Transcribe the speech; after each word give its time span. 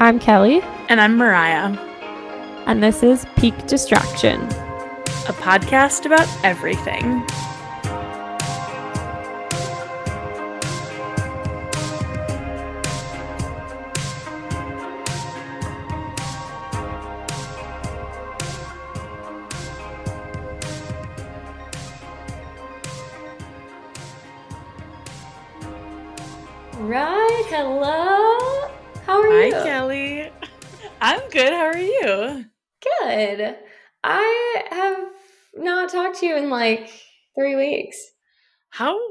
I'm 0.00 0.20
Kellie, 0.20 0.60
And 0.88 1.00
I'm 1.00 1.16
Mariah, 1.16 1.76
and 2.66 2.82
this 2.82 3.02
is 3.02 3.26
Peak 3.36 3.66
Distraction. 3.66 4.40
a 4.42 5.32
podcast 5.32 6.06
about 6.06 6.28
everything. 6.44 7.26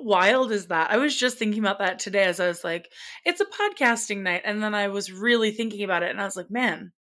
Wild 0.08 0.54
is 0.54 0.68
that? 0.68 0.90
I 0.90 0.98
was 0.98 1.16
just 1.16 1.38
thinking 1.38 1.60
about 1.60 1.80
that 1.80 2.00
today 2.00 2.24
as 2.24 2.40
I 2.40 2.48
was 2.48 2.64
like, 2.64 2.90
it's 3.26 3.42
a 3.42 3.46
podcasting 3.46 4.22
night. 4.22 4.42
And 4.46 4.64
then 4.64 4.74
I 4.74 4.88
was 4.88 5.12
really 5.12 5.52
thinking 5.52 5.84
about 5.84 6.02
it 6.02 6.12
and 6.12 6.22
I 6.22 6.24
was 6.24 6.38
like, 6.38 6.50
man, 6.50 6.94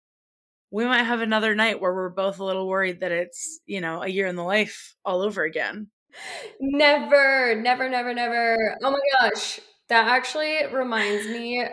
we 0.71 0.85
might 0.85 1.03
have 1.03 1.21
another 1.21 1.53
night 1.53 1.79
where 1.79 1.93
we're 1.93 2.09
both 2.09 2.39
a 2.39 2.43
little 2.43 2.67
worried 2.67 3.01
that 3.01 3.11
it's, 3.11 3.61
you 3.67 3.79
know, 3.79 4.01
a 4.01 4.07
year 4.07 4.25
in 4.25 4.35
the 4.35 4.43
life 4.43 4.95
all 5.05 5.21
over 5.21 5.43
again. 5.43 5.87
Never, 6.59 7.55
never, 7.61 7.89
never, 7.89 8.13
never. 8.13 8.57
Oh 8.81 8.91
my 8.91 8.99
gosh. 9.21 9.59
That 9.89 10.07
actually 10.07 10.65
reminds 10.73 11.27
me. 11.27 11.63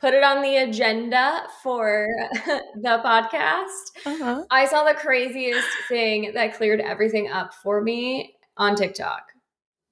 Put 0.00 0.14
it 0.14 0.24
on 0.24 0.42
the 0.42 0.56
agenda 0.56 1.42
for 1.62 2.06
the 2.34 3.00
podcast. 3.04 4.04
Uh-huh. 4.04 4.44
I 4.50 4.66
saw 4.66 4.84
the 4.84 4.94
craziest 4.94 5.68
thing 5.88 6.32
that 6.34 6.54
cleared 6.54 6.80
everything 6.80 7.30
up 7.30 7.54
for 7.62 7.80
me 7.80 8.34
on 8.56 8.76
TikTok. 8.76 9.22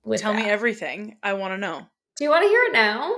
With 0.04 0.20
Tell 0.20 0.34
me 0.34 0.42
everything. 0.44 1.16
I 1.22 1.34
want 1.34 1.52
to 1.54 1.58
know. 1.58 1.86
Do 2.16 2.24
you 2.24 2.30
want 2.30 2.42
to 2.44 2.48
hear 2.48 2.62
it 2.64 2.72
now? 2.72 3.14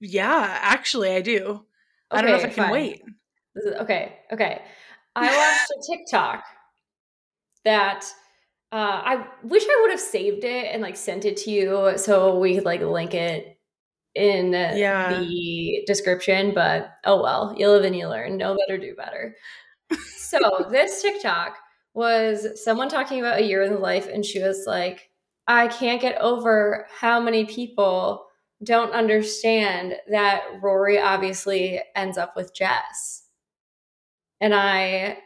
Yeah, 0.00 0.58
actually, 0.62 1.10
I 1.14 1.20
do. 1.20 1.64
I 2.10 2.20
don't 2.20 2.30
know 2.30 2.36
if 2.36 2.44
I 2.44 2.48
can 2.48 2.64
fine. 2.64 2.70
wait. 2.72 3.02
Is- 3.56 3.74
okay, 3.80 4.16
okay. 4.32 4.62
I 5.16 5.26
watched 5.26 5.70
a 5.70 5.92
TikTok 5.96 6.44
that 7.64 8.04
uh, 8.72 8.76
I 9.04 9.26
wish 9.42 9.62
I 9.64 9.78
would 9.82 9.90
have 9.92 10.00
saved 10.00 10.44
it 10.44 10.66
and 10.72 10.82
like 10.82 10.96
sent 10.96 11.24
it 11.24 11.36
to 11.38 11.50
you 11.50 11.92
so 11.96 12.38
we 12.38 12.54
could 12.56 12.64
like 12.64 12.80
link 12.82 13.14
it 13.14 13.58
in 14.14 14.52
Yeah. 14.52 15.18
the 15.20 15.84
description. 15.86 16.52
But 16.54 16.90
oh 17.04 17.22
well, 17.22 17.54
you 17.56 17.68
live 17.68 17.84
and 17.84 17.96
you 17.96 18.08
learn. 18.08 18.36
Know 18.36 18.56
better, 18.66 18.78
do 18.78 18.94
better. 18.96 19.36
So 20.18 20.66
this 20.70 21.00
TikTok 21.00 21.56
was 21.94 22.62
someone 22.62 22.88
talking 22.88 23.20
about 23.20 23.38
a 23.38 23.44
year 23.44 23.62
in 23.62 23.74
the 23.74 23.78
life, 23.78 24.08
and 24.12 24.24
she 24.24 24.42
was 24.42 24.64
like, 24.66 25.08
"I 25.46 25.68
can't 25.68 26.00
get 26.00 26.20
over 26.20 26.86
how 27.00 27.20
many 27.20 27.44
people." 27.44 28.26
Don't 28.62 28.92
understand 28.92 29.96
that 30.10 30.42
Rory 30.62 30.98
obviously 30.98 31.80
ends 31.94 32.16
up 32.16 32.34
with 32.36 32.54
Jess. 32.54 33.26
And 34.40 34.54
I 34.54 35.18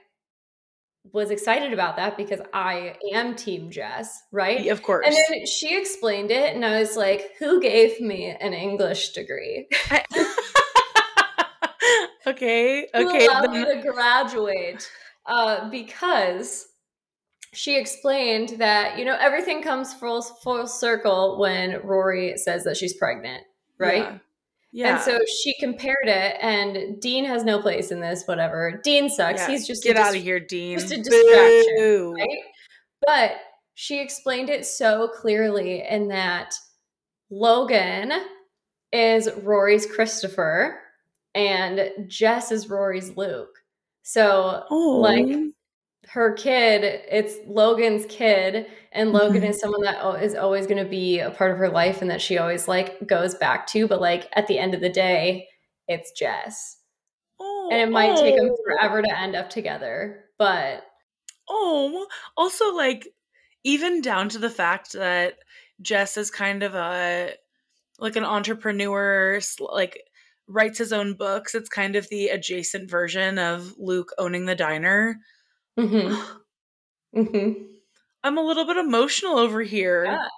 was 1.12 1.30
excited 1.30 1.72
about 1.72 1.96
that 1.96 2.16
because 2.16 2.40
I 2.52 2.96
am 3.12 3.36
Team 3.36 3.70
Jess, 3.70 4.22
right? 4.32 4.66
Of 4.68 4.82
course. 4.82 5.06
And 5.06 5.14
then 5.28 5.46
she 5.46 5.78
explained 5.78 6.30
it, 6.30 6.54
and 6.54 6.64
I 6.64 6.80
was 6.80 6.96
like, 6.96 7.32
Who 7.38 7.60
gave 7.60 8.00
me 8.00 8.34
an 8.40 8.54
English 8.54 9.10
degree? 9.10 9.68
okay. 12.26 12.88
Who 12.94 13.08
Okay. 13.08 13.26
allowed 13.26 13.52
then- 13.52 13.52
me 13.52 13.64
to 13.82 13.88
graduate? 13.92 14.90
Uh, 15.26 15.68
because 15.70 16.66
she 17.52 17.76
explained 17.78 18.50
that, 18.58 18.98
you 18.98 19.04
know, 19.04 19.16
everything 19.20 19.62
comes 19.62 19.94
full, 19.94 20.22
full 20.22 20.66
circle 20.66 21.38
when 21.38 21.80
Rory 21.82 22.36
says 22.36 22.64
that 22.64 22.76
she's 22.76 22.94
pregnant, 22.94 23.44
right? 23.78 24.02
Yeah. 24.02 24.18
Yeah. 24.70 24.94
And 24.96 25.00
so 25.02 25.18
she 25.42 25.54
compared 25.58 25.96
it, 26.08 26.36
and 26.42 27.00
Dean 27.00 27.24
has 27.24 27.42
no 27.42 27.58
place 27.60 27.90
in 27.90 28.00
this, 28.00 28.24
whatever. 28.26 28.78
Dean 28.84 29.08
sucks. 29.08 29.40
Yeah, 29.40 29.48
He's 29.48 29.66
just 29.66 29.82
a 29.86 29.88
get 29.88 29.96
out 29.96 30.14
of 30.14 30.22
here, 30.22 30.38
Dean. 30.38 30.78
just 30.78 30.92
a 30.92 30.98
distraction, 31.02 32.12
right? 32.12 32.38
But 33.06 33.36
she 33.74 33.98
explained 34.00 34.50
it 34.50 34.66
so 34.66 35.08
clearly 35.08 35.82
in 35.88 36.08
that 36.08 36.54
Logan 37.30 38.12
is 38.92 39.30
Rory's 39.42 39.86
Christopher 39.86 40.80
and 41.34 41.90
Jess 42.06 42.52
is 42.52 42.68
Rory's 42.68 43.16
Luke. 43.16 43.54
So 44.02 44.64
Oh, 44.70 44.98
like 45.00 45.26
her 46.10 46.32
kid, 46.32 46.84
it's 47.10 47.34
Logan's 47.46 48.06
kid, 48.08 48.66
and 48.92 49.12
Logan 49.12 49.42
Mhm. 49.42 49.50
is 49.50 49.60
someone 49.60 49.82
that 49.82 50.22
is 50.22 50.34
always 50.34 50.66
going 50.66 50.82
to 50.82 50.88
be 50.88 51.18
a 51.20 51.30
part 51.30 51.50
of 51.52 51.58
her 51.58 51.68
life 51.68 52.00
and 52.02 52.10
that 52.10 52.22
she 52.22 52.38
always 52.38 52.66
like 52.68 53.06
goes 53.06 53.34
back 53.34 53.66
to. 53.68 53.86
But 53.86 54.00
like 54.00 54.28
at 54.32 54.46
the 54.46 54.58
end 54.58 54.74
of 54.74 54.80
the 54.80 54.88
day, 54.88 55.48
it's 55.86 56.12
Jess, 56.12 56.78
oh, 57.40 57.68
and 57.70 57.80
it 57.80 57.90
might 57.92 58.16
take 58.16 58.36
them 58.36 58.50
oh, 58.50 58.56
forever 58.64 59.02
to 59.02 59.18
end 59.18 59.36
up 59.36 59.50
together. 59.50 60.24
But 60.38 60.84
Oh, 61.48 62.06
also 62.36 62.74
like 62.74 63.08
even 63.64 64.00
down 64.00 64.28
to 64.30 64.38
the 64.38 64.50
fact 64.50 64.92
that 64.92 65.38
Jess 65.82 66.16
is 66.16 66.30
kind 66.30 66.62
of 66.62 66.74
a 66.74 67.34
like 67.98 68.16
an 68.16 68.24
entrepreneur, 68.24 69.40
like 69.60 70.00
writes 70.46 70.78
his 70.78 70.92
own 70.92 71.14
books. 71.14 71.54
It's 71.54 71.68
kind 71.68 71.96
of 71.96 72.08
the 72.08 72.28
adjacent 72.28 72.90
version 72.90 73.38
of 73.38 73.74
Luke 73.78 74.12
owning 74.18 74.46
the 74.46 74.54
diner. 74.54 75.18
Mhm, 75.78 76.38
mhm. 77.16 77.66
I'm 78.24 78.38
a 78.38 78.42
little 78.42 78.66
bit 78.66 78.76
emotional 78.76 79.38
over 79.38 79.62
here. 79.62 80.04
Yeah. 80.06 80.28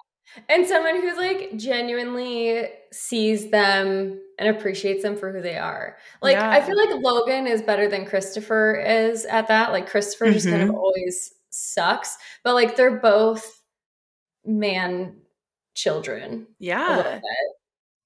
and 0.49 0.65
someone 0.67 1.01
who 1.01 1.17
like 1.17 1.57
genuinely 1.57 2.69
sees 2.93 3.51
them 3.51 4.21
and 4.39 4.49
appreciates 4.55 5.03
them 5.03 5.17
for 5.17 5.31
who 5.33 5.41
they 5.41 5.57
are. 5.57 5.97
Like 6.21 6.37
I 6.37 6.61
feel 6.61 6.77
like 6.77 7.03
Logan 7.03 7.47
is 7.47 7.61
better 7.61 7.89
than 7.89 8.05
Christopher 8.05 8.75
is 8.75 9.25
at 9.25 9.47
that. 9.49 9.71
Like 9.73 9.89
Christopher 9.89 10.31
just 10.31 10.49
kind 10.49 10.61
of 10.63 10.69
Mhm. 10.69 10.75
always 10.75 11.33
sucks, 11.51 12.17
but 12.43 12.53
like 12.55 12.75
they're 12.77 12.99
both 12.99 13.61
man 14.45 15.21
children 15.75 16.23
a 16.23 16.33
little 16.33 16.49
Yeah. 16.59 17.03
bit, 17.15 17.23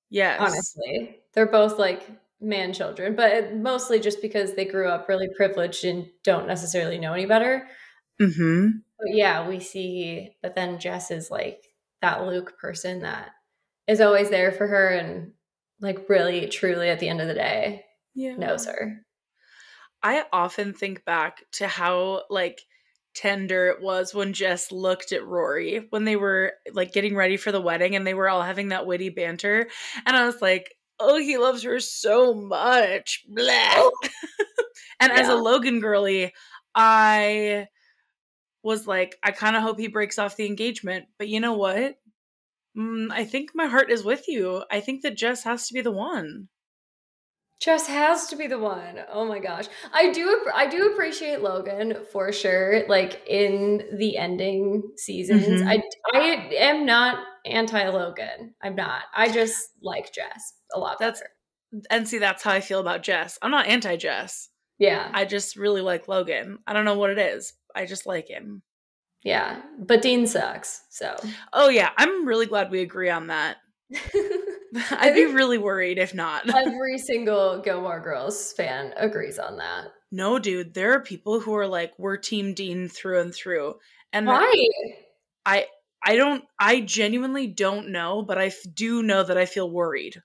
Yes. 0.09 0.39
honestly. 0.41 1.21
They're 1.33 1.45
both 1.47 1.79
like 1.79 2.07
man 2.45 2.73
children, 2.73 3.15
but 3.15 3.55
mostly 3.55 3.99
just 3.99 4.21
because 4.21 4.53
they 4.53 4.65
grew 4.65 4.87
up 4.87 5.09
really 5.09 5.27
privileged 5.35 5.83
and 5.83 6.07
don't 6.23 6.47
necessarily 6.47 6.97
know 6.99 7.13
any 7.13 7.25
better. 7.25 7.67
Mm-hmm. 8.21 8.67
But 8.99 9.15
yeah, 9.15 9.47
we 9.47 9.59
see, 9.59 10.35
but 10.41 10.55
then 10.55 10.79
Jess 10.79 11.11
is 11.11 11.29
like 11.29 11.63
that 12.01 12.25
Luke 12.25 12.53
person 12.59 13.01
that 13.01 13.31
is 13.87 13.99
always 13.99 14.29
there 14.29 14.51
for 14.51 14.67
her 14.67 14.89
and 14.89 15.33
like 15.81 16.07
really 16.07 16.47
truly 16.47 16.89
at 16.89 16.99
the 16.99 17.09
end 17.09 17.19
of 17.19 17.27
the 17.27 17.33
day 17.33 17.83
Yeah. 18.13 18.35
knows 18.35 18.65
her. 18.67 19.01
I 20.01 20.23
often 20.31 20.73
think 20.73 21.03
back 21.03 21.43
to 21.53 21.67
how 21.67 22.23
like 22.29 22.61
tender 23.15 23.67
it 23.69 23.81
was 23.81 24.13
when 24.13 24.33
Jess 24.33 24.71
looked 24.71 25.11
at 25.13 25.25
Rory 25.25 25.87
when 25.89 26.03
they 26.03 26.15
were 26.15 26.51
like 26.73 26.91
getting 26.91 27.15
ready 27.15 27.37
for 27.37 27.51
the 27.51 27.61
wedding 27.61 27.95
and 27.95 28.05
they 28.05 28.13
were 28.13 28.29
all 28.29 28.41
having 28.43 28.69
that 28.69 28.85
witty 28.85 29.09
banter 29.09 29.67
and 30.05 30.15
I 30.15 30.25
was 30.25 30.41
like, 30.41 30.74
"Oh, 30.99 31.17
he 31.17 31.37
loves 31.37 31.63
her 31.63 31.79
so 31.79 32.33
much." 32.33 33.23
Blah. 33.27 33.89
and 34.99 35.11
as 35.11 35.27
a 35.27 35.35
Logan 35.35 35.79
girly, 35.79 36.33
I 36.73 37.67
was 38.63 38.87
like, 38.87 39.15
I 39.23 39.31
kind 39.31 39.55
of 39.55 39.61
hope 39.61 39.79
he 39.79 39.87
breaks 39.87 40.17
off 40.17 40.35
the 40.35 40.47
engagement, 40.47 41.05
but 41.19 41.27
you 41.27 41.39
know 41.39 41.53
what? 41.53 41.97
Mm, 42.77 43.11
I 43.11 43.23
think 43.23 43.51
my 43.53 43.67
heart 43.67 43.91
is 43.91 44.03
with 44.03 44.27
you. 44.27 44.63
I 44.71 44.79
think 44.79 45.03
that 45.03 45.15
Jess 45.15 45.43
has 45.43 45.67
to 45.67 45.73
be 45.73 45.81
the 45.81 45.91
one. 45.91 46.49
Jess 47.61 47.87
has 47.87 48.27
to 48.27 48.35
be 48.35 48.47
the 48.47 48.59
one. 48.59 48.99
Oh 49.11 49.25
my 49.25 49.39
gosh. 49.39 49.65
I 49.93 50.11
do 50.11 50.45
I 50.53 50.67
do 50.67 50.91
appreciate 50.91 51.41
Logan 51.41 51.95
for 52.11 52.31
sure 52.31 52.87
like 52.89 53.21
in 53.27 53.81
the 53.97 54.17
ending 54.17 54.83
seasons. 54.97 55.61
Mhm. 55.61 55.67
I 55.67 55.81
I 56.13 56.19
am 56.57 56.85
not 56.85 57.25
anti 57.45 57.87
Logan. 57.89 58.53
I'm 58.61 58.75
not. 58.75 59.03
I 59.15 59.31
just 59.31 59.57
like 59.81 60.13
Jess 60.13 60.53
a 60.73 60.79
lot 60.79 60.99
That's- 60.99 61.19
better. 61.19 61.31
And 61.89 62.07
see, 62.07 62.19
that's 62.19 62.43
how 62.43 62.51
I 62.51 62.61
feel 62.61 62.79
about 62.79 63.03
Jess. 63.03 63.37
I'm 63.41 63.51
not 63.51 63.67
anti 63.67 63.95
Jess. 63.97 64.49
Yeah. 64.77 65.09
I 65.13 65.23
just 65.25 65.55
really 65.55 65.81
like 65.81 66.07
Logan. 66.07 66.59
I 66.67 66.73
don't 66.73 66.85
know 66.85 66.97
what 66.97 67.09
it 67.09 67.17
is. 67.19 67.53
I 67.73 67.85
just 67.85 68.05
like 68.05 68.27
him. 68.27 68.61
yeah. 69.23 69.61
But 69.79 70.01
Dean 70.01 70.27
sucks. 70.27 70.81
So 70.89 71.15
Oh 71.53 71.69
yeah, 71.69 71.91
I'm 71.97 72.25
really 72.27 72.45
glad 72.47 72.69
we 72.69 72.81
agree 72.81 73.09
on 73.09 73.27
that. 73.27 73.57
I'd 74.91 75.15
be 75.15 75.25
really 75.25 75.57
worried 75.57 75.97
if 75.97 76.13
not. 76.13 76.49
Every 76.55 76.97
single 76.97 77.61
Gilmore 77.61 77.99
Girls 77.99 78.53
fan 78.53 78.93
agrees 78.97 79.39
on 79.39 79.57
that. 79.57 79.85
no, 80.11 80.39
dude, 80.39 80.73
there 80.73 80.93
are 80.93 81.01
people 81.01 81.39
who 81.39 81.53
are 81.55 81.67
like, 81.67 81.93
we're 81.97 82.17
Team 82.17 82.53
Dean 82.53 82.89
through 82.89 83.21
and 83.21 83.33
through. 83.33 83.75
And 84.13 84.27
Why? 84.27 84.69
I 85.45 85.65
I 86.03 86.15
don't 86.15 86.43
I 86.59 86.81
genuinely 86.81 87.47
don't 87.47 87.89
know, 87.89 88.21
but 88.21 88.37
I 88.37 88.51
do 88.73 89.03
know 89.03 89.23
that 89.23 89.37
I 89.37 89.45
feel 89.45 89.69
worried. 89.69 90.21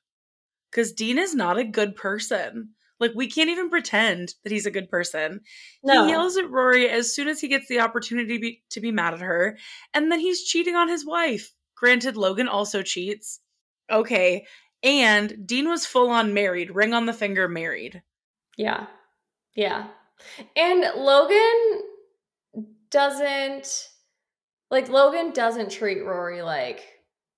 Cuz 0.73 0.93
Dean 0.93 1.19
is 1.19 1.35
not 1.35 1.59
a 1.59 1.65
good 1.65 1.97
person. 1.97 2.75
Like 3.01 3.13
we 3.15 3.29
can't 3.29 3.49
even 3.49 3.71
pretend 3.71 4.35
that 4.45 4.53
he's 4.53 4.67
a 4.67 4.71
good 4.71 4.91
person. 4.91 5.41
No. 5.83 6.05
He 6.05 6.11
yells 6.11 6.37
at 6.37 6.51
Rory 6.51 6.89
as 6.89 7.15
soon 7.15 7.29
as 7.29 7.41
he 7.41 7.49
gets 7.49 7.67
the 7.67 7.81
opportunity 7.81 8.35
to 8.35 8.41
be, 8.41 8.63
to 8.71 8.81
be 8.81 8.93
mad 8.93 9.15
at 9.15 9.21
her, 9.21 9.59
and 9.95 10.13
then 10.13 10.21
he's 10.21 10.45
cheating 10.45 10.77
on 10.77 10.89
his 10.89 11.05
wife. 11.05 11.53
Granted, 11.75 12.17
Logan 12.17 12.47
also 12.47 12.83
cheats. 12.83 13.41
Okay. 13.91 14.47
And 14.83 15.47
Dean 15.47 15.69
was 15.69 15.85
full 15.87 16.09
on 16.11 16.33
married, 16.33 16.75
ring 16.75 16.95
on 16.95 17.07
the 17.07 17.13
finger, 17.13 17.49
married. 17.49 18.03
Yeah. 18.57 18.87
Yeah. 19.55 19.89
And 20.57 20.81
Logan 20.97 21.83
doesn't 22.91 23.89
like 24.71 24.89
Logan 24.89 25.33
doesn't 25.33 25.71
treat 25.71 26.03
Rory 26.05 26.43
like 26.43 26.83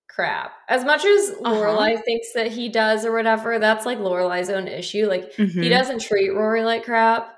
crap. 0.08 0.52
As 0.68 0.84
much 0.84 1.04
as 1.04 1.30
Lorelai 1.40 2.02
thinks 2.04 2.32
that 2.34 2.52
he 2.52 2.68
does 2.68 3.04
or 3.06 3.12
whatever, 3.12 3.58
that's 3.58 3.86
like 3.86 3.98
Lorelai's 3.98 4.50
own 4.50 4.68
issue. 4.68 5.06
Like 5.06 5.32
he 5.32 5.42
Mhm. 5.44 5.70
doesn't 5.70 6.00
treat 6.02 6.30
Rory 6.30 6.62
like 6.62 6.84
crap. 6.84 7.34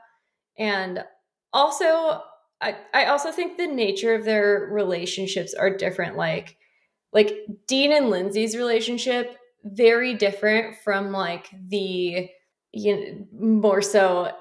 And 0.59 1.05
also 1.53 2.23
I, 2.61 2.77
I 2.95 3.07
also 3.07 3.31
think 3.31 3.57
the 3.57 3.67
nature 3.67 4.15
of 4.15 4.25
their 4.25 4.69
relationships 4.73 5.55
are 5.55 5.77
different. 5.77 6.17
Like 6.17 6.57
like 7.15 7.33
Dean 7.67 7.93
and 7.93 8.11
Lindsay's 8.11 8.57
relationship, 8.57 9.37
very 9.65 10.13
different 10.15 10.77
from 10.85 11.11
like 11.13 11.47
the 11.69 12.29
you 12.73 12.97
know, 12.97 13.27
more 13.63 13.81
so 13.81 14.33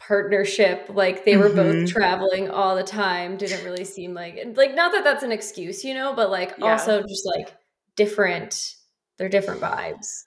partnership 0.00 0.88
like 0.90 1.24
they 1.24 1.36
were 1.36 1.48
both 1.48 1.74
Mhm. 1.74 1.88
traveling 1.88 2.50
all 2.50 2.76
the 2.76 2.82
time 2.84 3.36
didn't 3.36 3.64
really 3.64 3.84
seem 3.84 4.14
like 4.14 4.36
like 4.54 4.74
not 4.74 4.92
that 4.92 5.02
that's 5.04 5.22
an 5.24 5.32
excuse 5.32 5.84
you 5.84 5.92
know 5.94 6.12
but 6.14 6.30
like 6.30 6.54
Yeah. 6.58 6.72
also 6.72 7.02
just 7.02 7.26
like 7.26 7.52
different 7.96 8.74
they're 9.16 9.28
different 9.28 9.60
vibes 9.60 10.24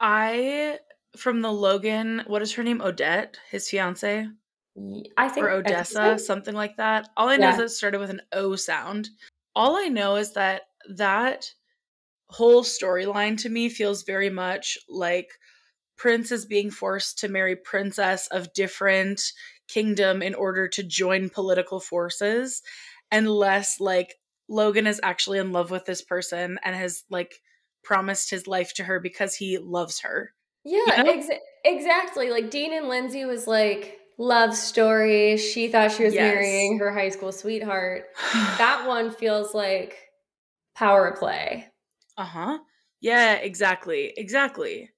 I 0.00 0.78
from 1.16 1.42
the 1.42 1.52
Logan, 1.52 2.24
what 2.26 2.42
is 2.42 2.52
her 2.54 2.64
name? 2.64 2.80
Odette, 2.82 3.38
his 3.50 3.68
fiance, 3.70 4.26
i 5.16 5.28
think 5.28 5.46
or 5.46 5.50
I 5.50 5.54
think 5.54 5.66
Odessa, 5.68 5.92
so. 5.94 6.16
something 6.16 6.54
like 6.54 6.76
that. 6.76 7.08
All 7.16 7.28
I 7.28 7.36
know 7.36 7.48
is 7.50 7.52
Yeah. 7.52 7.56
that 7.58 7.64
it 7.64 7.68
started 7.70 7.98
with 8.00 8.10
an 8.10 8.22
O 8.32 8.56
sound. 8.56 9.10
All 9.54 9.76
I 9.76 9.86
know 9.88 10.16
is 10.16 10.32
that 10.32 10.62
that 10.96 11.50
whole 12.28 12.62
storyline 12.64 13.36
to 13.38 13.48
me 13.48 13.68
feels 13.68 14.02
very 14.02 14.30
much 14.30 14.78
like 14.88 15.28
Prince 15.96 16.32
is 16.32 16.46
being 16.46 16.70
forced 16.70 17.18
to 17.20 17.28
marry 17.28 17.54
princess 17.56 18.26
of 18.28 18.52
different 18.52 19.22
kingdom 19.68 20.22
in 20.22 20.34
order 20.34 20.66
to 20.68 20.82
join 20.82 21.28
political 21.28 21.80
forces, 21.80 22.62
and 23.10 23.28
less 23.30 23.78
like 23.80 24.14
Logan 24.48 24.86
is 24.86 25.00
actually 25.02 25.38
in 25.38 25.52
love 25.52 25.70
with 25.70 25.84
this 25.86 26.02
person 26.02 26.58
and 26.64 26.74
has 26.74 27.04
like 27.10 27.36
promised 27.82 28.30
his 28.30 28.46
life 28.46 28.72
to 28.74 28.84
her 28.84 28.98
because 29.00 29.34
he 29.36 29.58
loves 29.58 30.00
her. 30.00 30.32
yeah 30.64 31.02
know? 31.02 31.12
exa- 31.12 31.38
exactly 31.64 32.30
like 32.30 32.50
dean 32.50 32.72
and 32.72 32.88
lindsay 32.88 33.24
was 33.26 33.46
like 33.46 33.98
love 34.16 34.54
story 34.54 35.36
she 35.36 35.68
thought 35.68 35.92
she 35.92 36.04
was 36.04 36.14
Yes. 36.14 36.22
marrying 36.22 36.78
her 36.78 36.90
high 36.92 37.10
school 37.10 37.30
sweetheart 37.32 38.06
that 38.32 38.84
one 38.86 39.10
feels 39.10 39.52
like 39.54 40.03
power 40.74 41.16
play 41.16 41.70
Uh 42.16 42.24
huh. 42.24 42.58
Yeah, 43.00 43.34
exactly. 43.34 44.12
Exactly. 44.16 44.90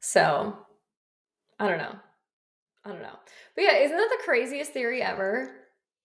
so 0.00 0.66
i 1.58 1.68
don't 1.68 1.78
know 1.78 1.98
i 2.84 2.90
don't 2.90 3.02
know 3.02 3.18
but 3.54 3.62
yeah 3.64 3.76
isn't 3.78 3.96
that 3.96 4.10
the 4.18 4.24
craziest 4.24 4.72
theory 4.72 5.02
ever 5.02 5.56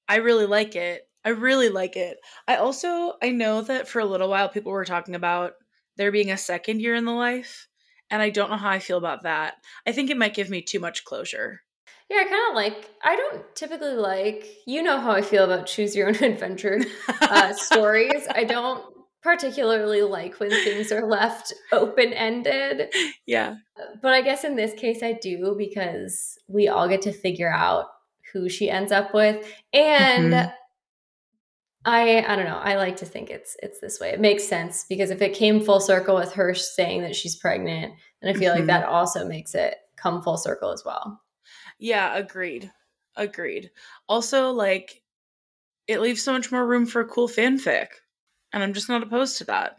I 0.10 0.18
really 0.18 0.46
like 0.46 0.76
it. 0.76 1.10
I 1.24 1.30
really 1.30 1.70
like 1.70 1.96
it. 1.96 2.20
I 2.48 2.58
also 2.58 3.18
I 3.22 3.30
know 3.32 3.62
that 3.62 3.88
for 3.88 4.00
a 4.00 4.06
little 4.06 4.30
while 4.30 4.50
people 4.50 4.72
were 4.74 4.84
talking 4.86 5.16
about 5.16 5.54
there 5.96 6.12
being 6.12 6.32
a 6.32 6.38
second 6.38 6.82
year 6.82 6.96
in 6.96 7.06
the 7.06 7.12
life, 7.14 7.68
and 8.10 8.22
I 8.22 8.30
don't 8.30 8.50
know 8.50 8.58
how 8.58 8.70
I 8.72 8.80
feel 8.80 8.98
about 8.98 9.24
that. 9.24 9.56
I 9.86 9.92
think 9.94 10.10
it 10.10 10.18
might 10.18 10.34
give 10.34 10.50
me 10.50 10.62
too 10.62 10.80
much 10.82 11.04
closure. 11.06 11.62
Yeah, 12.10 12.18
I 12.22 12.24
kind 12.24 12.50
of 12.50 12.56
like. 12.56 12.90
I 13.04 13.16
don't 13.16 13.56
typically 13.56 13.94
like. 13.94 14.48
You 14.66 14.82
know 14.84 15.00
how 15.00 15.12
I 15.12 15.22
feel 15.22 15.44
about 15.44 15.68
choose 15.68 15.96
your 15.96 16.08
own 16.10 16.16
adventure 16.24 16.80
uh, 17.22 17.54
stories. 17.54 18.26
I 18.34 18.44
don't 18.46 18.84
particularly 19.22 20.02
like 20.02 20.40
when 20.40 20.50
things 20.50 20.92
are 20.92 21.06
left 21.06 21.54
open 21.74 22.14
ended, 22.14 22.92
yeah. 23.26 23.56
but 24.02 24.14
I 24.14 24.22
guess 24.22 24.44
in 24.46 24.56
this 24.56 24.74
case 24.80 25.04
I 25.04 25.12
do 25.14 25.56
because 25.58 26.38
we 26.48 26.68
all 26.70 26.88
get 26.88 27.02
to 27.04 27.12
figure 27.12 27.52
out 27.52 27.88
who 28.32 28.48
she 28.48 28.70
ends 28.70 28.92
up 28.94 29.14
with, 29.14 29.46
and 29.74 30.34
Mhm. 30.34 30.54
I 31.86 32.24
I 32.28 32.36
don't 32.36 32.46
know. 32.46 32.58
I 32.58 32.76
like 32.76 32.98
to 32.98 33.06
think 33.06 33.30
it's 33.30 33.56
it's 33.62 33.80
this 33.80 34.00
way. 34.00 34.10
It 34.10 34.20
makes 34.20 34.44
sense 34.48 34.86
because 34.88 35.12
if 35.12 35.22
it 35.22 35.34
came 35.34 35.62
full 35.64 35.80
circle 35.80 36.16
with 36.16 36.34
her 36.34 36.54
saying 36.54 37.02
that 37.04 37.16
she's 37.16 37.36
pregnant, 37.36 37.94
then 38.22 38.36
I 38.36 38.38
feel 38.38 38.52
Mhm. 38.54 38.58
like 38.58 38.66
that 38.68 38.86
also 38.86 39.26
makes 39.28 39.56
it 39.56 39.76
come 39.96 40.22
full 40.22 40.38
circle 40.38 40.72
as 40.72 40.84
well. 40.86 41.22
Yeah, 41.80 42.16
agreed. 42.16 42.72
Agreed. 43.16 43.72
Also, 44.08 44.52
like 44.52 45.02
it 45.88 46.02
leaves 46.02 46.22
so 46.22 46.34
much 46.34 46.52
more 46.52 46.66
room 46.66 46.86
for 46.86 47.04
cool 47.06 47.28
fanfic. 47.28 47.88
And 48.54 48.62
I'm 48.62 48.74
just 48.74 48.90
not 48.90 49.04
opposed 49.04 49.38
to 49.40 49.46
that. 49.46 49.76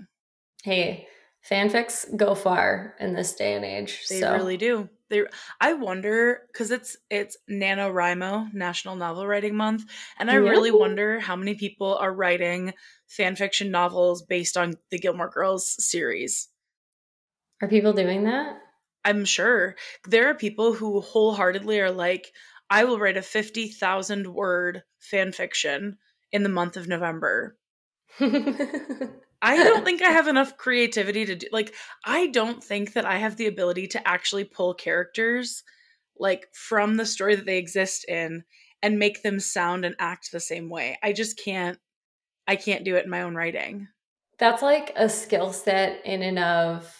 hey, 0.64 1.06
fanfics 1.48 2.04
go 2.16 2.34
far 2.34 2.94
in 3.00 3.14
this 3.14 3.34
day 3.34 3.54
and 3.54 3.64
age. 3.64 4.06
They 4.08 4.20
so 4.20 4.32
really 4.34 4.56
do. 4.56 4.88
They 5.08 5.24
I 5.60 5.72
wonder 5.74 6.42
cuz 6.54 6.70
it's 6.70 6.96
it's 7.10 7.36
NaNoWriMo, 7.50 8.52
National 8.54 8.96
Novel 8.96 9.26
Writing 9.26 9.56
Month, 9.56 9.84
and 10.18 10.30
I 10.30 10.34
really 10.34 10.70
wonder 10.70 11.18
how 11.20 11.36
many 11.36 11.54
people 11.54 11.96
are 11.96 12.12
writing 12.12 12.74
fan 13.06 13.36
fiction 13.36 13.70
novels 13.70 14.22
based 14.22 14.56
on 14.56 14.74
the 14.90 14.98
Gilmore 14.98 15.30
Girls 15.30 15.82
series. 15.84 16.48
are 17.62 17.68
people 17.68 17.92
doing 17.92 18.24
that? 18.24 18.60
I'm 19.04 19.24
sure 19.24 19.76
there 20.06 20.28
are 20.28 20.34
people 20.34 20.72
who 20.72 21.00
wholeheartedly 21.00 21.80
are 21.80 21.90
like 21.90 22.32
I 22.68 22.84
will 22.84 23.00
write 23.00 23.16
a 23.16 23.22
50,000 23.22 24.28
word 24.28 24.84
fan 24.98 25.32
fiction 25.32 25.98
in 26.30 26.44
the 26.44 26.48
month 26.48 26.76
of 26.76 26.86
November. 26.86 27.56
I 28.20 29.56
don't 29.56 29.84
think 29.84 30.02
I 30.02 30.10
have 30.10 30.28
enough 30.28 30.56
creativity 30.56 31.24
to 31.24 31.34
do 31.36 31.46
like 31.52 31.74
I 32.04 32.26
don't 32.28 32.62
think 32.62 32.92
that 32.92 33.06
I 33.06 33.18
have 33.18 33.36
the 33.36 33.46
ability 33.46 33.88
to 33.88 34.08
actually 34.08 34.44
pull 34.44 34.74
characters 34.74 35.62
like 36.18 36.46
from 36.52 36.96
the 36.96 37.06
story 37.06 37.34
that 37.36 37.46
they 37.46 37.58
exist 37.58 38.04
in 38.06 38.44
and 38.82 38.98
make 38.98 39.22
them 39.22 39.40
sound 39.40 39.84
and 39.84 39.94
act 39.98 40.30
the 40.30 40.40
same 40.40 40.68
way. 40.68 40.98
I 41.02 41.12
just 41.12 41.38
can't 41.38 41.78
I 42.46 42.56
can't 42.56 42.84
do 42.84 42.96
it 42.96 43.04
in 43.04 43.10
my 43.10 43.22
own 43.22 43.34
writing. 43.34 43.88
that's 44.38 44.62
like 44.62 44.92
a 44.96 45.08
skill 45.08 45.52
set 45.52 46.04
in 46.04 46.22
and 46.22 46.38
of 46.38 46.99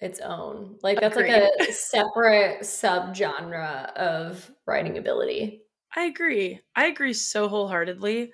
its 0.00 0.20
own. 0.20 0.76
Like 0.82 1.00
that's 1.00 1.16
like 1.16 1.28
a 1.30 1.72
separate 1.72 2.60
subgenre 2.62 3.92
of 3.94 4.50
writing 4.66 4.98
ability. 4.98 5.62
I 5.94 6.04
agree. 6.04 6.60
I 6.76 6.86
agree 6.86 7.14
so 7.14 7.48
wholeheartedly. 7.48 8.32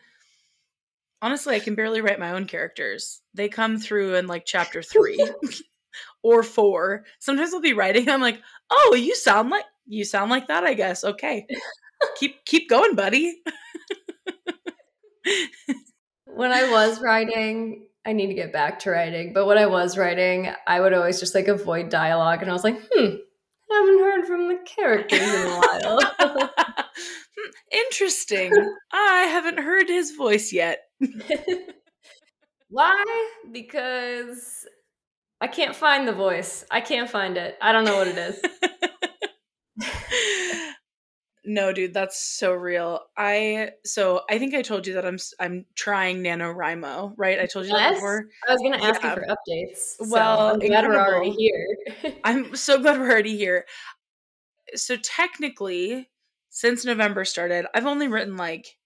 Honestly, 1.22 1.56
I 1.56 1.60
can 1.60 1.74
barely 1.74 2.00
write 2.02 2.18
my 2.18 2.32
own 2.32 2.46
characters. 2.46 3.22
They 3.32 3.48
come 3.48 3.78
through 3.78 4.16
in 4.16 4.26
like 4.26 4.44
chapter 4.44 4.82
3 4.82 5.32
or 6.22 6.42
4. 6.42 7.04
Sometimes 7.18 7.54
I'll 7.54 7.60
be 7.60 7.72
writing 7.72 8.08
I'm 8.08 8.20
like, 8.20 8.40
"Oh, 8.70 8.94
you 8.94 9.14
sound 9.14 9.50
like 9.50 9.64
you 9.86 10.04
sound 10.04 10.30
like 10.30 10.48
that, 10.48 10.64
I 10.64 10.74
guess. 10.74 11.04
Okay. 11.04 11.46
keep 12.18 12.44
keep 12.44 12.68
going, 12.68 12.94
buddy." 12.94 13.42
When 16.26 16.50
I 16.52 16.68
was 16.70 17.00
writing, 17.00 17.86
I 18.06 18.12
need 18.12 18.26
to 18.26 18.34
get 18.34 18.52
back 18.52 18.80
to 18.80 18.90
writing, 18.90 19.32
but 19.32 19.46
when 19.46 19.56
I 19.58 19.66
was 19.66 19.96
writing, 19.96 20.50
I 20.66 20.80
would 20.80 20.92
always 20.92 21.20
just 21.20 21.34
like 21.34 21.48
avoid 21.48 21.88
dialogue 21.88 22.42
and 22.42 22.50
I 22.50 22.54
was 22.54 22.64
like, 22.64 22.78
hmm, 22.92 23.14
I 23.70 23.74
haven't 23.74 23.98
heard 24.00 24.26
from 24.26 24.48
the 24.48 24.58
characters 24.66 25.20
in 25.20 25.46
a 25.46 25.60
while. 25.60 26.00
Hmm, 27.36 27.50
Interesting. 27.72 28.52
I 28.92 29.22
haven't 29.24 29.58
heard 29.58 29.88
his 29.88 30.12
voice 30.12 30.52
yet. 30.52 30.84
Why? 32.68 33.28
Because 33.50 34.66
I 35.40 35.48
can't 35.48 35.74
find 35.74 36.06
the 36.06 36.12
voice. 36.12 36.64
I 36.70 36.80
can't 36.80 37.10
find 37.10 37.36
it. 37.36 37.56
I 37.60 37.72
don't 37.72 37.84
know 37.84 37.96
what 37.96 38.08
it 38.08 38.16
is. 38.18 38.40
no, 41.44 41.72
dude, 41.72 41.94
that's 41.94 42.18
so 42.20 42.52
real. 42.52 43.00
I 43.16 43.72
so 43.84 44.22
I 44.30 44.38
think 44.38 44.54
I 44.54 44.62
told 44.62 44.86
you 44.86 44.94
that 44.94 45.04
I'm 45.06 45.18
I'm 45.40 45.66
trying 45.74 46.22
NaNoWriMo, 46.22 47.14
right? 47.16 47.38
I 47.40 47.46
told 47.46 47.66
you 47.66 47.72
that 47.72 47.90
Yes. 47.90 47.94
before. 47.94 48.26
I 48.48 48.52
was 48.52 48.60
going 48.62 48.72
to 48.78 48.84
ask 48.84 49.02
Yeah. 49.02 49.10
you 49.10 49.14
for 49.16 49.26
updates. 49.26 49.96
so 49.96 50.10
Well, 50.10 50.38
I'm 50.50 50.58
glad 50.58 50.86
we're 50.86 50.96
already 50.96 51.28
incredible. 51.28 51.36
here. 51.38 52.14
I'm 52.24 52.56
so 52.56 52.78
glad 52.80 52.98
we're 52.98 53.10
already 53.10 53.36
here. 53.36 53.66
So 54.74 54.96
technically, 54.96 56.10
since 56.50 56.84
November 56.84 57.24
started, 57.24 57.66
I've 57.74 57.86
only 57.86 58.08
written 58.08 58.36
like 58.36 58.76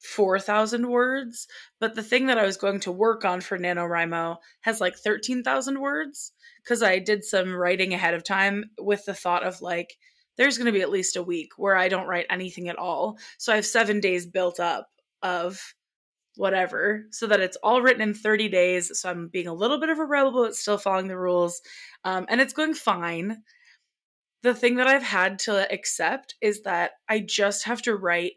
4,000 0.00 0.88
words, 0.90 1.46
but 1.78 1.94
the 1.94 2.02
thing 2.02 2.26
that 2.26 2.38
I 2.38 2.44
was 2.44 2.56
going 2.56 2.80
to 2.80 2.92
work 2.92 3.24
on 3.24 3.40
for 3.40 3.58
NaNoWriMo 3.58 4.36
has 4.62 4.80
like 4.80 4.96
13,000 4.96 5.80
words 5.80 6.32
because 6.62 6.82
I 6.82 6.98
did 6.98 7.24
some 7.24 7.54
writing 7.54 7.94
ahead 7.94 8.14
of 8.14 8.24
time 8.24 8.64
with 8.78 9.04
the 9.04 9.14
thought 9.14 9.44
of 9.44 9.60
like, 9.62 9.96
there's 10.36 10.58
going 10.58 10.66
to 10.66 10.72
be 10.72 10.82
at 10.82 10.90
least 10.90 11.16
a 11.16 11.22
week 11.22 11.52
where 11.56 11.76
I 11.76 11.88
don't 11.88 12.06
write 12.06 12.26
anything 12.30 12.68
at 12.68 12.78
all. 12.78 13.18
So 13.38 13.52
I 13.52 13.56
have 13.56 13.66
seven 13.66 14.00
days 14.00 14.26
built 14.26 14.60
up 14.60 14.88
of 15.22 15.60
whatever 16.36 17.04
so 17.10 17.26
that 17.26 17.40
it's 17.40 17.58
all 17.62 17.82
written 17.82 18.02
in 18.02 18.14
30 18.14 18.48
days. 18.48 18.98
So 18.98 19.10
I'm 19.10 19.28
being 19.28 19.48
a 19.48 19.54
little 19.54 19.78
bit 19.78 19.90
of 19.90 19.98
a 19.98 20.04
rebel, 20.04 20.32
but 20.32 20.54
still 20.54 20.78
following 20.78 21.08
the 21.08 21.18
rules. 21.18 21.60
Um, 22.04 22.26
and 22.28 22.40
it's 22.40 22.54
going 22.54 22.74
fine. 22.74 23.42
the 24.42 24.54
thing 24.54 24.76
that 24.76 24.88
I've 24.88 25.02
had 25.02 25.38
to 25.40 25.70
accept 25.72 26.34
is 26.40 26.62
that 26.62 26.92
I 27.08 27.20
just 27.20 27.64
have 27.64 27.82
to 27.82 27.94
write 27.94 28.32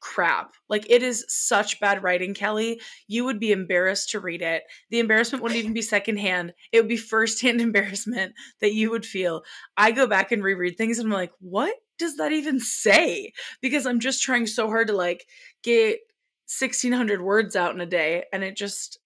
crap. 0.00 0.54
Like 0.68 0.86
it 0.90 1.02
is 1.02 1.24
such 1.28 1.80
bad 1.80 2.02
writing, 2.02 2.34
Kellie. 2.34 2.80
You 3.06 3.24
would 3.24 3.40
be 3.40 3.52
embarrassed 3.52 4.10
to 4.10 4.20
read 4.20 4.42
it. 4.42 4.64
The 4.90 4.98
embarrassment 4.98 5.42
wouldn't 5.42 5.58
even 5.58 5.72
be 5.72 5.82
secondhand. 5.82 6.52
It 6.72 6.80
would 6.80 6.88
be 6.88 6.96
firsthand 6.96 7.60
embarrassment 7.60 8.34
that 8.60 8.74
you 8.74 8.90
would 8.90 9.06
feel. 9.06 9.42
I 9.76 9.92
go 9.92 10.06
back 10.06 10.32
and 10.32 10.42
reread 10.42 10.76
things 10.76 10.98
and 10.98 11.06
I'm 11.06 11.12
like, 11.12 11.32
what 11.40 11.74
does 11.98 12.16
that 12.16 12.32
even 12.32 12.60
say? 12.60 13.32
Because 13.60 13.86
I'm 13.86 14.00
just 14.00 14.22
trying 14.22 14.46
so 14.46 14.66
hard 14.66 14.88
to 14.88 14.94
like 14.94 15.26
get 15.62 15.98
1600 16.46 17.22
words 17.22 17.56
out 17.56 17.74
in 17.74 17.80
a 17.80 17.86
day 17.86 18.24
and 18.32 18.44
it 18.44 18.56
just 18.56 18.98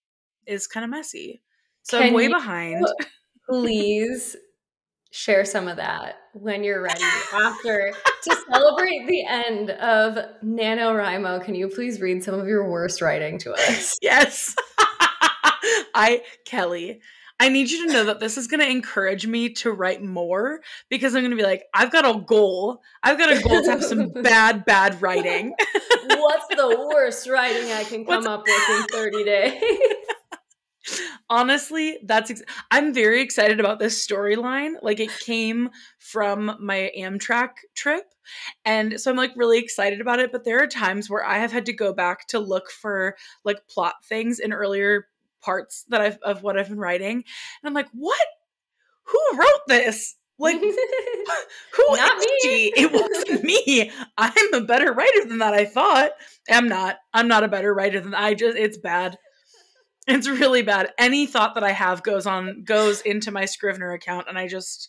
is 0.47 0.67
kind 0.67 0.85
of 0.85 0.91
messy. 0.91 1.43
So 1.83 1.99
Can 1.99 2.09
I'm 2.09 2.15
way 2.15 2.29
behind. 2.29 2.85
Please 3.49 4.37
share 5.11 5.45
some 5.45 5.67
of 5.69 5.77
that 5.77 6.17
when 6.35 6.63
you're 6.63 6.83
ready 6.83 7.03
after 7.33 7.93
to 8.25 8.37
celebrate 8.53 9.07
the 9.09 9.25
end 9.27 9.71
of 9.71 10.17
NaNoWriMo. 10.45 11.45
Can 11.45 11.55
you 11.55 11.69
please 11.69 12.01
read 12.01 12.23
some 12.23 12.35
of 12.39 12.47
your 12.47 12.69
worst 12.71 13.01
writing 13.03 13.39
to 13.39 13.53
us? 13.53 13.99
Yes. 14.03 14.55
I, 15.95 16.23
Kellie, 16.47 17.01
I 17.39 17.49
need 17.49 17.71
you 17.71 17.87
to 17.87 17.93
know 17.93 18.05
that 18.05 18.21
this 18.21 18.37
is 18.39 18.47
going 18.47 18.61
to 18.61 18.69
encourage 18.69 19.27
me 19.27 19.51
to 19.55 19.73
write 19.73 20.03
more 20.03 20.61
because 20.89 21.15
I'm 21.15 21.23
going 21.23 21.31
to 21.33 21.37
be 21.37 21.43
like, 21.43 21.65
I've 21.75 21.91
got 21.91 22.05
a 22.05 22.21
goal. 22.21 22.81
I've 23.03 23.19
got 23.19 23.33
a 23.37 23.41
goal 23.43 23.63
to 23.65 23.71
have 23.71 23.85
some 23.85 24.11
bad, 24.11 24.65
bad 24.65 25.01
writing. 25.03 25.55
What's 26.07 26.47
the 26.49 26.89
worst 26.95 27.29
writing 27.29 27.73
I 27.73 27.85
can 27.85 28.05
come 28.05 28.25
What's- 28.25 28.27
up 28.27 28.43
with 28.47 28.81
in 28.81 28.87
30 28.87 29.25
days? 29.25 29.63
Honestly, 31.31 31.99
that's 32.05 32.31
ex- 32.31 32.43
I'm 32.73 32.93
very 32.93 33.23
excited 33.23 33.61
about 33.61 33.79
this 33.79 34.05
storyline. 34.05 34.75
Like 34.83 34.99
it 35.01 35.11
came 35.21 35.71
from 35.99 36.57
my 36.61 36.91
Amtrak 36.99 37.51
trip. 37.77 38.05
And 38.65 39.01
so 39.01 39.11
I'm 39.13 39.17
like 39.17 39.33
really 39.37 39.59
excited 39.61 40.01
about 40.01 40.19
it, 40.19 40.33
but 40.33 40.45
there 40.45 40.61
are 40.61 40.67
times 40.67 41.09
where 41.09 41.25
I 41.25 41.39
have 41.39 41.53
had 41.53 41.67
to 41.67 41.73
go 41.73 41.93
back 41.93 42.27
to 42.29 42.41
look 42.41 42.71
for 42.71 43.17
like 43.45 43.67
plot 43.69 43.95
things 44.05 44.41
in 44.41 44.53
earlier 44.53 45.07
parts 45.41 45.85
that 45.89 46.01
I've 46.01 46.19
of 46.23 46.43
what 46.43 46.59
I've 46.59 46.69
been 46.69 46.81
writing. 46.81 47.13
And 47.15 47.25
I'm 47.65 47.75
like, 47.75 47.89
"What? 47.93 48.19
Who 49.05 49.21
wrote 49.39 49.67
this?" 49.69 50.17
Like 50.39 50.61
who 50.61 51.97
not 51.97 52.19
me. 52.19 52.27
She? 52.43 52.73
It 52.77 52.93
wasn't 52.93 53.45
me. 53.45 53.91
I'm 54.19 54.55
a 54.55 54.63
better 54.63 54.93
writer 54.93 55.27
than 55.27 55.39
that, 55.39 55.55
I 55.55 55.67
thought. 55.67 56.13
I'm 56.51 56.69
not. 56.69 56.97
I'm 57.13 57.29
not 57.29 57.45
a 57.45 57.49
better 57.49 57.75
writer 57.75 58.01
than 58.01 58.15
I 58.15 58.35
just 58.35 58.57
it's 58.57 58.79
bad. 58.79 59.17
It's 60.07 60.29
really 60.29 60.63
bad. 60.63 60.93
Any 60.99 61.27
thought 61.27 61.55
that 61.55 61.65
I 61.65 61.73
have 61.73 62.03
goes 62.03 62.27
on 62.27 62.65
goes 62.65 63.01
into 63.03 63.31
my 63.31 63.45
Scrivener 63.45 63.93
account 63.93 64.27
and 64.29 64.39
I 64.39 64.49
just 64.49 64.89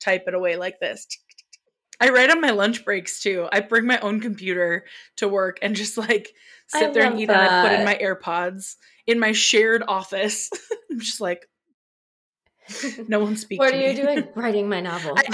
type 0.00 0.24
it 0.26 0.34
away 0.34 0.56
like 0.56 0.80
this. 0.80 1.06
I 2.00 2.10
write 2.10 2.30
on 2.30 2.40
my 2.40 2.50
lunch 2.50 2.84
breaks 2.84 3.20
too. 3.20 3.48
I 3.50 3.60
bring 3.60 3.86
my 3.86 3.98
own 4.00 4.20
computer 4.20 4.84
to 5.16 5.28
work 5.28 5.58
and 5.62 5.74
just 5.74 5.98
like 5.98 6.32
sit 6.68 6.90
I 6.90 6.92
there 6.92 7.04
and 7.04 7.18
eat 7.18 7.26
that. 7.26 7.50
and 7.50 7.50
I 7.50 7.68
put 7.68 7.78
in 7.78 7.84
my 7.84 7.96
AirPods 7.96 8.76
in 9.06 9.18
my 9.18 9.32
shared 9.32 9.82
office. 9.86 10.50
I'm 10.90 11.00
just 11.00 11.20
like 11.20 11.48
no 13.08 13.20
one 13.20 13.36
speaks. 13.36 13.58
What 13.58 13.74
are 13.74 13.80
you 13.80 13.94
doing? 13.94 14.28
Writing 14.34 14.68
my 14.68 14.80
novel. 14.80 15.16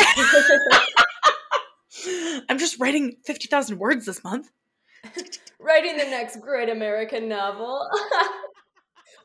I'm 2.49 2.59
just 2.59 2.79
writing 2.79 3.17
50,000 3.25 3.79
words 3.79 4.05
this 4.07 4.23
month. 4.23 4.51
writing 5.59 5.97
the 5.97 6.05
next 6.05 6.41
great 6.41 6.69
American 6.69 7.29
novel. 7.29 7.89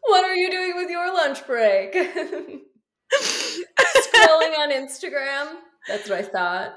What 0.09 0.25
are 0.25 0.35
you 0.35 0.51
doing 0.51 0.75
with 0.75 0.89
your 0.89 1.13
lunch 1.13 1.45
break? 1.45 1.93
Scrolling 3.13 4.57
on 4.57 4.71
Instagram. 4.71 5.55
That's 5.87 6.09
what 6.09 6.19
I 6.19 6.23
thought. 6.23 6.73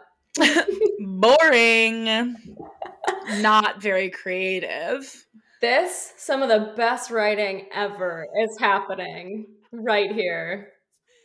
Boring. 1.00 2.36
Not 3.40 3.82
very 3.82 4.10
creative. 4.10 5.26
This, 5.60 6.12
some 6.16 6.42
of 6.42 6.48
the 6.48 6.74
best 6.76 7.10
writing 7.10 7.66
ever 7.72 8.26
is 8.42 8.58
happening 8.58 9.46
right 9.72 10.10
here 10.10 10.72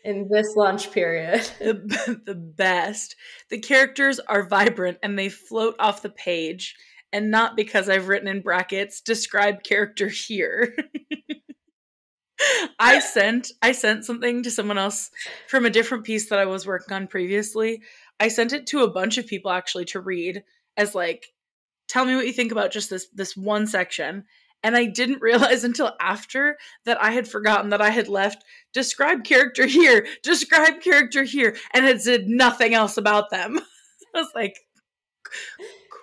in 0.03 0.27
this 0.29 0.55
lunch 0.55 0.91
period. 0.91 1.49
The, 1.59 2.21
the 2.25 2.35
best. 2.35 3.15
The 3.49 3.59
characters 3.59 4.19
are 4.19 4.47
vibrant 4.47 4.99
and 5.03 5.17
they 5.17 5.29
float 5.29 5.75
off 5.79 6.01
the 6.01 6.09
page, 6.09 6.75
and 7.11 7.31
not 7.31 7.55
because 7.55 7.89
I've 7.89 8.07
written 8.07 8.27
in 8.27 8.41
brackets, 8.41 9.01
describe 9.01 9.63
character 9.63 10.07
here. 10.07 10.75
I 12.79 12.99
sent 12.99 13.51
I 13.61 13.71
sent 13.71 14.05
something 14.05 14.43
to 14.43 14.51
someone 14.51 14.77
else 14.77 15.09
from 15.47 15.65
a 15.65 15.71
different 15.71 16.03
piece 16.03 16.29
that 16.29 16.39
I 16.39 16.45
was 16.45 16.67
working 16.67 16.93
on 16.93 17.07
previously. 17.07 17.81
I 18.19 18.27
sent 18.27 18.53
it 18.53 18.67
to 18.67 18.83
a 18.83 18.91
bunch 18.91 19.17
of 19.17 19.27
people 19.27 19.51
actually 19.51 19.85
to 19.85 19.99
read 19.99 20.43
as 20.75 20.93
like 20.93 21.33
tell 21.87 22.05
me 22.05 22.15
what 22.15 22.27
you 22.27 22.33
think 22.33 22.51
about 22.51 22.71
just 22.71 22.89
this 22.89 23.07
this 23.13 23.35
one 23.35 23.65
section 23.65 24.25
and 24.63 24.75
I 24.75 24.85
didn't 24.85 25.21
realize 25.21 25.63
until 25.63 25.93
after 25.99 26.57
that 26.85 27.01
I 27.01 27.11
had 27.11 27.27
forgotten 27.27 27.69
that 27.71 27.81
I 27.81 27.89
had 27.89 28.07
left 28.07 28.43
describe 28.73 29.23
character 29.23 29.65
here, 29.65 30.05
describe 30.23 30.81
character 30.81 31.23
here, 31.23 31.55
and 31.73 31.85
it 31.85 32.01
said 32.01 32.27
nothing 32.27 32.73
else 32.73 32.97
about 32.97 33.29
them. 33.29 33.59
I 34.15 34.19
was 34.19 34.31
like, 34.35 34.57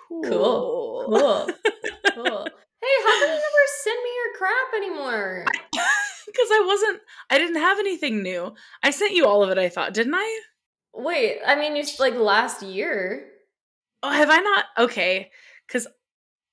cool. 0.07 0.23
Cool. 0.23 1.05
Cool. 1.07 1.49
cool. 2.13 2.47
Hey, 2.81 3.03
how 3.03 3.19
come 3.19 3.29
you 3.29 3.35
never 3.35 3.65
send 3.83 4.03
me 4.03 4.09
your 4.15 4.37
crap 4.37 4.73
anymore? 4.75 5.45
Because 6.25 6.49
I 6.51 6.63
wasn't, 6.65 7.01
I 7.29 7.37
didn't 7.37 7.61
have 7.61 7.79
anything 7.79 8.23
new. 8.23 8.53
I 8.83 8.91
sent 8.91 9.13
you 9.13 9.25
all 9.27 9.43
of 9.43 9.49
it, 9.49 9.57
I 9.57 9.69
thought, 9.69 9.93
didn't 9.93 10.15
I? 10.15 10.39
Wait, 10.93 11.39
I 11.45 11.55
mean, 11.55 11.75
you 11.75 11.83
like 11.99 12.15
last 12.15 12.63
year. 12.63 13.27
Oh, 14.01 14.11
have 14.11 14.29
I 14.29 14.37
not? 14.37 14.65
Okay. 14.77 15.31
Because 15.67 15.87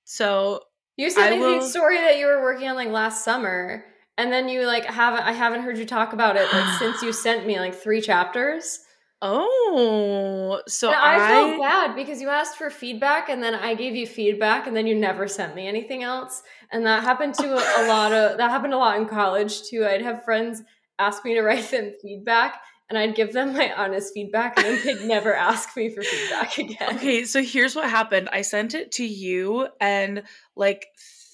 so 0.05 0.61
you 0.97 1.11
sent 1.11 1.33
I 1.33 1.37
me 1.37 1.43
will... 1.43 1.61
the 1.61 1.69
story 1.69 1.99
that 1.99 2.19
you 2.19 2.27
were 2.27 2.43
working 2.43 2.69
on 2.69 2.77
like 2.77 2.89
last 2.89 3.25
summer, 3.25 3.85
and 4.19 4.33
then 4.33 4.49
you 4.49 4.67
like 4.67 4.85
haven't 4.85 5.23
I 5.23 5.33
haven't 5.33 5.63
heard 5.63 5.79
you 5.79 5.87
talk 5.87 6.13
about 6.13 6.37
it 6.37 6.53
like 6.53 6.79
since 6.79 7.03
you 7.03 7.13
sent 7.13 7.47
me 7.47 7.59
like 7.59 7.75
three 7.75 8.01
chapters. 8.01 8.81
Oh, 9.25 10.61
so 10.67 10.91
I, 10.91 11.15
I 11.15 11.29
felt 11.29 11.61
bad 11.61 11.95
because 11.95 12.21
you 12.21 12.29
asked 12.29 12.59
for 12.59 12.71
feedback 12.71 13.29
and 13.29 13.41
then 13.41 13.55
I 13.55 13.75
gave 13.75 13.95
you 13.95 14.05
feedback 14.05 14.67
and 14.67 14.77
then 14.77 14.85
you 14.89 14.97
never 14.97 15.29
sent 15.29 15.55
me 15.55 15.69
anything 15.69 16.03
else. 16.03 16.43
And 16.73 16.85
that 16.87 17.05
happened 17.05 17.35
to 17.35 17.55
a, 17.55 17.85
a 17.85 17.87
lot 17.89 18.13
of 18.13 18.37
that 18.39 18.51
happened 18.51 18.75
a 18.75 18.79
lot 18.79 18.97
in 18.97 19.07
college 19.07 19.63
too. 19.63 19.87
I'd 19.87 20.03
have 20.03 20.25
friends 20.25 20.63
ask 20.99 21.25
me 21.25 21.35
to 21.35 21.43
write 21.43 21.71
them 21.71 21.93
feedback 22.03 22.61
and 22.91 22.99
I'd 22.99 23.15
give 23.15 23.33
them 23.33 23.53
my 23.53 23.73
honest 23.73 24.13
feedback 24.13 24.59
and 24.59 24.67
then 24.67 24.81
they'd 24.85 25.07
never 25.07 25.33
ask 25.33 25.77
me 25.77 25.95
for 25.95 26.03
feedback 26.03 26.59
again. 26.59 26.97
Okay, 26.97 27.25
so 27.25 27.41
here's 27.45 27.77
what 27.77 27.89
happened. 27.89 28.29
I 28.33 28.43
sent 28.43 28.75
it 28.75 28.91
to 28.93 29.07
you 29.07 29.69
and 29.81 30.25
like 30.57 30.89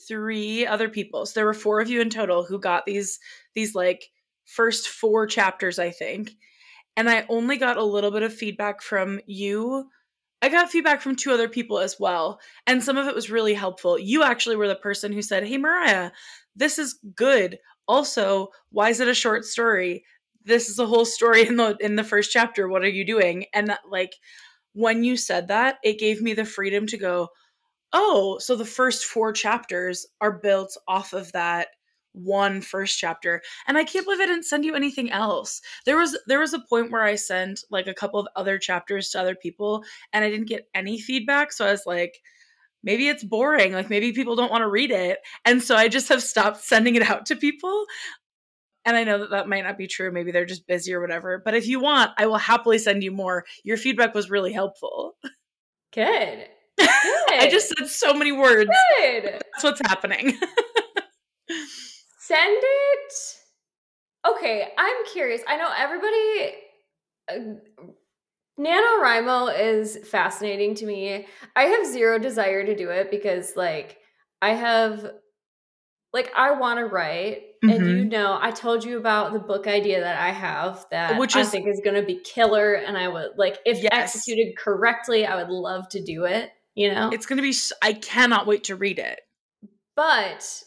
three 0.07 0.67
other 0.67 0.91
people. 0.91 1.25
So 1.25 1.41
there 1.41 1.47
were 1.47 1.55
four 1.55 1.81
of 1.81 1.89
you 1.89 2.03
in 2.03 2.11
total 2.11 2.45
who 2.45 2.61
got 2.61 2.85
these 2.85 3.19
these 3.55 3.75
like 3.75 4.11
first 4.45 4.89
four 4.89 5.27
chapters, 5.27 5.79
I 5.79 5.91
think. 5.91 6.33
And 6.99 7.09
I 7.09 7.25
only 7.29 7.57
got 7.57 7.77
a 7.79 7.85
little 7.85 8.11
bit 8.11 8.25
of 8.25 8.35
feedback 8.35 8.83
from 8.83 9.21
you. 9.27 9.89
I 10.43 10.49
got 10.49 10.71
feedback 10.71 11.01
from 11.01 11.17
two 11.17 11.31
other 11.31 11.49
people 11.49 11.79
as 11.79 11.97
well, 11.99 12.41
and 12.67 12.83
some 12.83 12.97
of 12.97 13.07
it 13.07 13.15
was 13.15 13.31
really 13.31 13.55
helpful. 13.55 13.99
You 13.99 14.23
actually 14.25 14.57
were 14.57 14.69
the 14.69 14.75
person 14.75 15.13
who 15.13 15.23
said, 15.23 15.47
"Hey 15.47 15.59
Mariah, 15.59 16.11
this 16.57 16.79
is 16.79 16.99
good. 17.15 17.59
Also, 17.87 18.49
why 18.71 18.91
is 18.91 19.01
it 19.01 19.09
a 19.09 19.15
short 19.15 19.45
story? 19.45 20.05
this 20.49 20.69
is 20.69 20.79
a 20.79 20.87
whole 20.87 21.05
story 21.05 21.47
in 21.47 21.57
the 21.57 21.77
in 21.81 21.95
the 21.97 22.05
first 22.05 22.33
chapter 22.33 22.69
what 22.69 22.83
are 22.83 22.89
you 22.89 23.05
doing 23.05 23.45
and 23.53 23.69
that, 23.69 23.81
like 23.89 24.15
when 24.73 25.05
you 25.05 25.17
said 25.17 25.49
that 25.49 25.77
it 25.85 25.99
gave 25.99 26.23
me 26.23 26.35
the 26.35 26.45
freedom 26.45 26.87
to 26.87 26.97
go 26.97 27.29
oh 27.93 28.39
so 28.39 28.57
the 28.57 28.65
first 28.65 29.05
four 29.05 29.33
chapters 29.33 30.07
are 30.21 30.41
built 30.41 30.77
off 30.89 31.13
of 31.13 31.31
that 31.33 31.69
one 32.13 32.61
first 32.61 32.99
chapter 32.99 33.43
and 33.67 33.77
i 33.79 33.85
can't 33.85 34.05
believe 34.05 34.21
i 34.21 34.27
didn't 34.27 34.45
send 34.45 34.65
you 34.65 34.75
anything 34.75 35.11
else 35.11 35.61
there 35.87 35.97
was 35.97 36.19
there 36.27 36.41
was 36.41 36.53
a 36.53 36.61
point 36.61 36.91
where 36.91 37.05
i 37.05 37.15
sent 37.15 37.61
like 37.71 37.87
a 37.87 37.95
couple 37.95 38.19
of 38.19 38.27
other 38.35 38.59
chapters 38.59 39.11
to 39.11 39.21
other 39.21 39.35
people 39.35 39.85
and 40.13 40.25
i 40.25 40.31
didn't 40.31 40.49
get 40.49 40.69
any 40.75 40.99
feedback 40.99 41.53
so 41.53 41.67
i 41.67 41.71
was 41.71 41.85
like 41.87 42.21
maybe 42.83 43.09
it's 43.09 43.25
boring 43.25 43.73
like 43.73 43.91
maybe 43.91 44.13
people 44.13 44.37
don't 44.37 44.51
want 44.51 44.63
to 44.63 44.69
read 44.69 44.91
it 44.91 45.19
and 45.45 45.63
so 45.63 45.77
i 45.77 45.89
just 45.89 46.09
have 46.09 46.23
stopped 46.23 46.63
sending 46.63 46.95
it 46.95 47.03
out 47.03 47.27
to 47.27 47.37
people 47.37 47.87
and 48.89 48.97
I 48.97 49.05
know 49.05 49.19
that 49.19 49.31
that 49.31 49.49
might 49.49 49.65
not 49.65 49.77
be 49.77 49.87
true. 49.87 50.11
Maybe 50.11 50.33
they're 50.33 50.47
just 50.47 50.67
busy 50.67 50.95
or 50.95 51.01
whatever. 51.03 51.43
But 51.45 51.55
if 51.55 51.67
you 51.67 51.79
want, 51.79 52.13
I 52.17 52.25
will 52.25 52.39
happily 52.39 52.79
send 52.79 53.03
you 53.03 53.11
more. 53.13 53.45
Your 53.63 53.77
feedback 53.77 54.15
was 54.15 54.31
really 54.31 54.51
helpful. 54.51 55.15
Good. 55.93 56.47
Good. 56.79 56.89
I 57.31 57.49
just 57.51 57.69
said 57.77 57.89
so 57.89 58.15
many 58.15 58.33
words. 58.33 58.71
Good. 58.99 59.25
That's 59.25 59.63
what's 59.63 59.81
happening. 59.81 60.39
send 62.29 62.59
it. 62.63 63.13
Okay, 64.27 64.69
I'm 64.77 64.97
curious. 65.13 65.43
I 65.47 65.57
know 65.57 65.71
everybody. 65.77 66.55
Uh, 67.31 67.55
NaNoWriMo 68.61 69.59
is 69.59 69.99
fascinating 70.09 70.75
to 70.77 70.87
me. 70.87 71.27
I 71.55 71.65
have 71.65 71.87
zero 71.87 72.19
desire 72.19 72.65
to 72.67 72.75
do 72.77 72.91
it 72.91 73.11
because, 73.11 73.55
like, 73.57 73.99
I 74.43 74.51
have, 74.51 75.13
like, 76.13 76.33
I 76.37 76.53
want 76.53 76.79
to 76.81 76.87
write 76.87 77.43
and 77.63 77.87
you 77.87 78.05
know, 78.07 78.39
I 78.41 78.51
told 78.51 78.85
you 78.85 78.99
about 78.99 79.33
the 79.33 79.39
book 79.39 79.67
idea 79.67 80.01
that 80.01 80.19
I 80.19 80.31
have 80.31 80.87
that 80.91 81.19
Which 81.19 81.37
I 81.37 81.45
think 81.45 81.69
is 81.69 81.81
going 81.85 81.97
to 82.01 82.07
be 82.07 82.17
killer. 82.17 82.75
And 82.75 82.97
I 82.97 83.09
would 83.09 83.33
like, 83.37 83.59
if 83.67 83.83
Yes. 83.83 83.93
executed 83.93 84.57
correctly, 84.57 85.27
I 85.27 85.37
would 85.37 85.51
love 85.53 85.89
to 85.91 86.03
do 86.03 86.25
it. 86.25 86.51
You 86.75 86.95
know, 86.95 87.11
It's 87.13 87.27
gonna 87.27 87.43
be. 87.43 87.53
I 87.83 87.93
cannot 87.93 88.47
wait 88.47 88.65
to 88.65 88.77
read 88.77 88.99
it. 89.01 89.21
but 89.97 90.63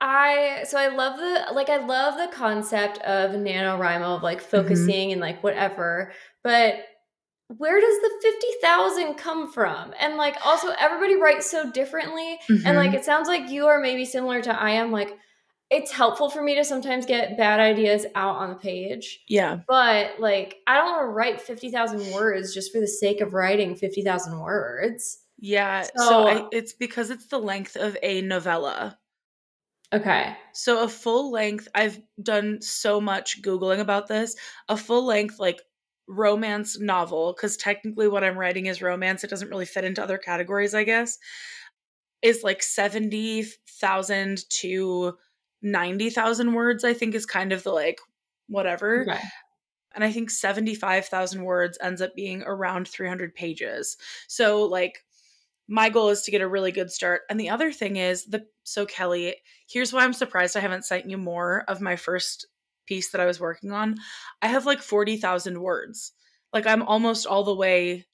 I 0.00 0.64
so 0.68 0.78
I 0.78 0.88
love 0.88 1.18
the 1.18 1.52
like 1.54 1.68
I 1.68 1.78
love 1.84 2.16
the 2.16 2.34
concept 2.34 2.98
of 2.98 3.32
NaNoWriMo 3.32 4.16
of 4.16 4.22
like 4.22 4.40
focusing 4.40 5.12
and 5.12 5.20
like 5.20 5.42
whatever, 5.42 6.12
but 6.44 6.76
where 7.56 7.80
does 7.80 7.98
the 8.00 8.10
50,000 8.22 9.14
come 9.14 9.50
from? 9.50 9.94
And 9.98 10.16
like 10.16 10.36
also 10.44 10.68
everybody 10.78 11.16
writes 11.16 11.50
so 11.50 11.70
differently 11.72 12.38
and 12.48 12.76
like 12.76 12.90
Mhm. 12.90 12.94
it 12.96 13.04
sounds 13.04 13.26
like 13.26 13.48
you 13.50 13.66
are 13.66 13.80
maybe 13.80 14.04
similar 14.04 14.40
to 14.42 14.54
I 14.60 14.72
am 14.72 14.92
like 14.92 15.16
it's 15.70 15.90
helpful 15.92 16.30
for 16.30 16.42
me 16.42 16.54
to 16.54 16.64
sometimes 16.64 17.04
get 17.04 17.36
bad 17.36 17.58
ideas 17.60 18.06
out 18.14 18.36
on 18.36 18.48
the 18.50 18.54
page. 18.56 19.20
yeah, 19.28 19.58
But 19.68 20.18
like 20.20 20.56
I 20.66 20.76
don't 20.76 20.90
want 20.92 21.02
to 21.02 21.06
write 21.10 21.40
50,000 21.42 22.12
words 22.14 22.54
just 22.54 22.72
for 22.72 22.80
the 22.80 22.86
sake 22.88 23.20
of 23.20 23.34
writing 23.34 23.74
50,000 23.74 24.38
words. 24.40 25.18
yeah. 25.38 25.82
So, 25.82 25.90
So- 25.96 26.28
I, 26.28 26.46
it's 26.52 26.72
because 26.72 27.10
it's 27.10 27.26
the 27.26 27.38
length 27.38 27.76
of 27.76 27.96
a 28.02 28.22
novella. 28.22 28.98
Okay. 29.92 30.36
So 30.52 30.82
a 30.84 30.88
full 30.88 31.30
length. 31.30 31.68
I've 31.74 32.00
done 32.22 32.60
so 32.60 33.00
much 33.00 33.40
googling 33.42 33.80
about 33.80 34.06
this. 34.06 34.36
A 34.68 34.76
full 34.76 35.04
length 35.06 35.38
like 35.38 35.60
romance 36.06 36.78
novel 36.78 37.32
because 37.34 37.56
technically 37.56 38.08
what 38.08 38.24
I'm 38.24 38.38
writing 38.38 38.66
is 38.66 38.82
romance. 38.82 39.24
It 39.24 39.30
doesn't 39.30 39.48
really 39.50 39.64
fit 39.66 39.84
into 39.84 40.02
other 40.02 40.18
categories, 40.18 40.74
I 40.74 40.84
guess. 40.84 41.18
Is 42.20 42.42
like 42.42 42.62
seventy 42.62 43.44
thousand 43.80 44.44
to 44.50 45.16
ninety 45.62 46.10
thousand 46.10 46.52
words. 46.52 46.84
I 46.84 46.92
think 46.94 47.14
is 47.14 47.26
kind 47.26 47.52
of 47.52 47.62
the 47.62 47.70
like 47.72 48.00
whatever. 48.48 49.02
Okay. 49.08 49.20
and 49.94 50.04
I 50.04 50.12
think 50.12 50.30
75,000 50.30 51.42
words 51.42 51.78
ends 51.80 52.00
up 52.02 52.14
being 52.14 52.42
around 52.42 52.88
300 52.88 53.34
pages. 53.34 53.96
So 54.28 54.64
like 54.64 55.04
my 55.68 55.90
goal 55.90 56.08
is 56.08 56.22
to 56.22 56.30
get 56.30 56.40
a 56.40 56.48
really 56.48 56.72
good 56.72 56.90
start. 56.90 57.22
And 57.28 57.38
the 57.38 57.50
other 57.50 57.70
thing 57.70 57.96
is 57.96 58.24
the 58.24 58.46
so 58.64 58.86
Kellie, 58.86 59.36
here's 59.68 59.92
why 59.92 60.04
I'm 60.04 60.12
surprised 60.12 60.56
I 60.56 60.60
haven't 60.60 60.86
sent 60.86 61.08
you 61.08 61.18
more 61.18 61.64
of 61.68 61.80
my 61.80 61.96
first 61.96 62.46
piece 62.86 63.10
that 63.10 63.20
I 63.20 63.26
was 63.26 63.38
working 63.38 63.70
on. 63.70 63.96
I 64.40 64.48
have 64.48 64.66
like 64.66 64.80
40,000 64.80 65.60
words. 65.60 66.12
Like 66.52 66.66
I'm 66.66 66.82
almost 66.82 67.26
all 67.26 67.44
the 67.44 67.54
way 67.54 68.06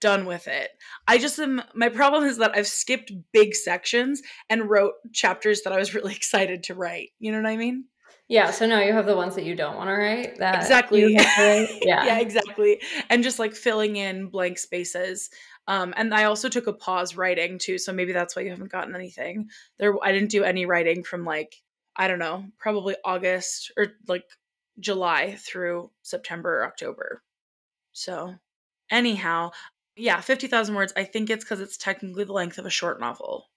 done 0.00 0.26
with 0.26 0.48
it. 0.48 0.70
I 1.06 1.18
just 1.18 1.38
am 1.38 1.62
my 1.74 1.88
problem 1.88 2.24
is 2.24 2.38
that 2.38 2.56
I've 2.56 2.66
skipped 2.66 3.12
big 3.32 3.54
sections 3.54 4.22
and 4.48 4.68
wrote 4.68 4.94
chapters 5.12 5.62
that 5.62 5.72
I 5.72 5.78
was 5.78 5.94
really 5.94 6.14
excited 6.14 6.64
to 6.64 6.74
write. 6.74 7.10
You 7.18 7.32
know 7.32 7.38
what 7.38 7.50
I 7.50 7.56
mean? 7.56 7.84
Yeah, 8.30 8.52
so 8.52 8.64
now 8.64 8.80
you 8.80 8.92
have 8.92 9.06
the 9.06 9.16
ones 9.16 9.34
that 9.34 9.44
you 9.44 9.56
don't 9.56 9.76
want 9.76 9.88
to 9.88 9.92
write. 9.94 10.38
That 10.38 10.62
Exactly. 10.62 11.00
you 11.04 11.16
have 11.18 11.34
to 11.34 11.42
write. 11.42 11.68
Yeah. 11.82 12.04
yeah 12.04 12.18
exactly 12.20 12.80
and 13.10 13.24
just 13.24 13.40
like 13.40 13.54
filling 13.54 13.96
in 13.96 14.26
blank 14.26 14.58
spaces 14.58 15.30
um 15.66 15.92
and 15.96 16.14
i 16.14 16.24
also 16.24 16.48
took 16.48 16.66
a 16.66 16.72
pause 16.72 17.16
writing 17.16 17.58
too 17.58 17.78
so 17.78 17.92
maybe 17.92 18.12
that's 18.12 18.36
why 18.36 18.42
you 18.42 18.50
haven't 18.50 18.70
gotten 18.70 18.94
anything 18.94 19.48
there 19.78 19.94
i 20.04 20.12
didn't 20.12 20.30
do 20.30 20.44
any 20.44 20.66
writing 20.66 21.02
from 21.02 21.24
like 21.24 21.56
i 21.96 22.06
don't 22.06 22.18
know 22.18 22.44
probably 22.58 22.94
august 23.04 23.72
or 23.76 23.88
like 24.06 24.24
july 24.78 25.36
through 25.38 25.90
september 26.02 26.60
or 26.60 26.66
october 26.66 27.22
so 27.92 28.34
anyhow 28.90 29.50
yeah 29.96 30.20
50000 30.20 30.74
words 30.74 30.92
i 30.96 31.04
think 31.04 31.30
it's 31.30 31.44
because 31.44 31.60
it's 31.60 31.76
technically 31.76 32.24
the 32.24 32.32
length 32.32 32.58
of 32.58 32.66
a 32.66 32.70
short 32.70 33.00
novel 33.00 33.48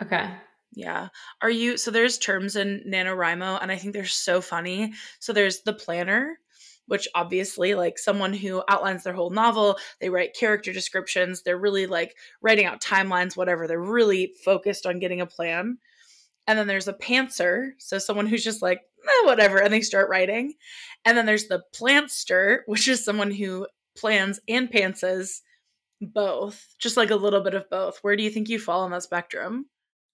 Okay. 0.00 0.30
Yeah. 0.72 1.08
Are 1.42 1.50
you 1.50 1.76
so 1.76 1.90
there's 1.90 2.18
terms 2.18 2.56
in 2.56 2.82
NaNoWriMo 2.86 3.60
and 3.60 3.72
I 3.72 3.76
think 3.76 3.92
they're 3.92 4.04
so 4.04 4.40
funny. 4.40 4.92
So 5.18 5.32
there's 5.32 5.62
the 5.62 5.72
planner, 5.72 6.38
which 6.86 7.08
obviously 7.14 7.74
like 7.74 7.98
someone 7.98 8.32
who 8.32 8.62
outlines 8.68 9.02
their 9.02 9.12
whole 9.12 9.30
novel, 9.30 9.78
they 10.00 10.10
write 10.10 10.34
character 10.34 10.72
descriptions, 10.72 11.42
they're 11.42 11.58
really 11.58 11.86
like 11.86 12.16
writing 12.40 12.66
out 12.66 12.82
timelines, 12.82 13.36
whatever. 13.36 13.66
They're 13.66 13.80
really 13.80 14.32
focused 14.44 14.86
on 14.86 15.00
getting 15.00 15.20
a 15.20 15.26
plan. 15.26 15.78
And 16.46 16.58
then 16.58 16.66
there's 16.66 16.88
a 16.88 16.94
pantser, 16.94 17.72
so 17.78 17.98
someone 17.98 18.26
who's 18.26 18.42
just 18.42 18.62
like, 18.62 18.80
eh, 19.04 19.26
whatever, 19.26 19.58
and 19.58 19.72
they 19.72 19.82
start 19.82 20.08
writing. 20.08 20.54
And 21.04 21.16
then 21.16 21.26
there's 21.26 21.46
the 21.46 21.62
plantster, 21.72 22.60
which 22.66 22.88
is 22.88 23.04
someone 23.04 23.30
who 23.30 23.66
plans 23.96 24.40
and 24.48 24.70
pantses 24.70 25.42
both, 26.00 26.74
just 26.78 26.96
like 26.96 27.10
a 27.10 27.16
little 27.16 27.42
bit 27.42 27.54
of 27.54 27.68
both. 27.70 27.98
Where 28.02 28.16
do 28.16 28.22
you 28.22 28.30
think 28.30 28.48
you 28.48 28.58
fall 28.58 28.80
on 28.82 28.90
that 28.92 29.02
spectrum? 29.02 29.66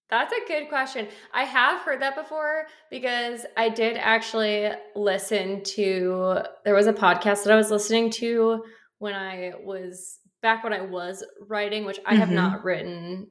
That's 0.08 0.32
a 0.32 0.46
good 0.46 0.68
question. 0.68 1.08
I 1.34 1.42
have 1.44 1.80
heard 1.80 2.00
that 2.02 2.14
before 2.14 2.66
because 2.90 3.44
I 3.56 3.68
did 3.68 3.96
actually 3.96 4.70
listen 4.94 5.62
to 5.64 6.38
there 6.64 6.74
was 6.74 6.86
a 6.86 6.92
podcast 6.92 7.42
that 7.44 7.52
I 7.52 7.56
was 7.56 7.70
listening 7.70 8.10
to 8.12 8.62
when 8.98 9.14
I 9.14 9.52
was 9.62 10.18
back 10.42 10.62
when 10.62 10.72
I 10.72 10.82
was 10.82 11.24
writing, 11.48 11.84
which 11.84 11.98
I 12.06 12.14
have 12.14 12.28
Mhm. 12.28 12.34
not 12.34 12.64
written 12.64 13.30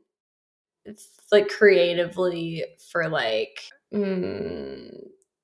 it's 0.87 1.07
like 1.31 1.47
creatively 1.49 2.63
for 2.91 3.07
like 3.09 3.59
mm, 3.91 4.91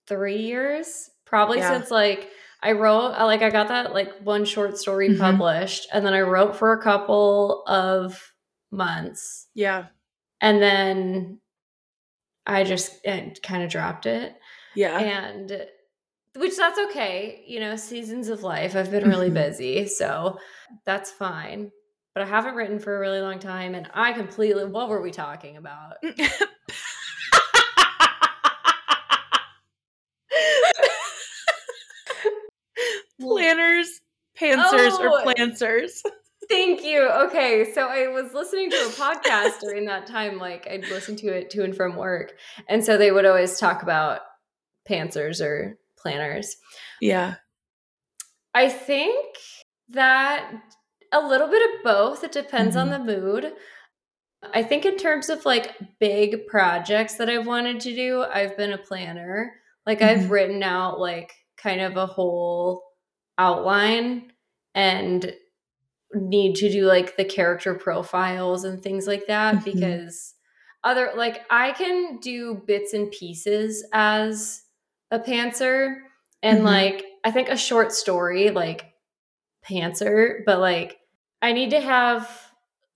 3 0.06 0.38
years, 0.38 1.10
probably 1.26 1.58
Yeah. 1.60 1.70
since 1.78 1.90
like 1.90 2.30
I 2.62 2.74
wrote 2.74 3.14
like 3.18 3.42
I 3.42 3.50
got 3.50 3.70
that 3.70 3.92
like 3.94 4.12
one 4.22 4.46
short 4.46 4.78
story 4.78 5.10
Mhm. 5.10 5.18
published 5.20 5.88
and 5.92 6.06
then 6.06 6.14
I 6.14 6.22
wrote 6.22 6.56
for 6.56 6.74
a 6.74 6.82
couple 6.84 7.64
of 7.66 8.34
months 8.70 9.48
Yeah. 9.56 9.88
And 10.42 10.62
then 10.62 11.40
I 12.46 12.64
just 12.64 13.04
kind 13.04 13.64
of 13.64 13.70
dropped 13.70 14.06
it. 14.06 14.36
Yeah. 14.76 14.98
And 15.00 15.68
which 16.36 16.56
that's 16.58 16.80
okay, 16.80 17.44
you 17.48 17.60
know, 17.60 17.76
seasons 17.76 18.30
of 18.30 18.42
life. 18.44 18.76
I've 18.76 18.90
been 18.92 19.08
really 19.08 19.30
Mhm. 19.30 19.34
busy, 19.36 19.88
so 19.88 20.40
that's 20.86 21.12
fine. 21.12 21.72
But 22.14 22.24
I 22.24 22.26
haven't 22.26 22.56
written 22.56 22.80
for 22.80 22.96
a 22.96 23.00
really 23.00 23.22
long 23.22 23.40
time 23.40 23.76
and 23.76 23.90
I 23.94 24.12
completely 24.14 24.66
what 24.66 24.90
were 24.90 25.02
we 25.02 25.12
talking 25.12 25.58
about? 25.58 25.96
Planners, 33.20 34.02
pantsers, 34.40 34.92
Oh. 35.00 35.10
or 35.10 35.22
planters. 35.34 36.02
Thank 36.52 36.84
you. 36.84 37.08
Okay, 37.10 37.72
so 37.74 37.88
I 37.88 38.08
was 38.10 38.34
listening 38.34 38.70
to 38.72 38.76
a 38.76 38.90
podcast 38.90 39.62
during 39.62 39.86
that 39.86 40.06
time 40.06 40.38
like 40.38 40.68
I'd 40.70 40.88
listen 40.90 41.16
to 41.18 41.28
it 41.28 41.50
to 41.52 41.64
and 41.64 41.76
from 41.76 41.96
work. 41.96 42.34
And 42.68 42.84
so 42.84 42.98
they 42.98 43.12
would 43.12 43.26
always 43.26 43.58
talk 43.58 43.84
about 43.84 44.22
pantsers 44.90 45.40
or 45.40 45.78
planners. 45.98 46.58
Yeah. 47.00 47.36
I 48.54 48.68
think 48.68 49.38
that 49.90 50.52
a 51.14 51.26
little 51.26 51.48
bit 51.48 51.64
of 51.64 51.84
both. 51.84 52.24
It 52.24 52.32
depends 52.32 52.76
on 52.76 52.90
the 52.90 53.00
mood. 53.00 53.54
I 54.54 54.64
think 54.64 54.86
in 54.86 54.98
terms 54.98 55.30
of 55.30 55.46
like 55.46 55.76
big 56.00 56.48
projects 56.48 57.16
that 57.16 57.30
I've 57.30 57.48
wanted 57.48 57.80
to 57.82 57.96
do, 57.96 58.24
I've 58.24 58.58
been 58.58 58.74
a 58.74 58.78
planner. 58.78 59.54
Like 59.86 60.00
Mhm. 60.00 60.08
I've 60.08 60.32
written 60.32 60.64
out 60.64 61.00
like 61.00 61.32
kind 61.58 61.80
of 61.82 61.96
a 61.96 62.06
whole 62.08 62.84
outline 63.38 64.32
and 64.74 65.34
need 66.14 66.56
to 66.56 66.70
do 66.72 66.86
like 66.86 67.18
the 67.18 67.26
character 67.26 67.74
profiles 67.74 68.64
and 68.64 68.82
things 68.82 69.08
like 69.08 69.28
that 69.28 69.56
Mhm. 69.56 69.64
because 69.64 70.36
other 70.84 71.12
like 71.16 71.42
I 71.50 71.72
can 71.74 72.18
do 72.20 72.56
bits 72.66 72.94
and 72.94 73.12
pieces 73.12 73.86
as 73.94 74.64
a 75.12 75.20
pantser 75.20 75.98
and 76.44 76.62
Mhm. 76.62 76.64
like 76.66 77.06
I 77.24 77.32
think 77.32 77.50
a 77.50 77.58
short 77.58 77.92
story 77.92 78.50
like 78.50 78.86
pantser 79.66 80.44
but 80.46 80.60
like 80.60 80.98
I 81.42 81.54
need 81.54 81.70
to 81.72 81.80
have 81.82 82.30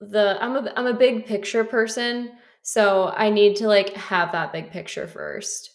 the 0.00 0.36
I'm 0.40 0.56
a 0.56 0.72
I'm 0.76 0.86
a 0.86 0.94
big 0.94 1.26
picture 1.26 1.64
person 1.64 2.32
so 2.62 3.08
I 3.16 3.30
need 3.30 3.56
to 3.56 3.68
like 3.68 3.92
have 3.94 4.32
that 4.32 4.52
big 4.52 4.70
picture 4.70 5.06
first 5.06 5.70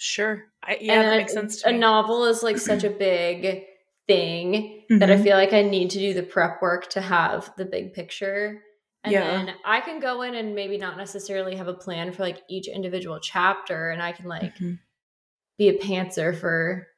Sure. 0.00 0.44
I, 0.62 0.78
yeah, 0.80 0.92
and 0.94 1.08
that 1.08 1.14
a- 1.14 1.16
makes 1.18 1.32
sense 1.32 1.64
a 1.64 1.72
me. 1.72 1.78
novel 1.78 2.24
is 2.26 2.42
like 2.44 2.58
such 2.58 2.84
a 2.84 2.90
big 3.06 3.64
thing 4.08 4.84
that 5.00 5.10
I 5.10 5.16
Mhm. 5.16 5.22
feel 5.22 5.36
like 5.36 5.52
I 5.54 5.62
need 5.62 5.90
to 5.92 5.98
do 6.00 6.14
the 6.14 6.24
prep 6.24 6.62
work 6.62 6.90
to 6.90 7.00
have 7.02 7.52
the 7.56 7.66
big 7.66 7.94
picture. 7.94 8.62
And 9.04 9.12
Yeah. 9.12 9.22
then 9.22 9.56
I 9.64 9.80
can 9.80 10.00
go 10.00 10.22
in 10.22 10.34
and 10.34 10.54
maybe 10.54 10.78
not 10.78 10.96
necessarily 10.98 11.56
have 11.56 11.68
a 11.68 11.74
plan 11.74 12.12
for 12.12 12.22
like 12.24 12.42
each 12.48 12.68
individual 12.68 13.20
chapter 13.20 13.90
and 13.90 14.02
I 14.02 14.12
can 14.12 14.26
like 14.26 14.54
Mhm. 14.60 14.78
be 15.58 15.68
a 15.68 15.78
pantser 15.78 16.36
for 16.38 16.88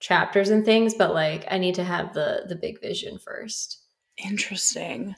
chapters 0.00 0.50
and 0.50 0.64
things, 0.64 0.94
but 0.94 1.14
like 1.14 1.46
I 1.50 1.58
need 1.58 1.76
to 1.76 1.84
have 1.84 2.14
the 2.14 2.44
the 2.48 2.56
big 2.56 2.80
vision 2.80 3.18
first. 3.18 3.80
Interesting. 4.18 5.14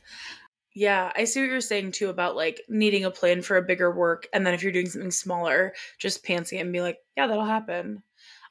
Yeah, 0.74 1.12
I 1.16 1.24
see 1.24 1.40
what 1.40 1.48
you're 1.50 1.60
saying 1.62 1.92
too 1.92 2.10
about 2.10 2.36
like 2.36 2.62
needing 2.68 3.04
a 3.04 3.10
plan 3.10 3.42
for 3.42 3.56
a 3.58 3.62
bigger 3.62 3.92
work, 3.92 4.28
and 4.32 4.46
then 4.46 4.54
if 4.54 4.62
you're 4.62 4.72
doing 4.72 4.88
something 4.88 5.10
smaller, 5.12 5.74
just 5.98 6.24
pantsing 6.24 6.58
it 6.58 6.62
and 6.62 6.72
be 6.72 6.82
like, 6.82 6.98
yeah, 7.16 7.26
that'll 7.28 7.44
happen. 7.46 8.02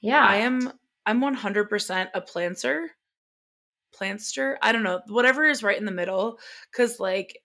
Yeah. 0.01 0.25
I 0.25 0.37
am 0.37 0.73
I'm 1.05 1.21
100% 1.21 2.09
a 2.13 2.21
planter. 2.21 2.91
Plantster? 3.95 4.57
I 4.61 4.71
don't 4.71 4.83
know. 4.83 5.01
Whatever 5.07 5.45
is 5.45 5.63
right 5.63 5.77
in 5.77 5.85
the 5.85 5.91
middle 5.91 6.39
cuz 6.73 6.99
like 6.99 7.37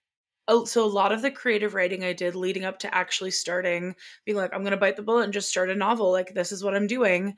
oh, 0.47 0.65
so 0.65 0.83
a 0.83 0.87
lot 0.87 1.11
of 1.11 1.21
the 1.21 1.31
creative 1.31 1.73
writing 1.73 2.03
I 2.03 2.13
did 2.13 2.35
leading 2.35 2.63
up 2.63 2.79
to 2.79 2.95
actually 2.95 3.31
starting, 3.31 3.95
being 4.25 4.37
like, 4.37 4.53
I'm 4.53 4.61
going 4.61 4.71
to 4.71 4.77
bite 4.77 4.95
the 4.95 5.01
bullet 5.01 5.25
and 5.25 5.33
just 5.33 5.49
start 5.49 5.69
a 5.69 5.75
novel. 5.75 6.11
Like, 6.11 6.33
this 6.33 6.51
is 6.51 6.63
what 6.63 6.75
I'm 6.75 6.87
doing. 6.87 7.35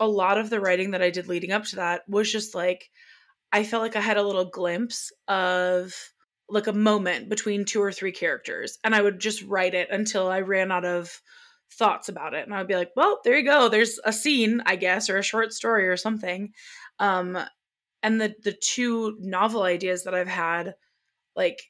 A 0.00 0.08
lot 0.08 0.38
of 0.38 0.50
the 0.50 0.60
writing 0.60 0.92
that 0.92 1.02
I 1.02 1.10
did 1.10 1.28
leading 1.28 1.52
up 1.52 1.64
to 1.64 1.76
that 1.76 2.02
was 2.08 2.30
just 2.30 2.54
like, 2.54 2.90
I 3.52 3.64
felt 3.64 3.82
like 3.82 3.96
I 3.96 4.00
had 4.00 4.16
a 4.16 4.22
little 4.22 4.46
glimpse 4.46 5.12
of 5.28 5.94
like 6.48 6.66
a 6.66 6.72
moment 6.72 7.28
between 7.28 7.64
two 7.64 7.82
or 7.82 7.92
three 7.92 8.12
characters. 8.12 8.78
And 8.84 8.94
I 8.94 9.02
would 9.02 9.18
just 9.18 9.42
write 9.42 9.74
it 9.74 9.90
until 9.90 10.28
I 10.28 10.40
ran 10.40 10.72
out 10.72 10.84
of 10.84 11.20
thoughts 11.72 12.08
about 12.08 12.34
it. 12.34 12.44
And 12.44 12.54
I 12.54 12.58
would 12.58 12.68
be 12.68 12.76
like, 12.76 12.92
well, 12.96 13.20
there 13.24 13.36
you 13.36 13.44
go. 13.44 13.68
There's 13.68 13.98
a 14.04 14.12
scene, 14.12 14.62
I 14.66 14.76
guess, 14.76 15.10
or 15.10 15.18
a 15.18 15.22
short 15.22 15.52
story 15.52 15.88
or 15.88 15.96
something. 15.96 16.52
Um, 16.98 17.38
and 18.02 18.20
the 18.20 18.34
the 18.44 18.52
two 18.52 19.16
novel 19.20 19.62
ideas 19.62 20.04
that 20.04 20.14
I've 20.14 20.28
had, 20.28 20.74
like 21.34 21.60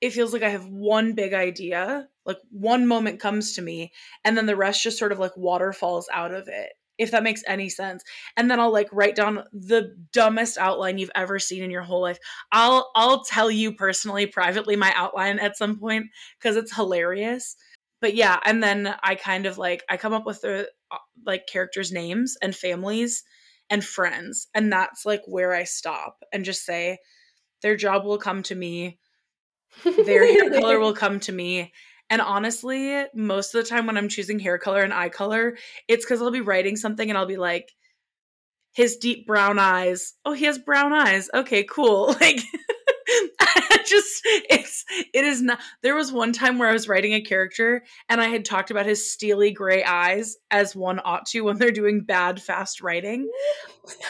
it 0.00 0.12
feels 0.12 0.32
like 0.32 0.42
I 0.42 0.50
have 0.50 0.66
one 0.68 1.14
big 1.14 1.34
idea, 1.34 2.08
like 2.26 2.38
one 2.50 2.86
moment 2.86 3.20
comes 3.20 3.54
to 3.54 3.62
me, 3.62 3.92
and 4.24 4.36
then 4.36 4.46
the 4.46 4.56
rest 4.56 4.82
just 4.82 4.98
sort 4.98 5.12
of 5.12 5.18
like 5.18 5.36
waterfalls 5.36 6.08
out 6.12 6.32
of 6.34 6.48
it, 6.48 6.72
if 6.98 7.10
that 7.10 7.22
makes 7.22 7.42
any 7.46 7.68
sense. 7.68 8.02
And 8.36 8.50
then 8.50 8.60
I'll 8.60 8.72
like 8.72 8.88
write 8.92 9.14
down 9.14 9.44
the 9.52 9.96
dumbest 10.12 10.58
outline 10.58 10.98
you've 10.98 11.10
ever 11.14 11.38
seen 11.38 11.62
in 11.62 11.70
your 11.70 11.82
whole 11.82 12.02
life. 12.02 12.18
I'll 12.52 12.90
I'll 12.94 13.24
tell 13.24 13.50
you 13.50 13.72
personally, 13.74 14.26
privately, 14.26 14.76
my 14.76 14.92
outline 14.94 15.38
at 15.38 15.56
some 15.56 15.78
point 15.78 16.06
because 16.38 16.56
it's 16.56 16.74
hilarious. 16.74 17.56
But 18.04 18.14
yeah, 18.14 18.38
and 18.44 18.62
then 18.62 18.94
I 19.02 19.14
kind 19.14 19.46
of 19.46 19.56
like 19.56 19.82
I 19.88 19.96
come 19.96 20.12
up 20.12 20.26
with 20.26 20.42
the 20.42 20.68
uh, 20.90 20.98
like 21.24 21.46
characters' 21.46 21.90
names 21.90 22.36
and 22.42 22.54
families 22.54 23.24
and 23.70 23.82
friends, 23.82 24.46
and 24.52 24.70
that's 24.70 25.06
like 25.06 25.22
where 25.24 25.54
I 25.54 25.64
stop 25.64 26.18
and 26.30 26.44
just 26.44 26.66
say 26.66 26.98
their 27.62 27.76
job 27.76 28.04
will 28.04 28.18
come 28.18 28.42
to 28.42 28.54
me 28.54 28.98
their 29.84 30.26
hair 30.26 30.50
color 30.50 30.78
will 30.78 30.92
come 31.04 31.18
to 31.20 31.32
me. 31.32 31.72
And 32.10 32.20
honestly, 32.20 33.06
most 33.14 33.54
of 33.54 33.64
the 33.64 33.70
time 33.70 33.86
when 33.86 33.96
I'm 33.96 34.10
choosing 34.10 34.38
hair 34.38 34.58
color 34.58 34.82
and 34.82 34.92
eye 34.92 35.08
color, 35.08 35.56
it's 35.88 36.04
because 36.04 36.20
I'll 36.20 36.30
be 36.30 36.42
writing 36.42 36.76
something 36.76 37.08
and 37.08 37.16
I'll 37.16 37.24
be 37.24 37.38
like, 37.38 37.72
his 38.72 38.96
deep 38.96 39.26
brown 39.26 39.58
eyes. 39.58 40.12
Oh, 40.24 40.34
he 40.34 40.44
has 40.44 40.58
brown 40.58 40.92
eyes. 40.92 41.30
Okay, 41.32 41.64
cool. 41.64 42.14
Like, 42.20 42.40
just 43.88 44.22
it's 44.24 44.84
it 45.12 45.24
is 45.24 45.42
not 45.42 45.60
there 45.82 45.94
was 45.94 46.12
one 46.12 46.32
time 46.32 46.58
where 46.58 46.68
i 46.68 46.72
was 46.72 46.88
writing 46.88 47.14
a 47.14 47.20
character 47.20 47.82
and 48.08 48.20
i 48.20 48.26
had 48.26 48.44
talked 48.44 48.70
about 48.70 48.86
his 48.86 49.10
steely 49.10 49.50
gray 49.50 49.84
eyes 49.84 50.36
as 50.50 50.74
one 50.74 51.00
ought 51.04 51.26
to 51.26 51.42
when 51.42 51.58
they're 51.58 51.70
doing 51.70 52.02
bad 52.02 52.40
fast 52.40 52.80
writing 52.80 53.28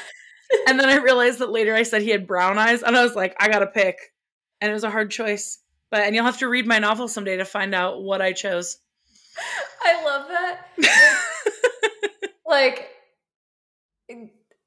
and 0.66 0.78
then 0.78 0.88
i 0.88 0.96
realized 0.96 1.38
that 1.38 1.50
later 1.50 1.74
i 1.74 1.82
said 1.82 2.02
he 2.02 2.10
had 2.10 2.26
brown 2.26 2.58
eyes 2.58 2.82
and 2.82 2.96
i 2.96 3.02
was 3.02 3.14
like 3.14 3.34
i 3.38 3.48
gotta 3.48 3.66
pick 3.66 3.98
and 4.64 4.70
it 4.70 4.74
was 4.74 4.84
a 4.84 4.90
hard 4.90 5.10
choice. 5.10 5.58
But 5.90 6.00
and 6.04 6.14
you'll 6.14 6.24
have 6.24 6.38
to 6.38 6.48
read 6.48 6.66
my 6.66 6.78
novel 6.78 7.06
someday 7.06 7.36
to 7.36 7.44
find 7.44 7.74
out 7.74 8.02
what 8.02 8.22
I 8.22 8.32
chose. 8.32 8.78
I 9.84 10.02
love 10.02 10.26
that. 10.28 10.68
like 12.46 12.88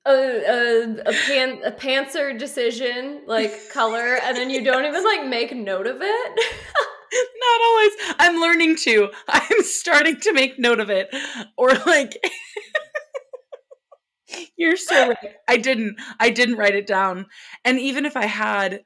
a, 0.08 0.12
a, 0.12 0.84
a, 1.06 1.14
pan, 1.28 1.62
a 1.66 1.72
pantser 1.72 2.38
decision, 2.38 3.22
like 3.28 3.70
color, 3.72 4.18
and 4.24 4.38
then 4.38 4.50
you 4.50 4.64
don't 4.64 4.86
even 4.86 5.04
like 5.04 5.26
make 5.26 5.56
note 5.56 5.88
of 5.88 5.98
it. 6.02 6.40
Not 7.40 7.62
always. 7.66 7.92
I'm 8.20 8.42
learning 8.42 8.78
to. 8.84 9.10
I'm 9.28 9.64
starting 9.64 10.20
to 10.22 10.34
make 10.34 10.60
note 10.60 10.80
of 10.80 10.90
it. 10.90 11.10
Or 11.58 11.74
like 11.86 12.18
You're 14.58 14.78
so 14.78 15.10
right. 15.10 15.36
I 15.48 15.58
didn't. 15.58 15.98
I 16.20 16.30
didn't 16.30 16.58
write 16.58 16.76
it 16.76 16.88
down. 16.88 17.28
And 17.64 17.80
even 17.80 18.06
if 18.06 18.18
I 18.18 18.26
had, 18.26 18.82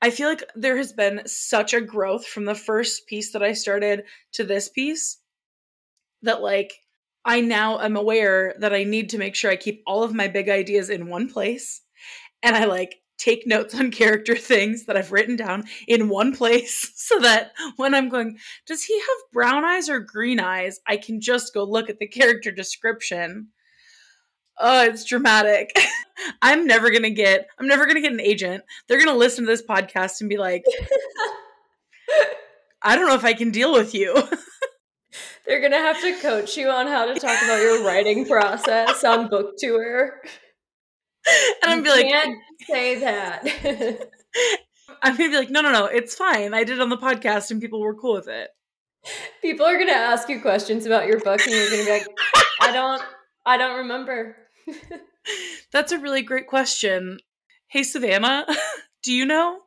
I 0.00 0.10
feel 0.10 0.28
like 0.28 0.44
there 0.54 0.76
has 0.76 0.92
been 0.92 1.22
such 1.26 1.74
a 1.74 1.80
growth 1.80 2.26
from 2.26 2.44
the 2.44 2.54
first 2.54 3.06
piece 3.06 3.32
that 3.32 3.42
I 3.42 3.52
started 3.52 4.04
to 4.32 4.44
this 4.44 4.68
piece 4.68 5.18
that 6.22 6.42
like 6.42 6.74
I 7.24 7.40
now 7.40 7.78
am 7.80 7.96
aware 7.96 8.54
that 8.58 8.74
I 8.74 8.84
need 8.84 9.10
to 9.10 9.18
make 9.18 9.34
sure 9.34 9.50
I 9.50 9.56
keep 9.56 9.82
all 9.86 10.02
of 10.02 10.14
my 10.14 10.28
big 10.28 10.48
ideas 10.48 10.90
in 10.90 11.08
one 11.08 11.28
place 11.30 11.82
and 12.42 12.56
I 12.56 12.64
like 12.64 12.96
take 13.18 13.46
notes 13.46 13.74
on 13.74 13.90
character 13.92 14.34
things 14.34 14.86
that 14.86 14.96
I've 14.96 15.12
written 15.12 15.36
down 15.36 15.64
in 15.86 16.08
one 16.08 16.34
place 16.34 16.92
so 16.96 17.20
that 17.20 17.52
when 17.76 17.94
I'm 17.94 18.08
going, 18.08 18.38
does 18.66 18.82
he 18.82 18.98
have 18.98 19.32
brown 19.32 19.64
eyes 19.64 19.88
or 19.88 20.00
green 20.00 20.40
eyes? 20.40 20.80
I 20.86 20.96
can 20.96 21.20
just 21.20 21.54
go 21.54 21.64
look 21.64 21.88
at 21.88 21.98
the 21.98 22.08
character 22.08 22.50
description 22.50 23.48
oh, 24.58 24.84
it's 24.84 25.04
dramatic. 25.04 25.76
I'm 26.42 26.66
never 26.66 26.90
gonna 26.90 27.10
get 27.10 27.48
I'm 27.58 27.66
never 27.66 27.86
gonna 27.86 28.00
get 28.00 28.12
an 28.12 28.20
agent. 28.20 28.62
They're 28.86 29.04
gonna 29.04 29.16
listen 29.16 29.44
to 29.44 29.50
this 29.50 29.62
podcast 29.62 30.20
and 30.20 30.30
be 30.30 30.38
like, 30.38 30.64
I 32.82 32.96
don't 32.96 33.06
know 33.06 33.14
if 33.14 33.24
I 33.24 33.34
can 33.34 33.50
deal 33.50 33.72
with 33.72 33.94
you. 33.94 34.22
They're 35.46 35.60
gonna 35.60 35.78
have 35.78 36.00
to 36.00 36.14
coach 36.20 36.56
you 36.56 36.68
on 36.68 36.86
how 36.86 37.06
to 37.06 37.14
talk 37.18 37.42
about 37.42 37.60
your 37.60 37.84
writing 37.84 38.26
process 38.26 39.02
on 39.04 39.28
book 39.28 39.54
tour. 39.58 40.20
And 41.62 41.72
I'm 41.72 41.82
be 41.82 41.90
like, 41.90 42.06
can't 42.06 42.38
say 42.66 43.00
that. 43.00 44.08
I'm 45.02 45.16
gonna 45.16 45.30
be 45.30 45.36
like, 45.36 45.50
no, 45.50 45.60
no, 45.60 45.72
no, 45.72 45.86
it's 45.86 46.14
fine. 46.14 46.54
I 46.54 46.64
did 46.64 46.78
it 46.78 46.80
on 46.80 46.90
the 46.90 46.96
podcast 46.96 47.50
and 47.50 47.60
people 47.60 47.80
were 47.80 47.94
cool 47.94 48.14
with 48.14 48.28
it. 48.28 48.50
People 49.40 49.66
are 49.66 49.78
gonna 49.78 49.92
ask 49.92 50.28
you 50.28 50.40
questions 50.40 50.86
about 50.86 51.06
your 51.06 51.18
book 51.20 51.40
and 51.40 51.54
you're 51.54 51.70
gonna 51.70 51.84
be 51.84 51.90
like, 51.90 52.06
I 52.60 52.72
don't 52.72 53.02
I 53.44 53.56
don't 53.56 53.78
remember. 53.78 54.36
That's 55.72 55.92
a 55.92 55.98
really 55.98 56.22
great 56.22 56.46
question. 56.46 57.18
Hey 57.68 57.82
Savannah, 57.82 58.46
do 59.02 59.12
you 59.12 59.26
know? 59.26 59.58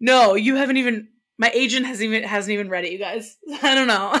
No, 0.00 0.34
you 0.34 0.56
haven't 0.56 0.76
even 0.76 1.08
my 1.38 1.50
agent 1.54 1.86
hasn't 1.86 2.06
even 2.06 2.28
hasn't 2.28 2.52
even 2.52 2.68
read 2.68 2.84
it, 2.84 2.92
you 2.92 2.98
guys. 2.98 3.36
I 3.62 3.74
don't 3.74 3.86
know. 3.86 4.18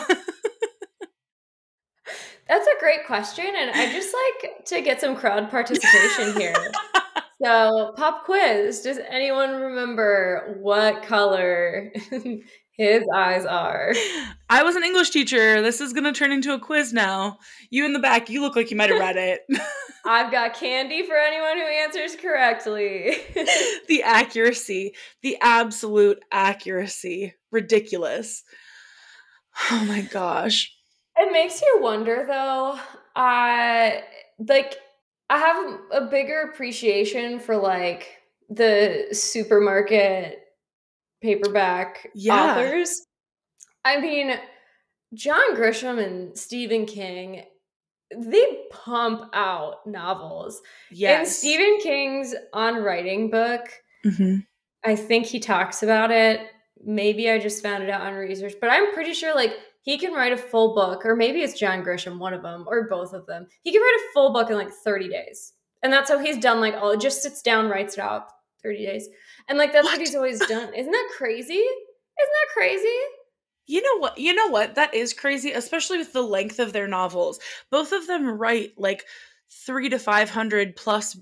That's 2.48 2.66
a 2.66 2.80
great 2.80 3.06
question 3.06 3.46
and 3.46 3.70
I 3.70 3.92
just 3.92 4.14
like 4.14 4.64
to 4.66 4.80
get 4.82 5.00
some 5.00 5.16
crowd 5.16 5.50
participation 5.50 6.34
here. 6.40 6.72
so, 7.42 7.94
pop 7.96 8.24
quiz. 8.24 8.80
Does 8.80 8.98
anyone 9.08 9.54
remember 9.54 10.58
what 10.60 11.02
color 11.02 11.92
his 12.76 13.04
eyes 13.14 13.44
are. 13.44 13.92
I 14.50 14.62
was 14.62 14.76
an 14.76 14.82
English 14.82 15.10
teacher. 15.10 15.62
This 15.62 15.80
is 15.80 15.92
going 15.92 16.04
to 16.04 16.12
turn 16.12 16.32
into 16.32 16.54
a 16.54 16.58
quiz 16.58 16.92
now. 16.92 17.38
You 17.70 17.84
in 17.84 17.92
the 17.92 18.00
back, 18.00 18.28
you 18.28 18.40
look 18.40 18.56
like 18.56 18.70
you 18.70 18.76
might 18.76 18.90
have 18.90 18.98
read 18.98 19.16
it. 19.16 19.42
I've 20.06 20.30
got 20.30 20.54
candy 20.54 21.06
for 21.06 21.16
anyone 21.16 21.56
who 21.56 21.64
answers 21.64 22.16
correctly. 22.16 23.16
the 23.88 24.02
accuracy, 24.02 24.94
the 25.22 25.38
absolute 25.40 26.18
accuracy. 26.30 27.34
Ridiculous. 27.50 28.42
Oh 29.70 29.84
my 29.86 30.02
gosh. 30.02 30.73
It 31.16 31.32
makes 31.32 31.60
you 31.62 31.78
wonder 31.80 32.24
though. 32.26 32.78
I 33.16 34.02
like 34.38 34.76
I 35.30 35.38
have 35.38 35.80
a 35.92 36.06
bigger 36.06 36.50
appreciation 36.52 37.38
for 37.38 37.56
like 37.56 38.18
the 38.50 39.08
supermarket 39.12 40.38
paperback 41.22 42.10
yeah. 42.14 42.52
authors. 42.52 43.06
I 43.84 44.00
mean, 44.00 44.34
John 45.14 45.56
Grisham 45.56 46.02
and 46.04 46.36
Stephen 46.36 46.86
King, 46.86 47.44
they 48.14 48.58
pump 48.70 49.30
out 49.32 49.86
novels. 49.86 50.60
Yes. 50.90 51.20
In 51.20 51.32
Stephen 51.32 51.78
King's 51.82 52.34
On 52.52 52.82
Writing 52.82 53.30
book, 53.30 53.62
mm-hmm. 54.04 54.36
I 54.84 54.96
think 54.96 55.26
he 55.26 55.40
talks 55.40 55.82
about 55.82 56.10
it. 56.10 56.40
Maybe 56.84 57.30
I 57.30 57.38
just 57.38 57.62
found 57.62 57.82
it 57.82 57.90
out 57.90 58.02
on 58.02 58.14
research, 58.14 58.54
but 58.60 58.70
I'm 58.70 58.92
pretty 58.92 59.14
sure 59.14 59.34
like 59.34 59.54
he 59.84 59.98
can 59.98 60.14
write 60.14 60.32
a 60.32 60.36
full 60.38 60.74
book, 60.74 61.04
or 61.04 61.14
maybe 61.14 61.42
it's 61.42 61.58
John 61.58 61.84
Grisham, 61.84 62.18
one 62.18 62.32
of 62.32 62.42
them, 62.42 62.64
or 62.66 62.88
both 62.88 63.12
of 63.12 63.26
them. 63.26 63.46
He 63.62 63.70
can 63.70 63.82
write 63.82 64.00
a 64.00 64.12
full 64.14 64.32
book 64.32 64.48
in 64.48 64.56
like 64.56 64.70
30 64.70 65.08
days. 65.08 65.52
And 65.82 65.92
that's 65.92 66.10
how 66.10 66.18
he's 66.18 66.38
done 66.38 66.60
like 66.60 66.74
all 66.74 66.92
it 66.92 67.00
just 67.00 67.22
sits 67.22 67.42
down, 67.42 67.68
writes 67.68 67.98
it 67.98 68.00
out 68.00 68.28
30 68.62 68.86
days. 68.86 69.08
And 69.46 69.58
like 69.58 69.74
that's 69.74 69.84
what, 69.84 69.92
what 69.92 70.00
he's 70.00 70.14
always 70.14 70.40
done. 70.40 70.72
Isn't 70.74 70.90
that 70.90 71.10
crazy? 71.18 71.52
Isn't 71.52 71.66
that 72.16 72.54
crazy? 72.54 72.96
You 73.66 73.82
know 73.82 73.98
what? 73.98 74.16
You 74.16 74.34
know 74.34 74.48
what? 74.48 74.74
That 74.74 74.94
is 74.94 75.12
crazy, 75.12 75.52
especially 75.52 75.98
with 75.98 76.14
the 76.14 76.22
length 76.22 76.58
of 76.58 76.72
their 76.72 76.88
novels. 76.88 77.38
Both 77.70 77.92
of 77.92 78.06
them 78.06 78.26
write 78.26 78.72
like 78.78 79.04
three 79.66 79.90
to 79.90 79.98
five 79.98 80.30
hundred 80.30 80.76
plus 80.76 81.18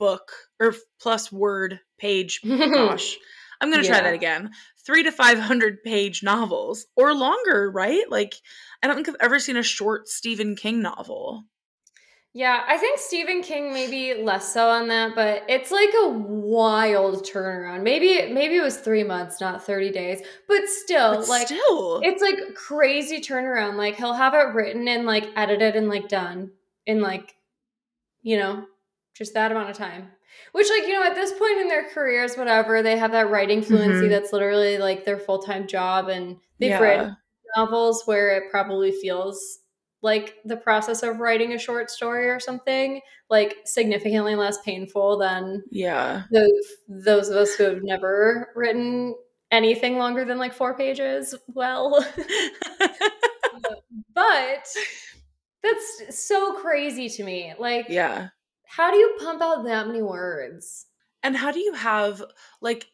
book 0.00 0.32
or 0.58 0.74
plus 1.00 1.30
word 1.30 1.78
page. 1.98 2.40
Gosh, 2.42 3.16
I'm 3.60 3.70
gonna 3.70 3.84
try 3.84 4.00
that 4.00 4.14
again. 4.14 4.50
Three 4.84 5.02
to 5.04 5.12
five 5.12 5.38
hundred 5.38 5.82
page 5.84 6.22
novels 6.22 6.86
or 6.96 7.14
longer, 7.14 7.70
right? 7.70 8.04
Like, 8.10 8.34
I 8.82 8.86
don't 8.86 8.96
think 8.96 9.08
I've 9.08 9.16
ever 9.20 9.38
seen 9.38 9.56
a 9.56 9.62
short 9.62 10.08
Stephen 10.08 10.56
King 10.56 10.82
novel. 10.82 11.44
Yeah, 12.34 12.64
I 12.66 12.78
think 12.78 12.98
Stephen 12.98 13.42
King 13.42 13.74
maybe 13.74 14.22
less 14.22 14.54
so 14.54 14.70
on 14.70 14.88
that, 14.88 15.14
but 15.14 15.42
it's 15.48 15.70
like 15.70 15.90
a 16.02 16.08
wild 16.08 17.26
turnaround. 17.26 17.82
Maybe 17.82 18.32
maybe 18.32 18.56
it 18.56 18.62
was 18.62 18.78
three 18.78 19.04
months, 19.04 19.38
not 19.38 19.62
thirty 19.62 19.90
days, 19.90 20.22
but 20.48 20.66
still, 20.66 21.16
but 21.16 21.28
like 21.28 21.48
still. 21.48 22.00
it's 22.02 22.22
like 22.22 22.54
crazy 22.54 23.20
turnaround. 23.20 23.76
Like 23.76 23.96
he'll 23.96 24.14
have 24.14 24.32
it 24.32 24.54
written 24.54 24.88
and 24.88 25.04
like 25.04 25.28
edited 25.36 25.76
and 25.76 25.88
like 25.88 26.08
done 26.08 26.52
in 26.86 27.02
like 27.02 27.34
you 28.22 28.38
know 28.38 28.64
just 29.14 29.34
that 29.34 29.52
amount 29.52 29.68
of 29.68 29.76
time. 29.76 30.08
Which, 30.52 30.68
like, 30.70 30.82
you 30.86 30.92
know, 30.94 31.04
at 31.04 31.14
this 31.14 31.32
point 31.32 31.60
in 31.60 31.68
their 31.68 31.88
careers, 31.90 32.36
whatever, 32.36 32.82
they 32.82 32.96
have 32.96 33.12
that 33.12 33.30
writing 33.30 33.62
fluency 33.62 34.06
Mhm. 34.06 34.10
that's 34.10 34.32
literally 34.32 34.78
like 34.78 35.04
their 35.04 35.18
full 35.18 35.38
time 35.42 35.66
job. 35.66 36.08
And 36.08 36.38
they've 36.58 36.70
Yeah. 36.70 36.78
written 36.80 37.16
novels 37.56 38.02
where 38.06 38.30
it 38.36 38.50
probably 38.50 38.92
feels 38.92 39.58
like 40.02 40.36
the 40.44 40.56
process 40.56 41.02
of 41.04 41.20
writing 41.20 41.52
a 41.52 41.58
short 41.58 41.90
story 41.90 42.28
or 42.28 42.40
something, 42.40 43.00
like 43.30 43.56
significantly 43.64 44.34
less 44.34 44.60
painful 44.62 45.18
than 45.18 45.62
Yeah. 45.70 46.22
those, 46.32 46.66
those 46.88 47.28
of 47.28 47.36
us 47.36 47.54
who 47.54 47.64
have 47.64 47.82
never 47.82 48.50
written 48.56 49.14
anything 49.52 49.98
longer 49.98 50.24
than 50.24 50.38
like 50.38 50.52
four 50.54 50.74
pages. 50.76 51.34
Well, 51.46 52.04
but 54.14 54.66
that's 55.62 56.02
so 56.18 56.54
crazy 56.54 57.08
to 57.10 57.22
me. 57.24 57.54
Like, 57.58 57.86
yeah. 57.88 58.28
How 58.74 58.90
do 58.90 58.96
you 58.96 59.16
pump 59.20 59.42
out 59.42 59.64
that 59.64 59.86
many 59.86 60.00
words? 60.00 60.86
And 61.22 61.36
how 61.36 61.52
do 61.52 61.60
you 61.60 61.74
have 61.74 62.22
like 62.62 62.86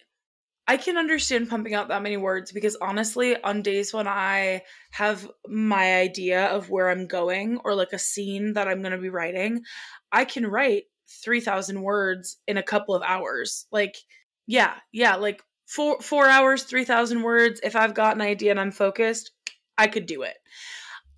I 0.67 0.77
can 0.77 0.99
understand 0.99 1.49
pumping 1.49 1.73
out 1.73 1.89
that 1.89 2.03
many 2.03 2.17
words 2.17 2.51
because 2.51 2.77
honestly, 2.83 3.41
on 3.41 3.63
days 3.63 3.95
when 3.95 4.09
I 4.09 4.63
have 4.91 5.31
my 5.47 6.01
idea 6.01 6.47
of 6.47 6.69
where 6.69 6.91
I'm 6.91 7.07
going 7.07 7.59
or 7.65 7.77
like 7.77 7.93
a 7.93 7.99
scene 7.99 8.55
that 8.55 8.67
I'm 8.67 8.83
going 8.83 8.93
to 8.93 8.99
be 8.99 9.09
writing, 9.09 9.63
I 10.11 10.25
can 10.25 10.47
write 10.47 10.85
3000 11.23 11.81
words 11.81 12.39
in 12.49 12.57
a 12.57 12.63
couple 12.63 12.97
of 12.97 13.05
hours. 13.07 13.67
Like 13.71 13.97
yeah, 14.49 14.75
yeah, 14.93 15.15
like 15.15 15.45
4 15.69 16.01
4 16.01 16.27
hours, 16.27 16.65
3000 16.65 17.23
words 17.23 17.61
if 17.63 17.77
I've 17.77 17.95
got 17.95 18.17
an 18.17 18.23
idea 18.23 18.51
and 18.51 18.59
I'm 18.59 18.73
focused, 18.73 19.31
I 19.79 19.87
could 19.87 20.07
do 20.07 20.23
it. 20.23 20.37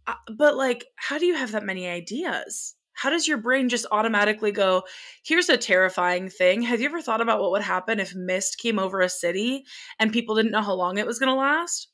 Uh, 0.06 0.14
But 0.36 0.54
like 0.54 0.84
how 0.96 1.16
do 1.16 1.24
you 1.24 1.34
have 1.34 1.52
that 1.52 1.64
many 1.64 1.88
ideas? 1.88 2.74
How 3.00 3.08
does 3.08 3.26
your 3.26 3.38
brain 3.38 3.70
just 3.70 3.86
automatically 3.90 4.52
go, 4.52 4.82
Here's 5.24 5.48
a 5.48 5.56
terrifying 5.56 6.28
thing. 6.28 6.60
Have 6.62 6.80
you 6.80 6.86
ever 6.86 7.00
thought 7.00 7.22
about 7.22 7.40
what 7.40 7.50
would 7.52 7.62
happen 7.62 7.98
if 7.98 8.14
mist 8.14 8.58
came 8.58 8.78
over 8.78 9.00
a 9.00 9.08
city 9.08 9.64
and 9.98 10.12
people 10.12 10.34
didn't 10.34 10.52
know 10.52 10.60
how 10.60 10.74
long 10.74 10.98
it 10.98 11.06
was 11.06 11.18
going 11.18 11.30
to 11.32 11.34
last? 11.34 11.88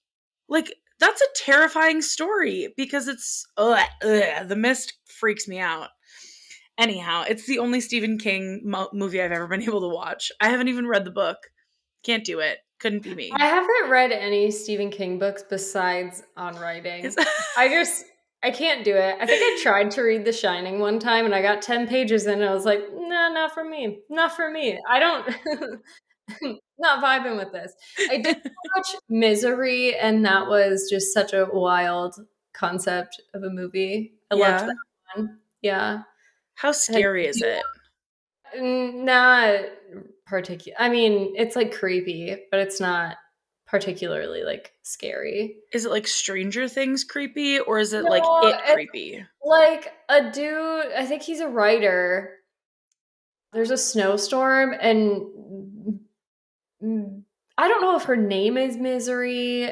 Like, 0.49 0.75
that's 0.99 1.21
a 1.21 1.45
terrifying 1.45 2.03
story 2.03 2.75
because 2.77 3.07
it's 3.07 3.47
ugh, 3.57 3.87
ugh, 4.03 4.49
the 4.49 4.57
mist 4.57 4.95
freaks 5.05 5.47
me 5.47 5.61
out. 5.61 5.91
Anyhow, 6.77 7.25
it's 7.29 7.47
the 7.47 7.61
only 7.61 7.81
Stephen 7.81 8.19
King 8.19 8.63
mo- 8.65 8.91
movie 8.93 9.23
I've 9.23 9.31
ever 9.31 9.47
been 9.47 9.63
able 9.69 9.83
to 9.83 9.95
watch. 9.95 10.33
I 10.41 10.49
haven't 10.49 10.69
even 10.69 10.89
read 10.89 11.05
the 11.05 11.13
book. 11.13 11.39
Can't 12.05 12.25
do 12.25 12.41
it. 12.41 12.59
Couldn't 12.81 13.05
be 13.05 13.15
me. 13.15 13.31
I 13.33 13.47
haven't 13.47 13.91
read 13.91 14.11
any 14.11 14.51
Stephen 14.51 14.91
King 14.91 15.21
books 15.21 15.45
besides 15.49 16.25
on 16.37 16.57
writing. 16.57 17.15
I 17.57 17.69
just 17.69 18.05
I 18.47 18.53
can't 18.53 18.85
do 18.85 18.95
it. 18.95 19.17
I 19.21 19.27
think 19.27 19.43
I 19.43 19.61
tried 19.61 19.91
to 19.91 20.03
read 20.03 20.25
The 20.25 20.33
Shining 20.33 20.79
one 20.79 21.01
time 21.01 21.25
and 21.25 21.35
I 21.35 21.43
got 21.43 21.63
10 21.63 21.89
pages 21.89 22.27
in 22.27 22.35
and 22.41 22.49
I 22.49 22.55
was 22.55 22.65
like, 22.65 22.79
nah, 22.95 23.29
not 23.29 23.53
for 23.53 23.65
me. 23.65 23.99
Not 24.09 24.37
for 24.37 24.49
me. 24.53 24.79
I 24.89 25.01
don't 25.01 25.27
not 26.79 27.03
vibing 27.03 27.37
with 27.37 27.51
this. 27.51 27.73
I 28.09 28.19
did 28.19 28.37
watch 28.77 28.87
Misery 29.09 29.97
and 29.97 30.25
that 30.25 30.47
was 30.47 30.89
just 30.89 31.13
such 31.13 31.33
a 31.33 31.49
wild 31.53 32.15
concept 32.53 33.21
of 33.35 33.43
a 33.43 33.51
movie. 33.51 34.15
I 34.31 34.37
Yeah. 34.37 34.51
loved 34.53 34.69
that 34.69 34.77
one. 35.17 35.39
Yeah. 35.63 36.03
How 36.55 36.71
scary 36.71 37.27
is 37.27 37.43
it? 37.43 37.63
Not 38.57 39.59
particular. 40.25 40.77
I 40.79 40.89
mean, 40.89 41.35
it's 41.37 41.57
like 41.57 41.73
creepy, 41.75 42.45
but 42.53 42.61
it's 42.61 42.81
not 42.81 43.17
particularly 43.67 44.45
like 44.45 44.73
scary. 44.83 45.57
Is 45.73 45.85
it 45.85 45.91
like 45.91 46.07
Stranger 46.07 46.69
Things 46.69 47.05
creepy 47.05 47.59
or 47.59 47.79
is 47.79 47.93
it 47.93 48.05
like 48.05 48.23
it 48.25 48.75
creepy? 48.75 49.25
Like 49.45 49.93
a 50.09 50.31
dude, 50.31 50.93
I 50.97 51.05
think 51.05 51.23
he's 51.23 51.41
a 51.41 51.49
writer. 51.49 52.33
There's 53.53 53.71
a 53.71 53.77
snowstorm, 53.79 54.75
and 54.79 56.01
I 57.59 57.69
don't 57.69 57.81
know 57.81 57.97
if 57.97 58.05
her 58.05 58.17
name 58.17 58.59
is 58.59 58.77
Misery 58.77 59.71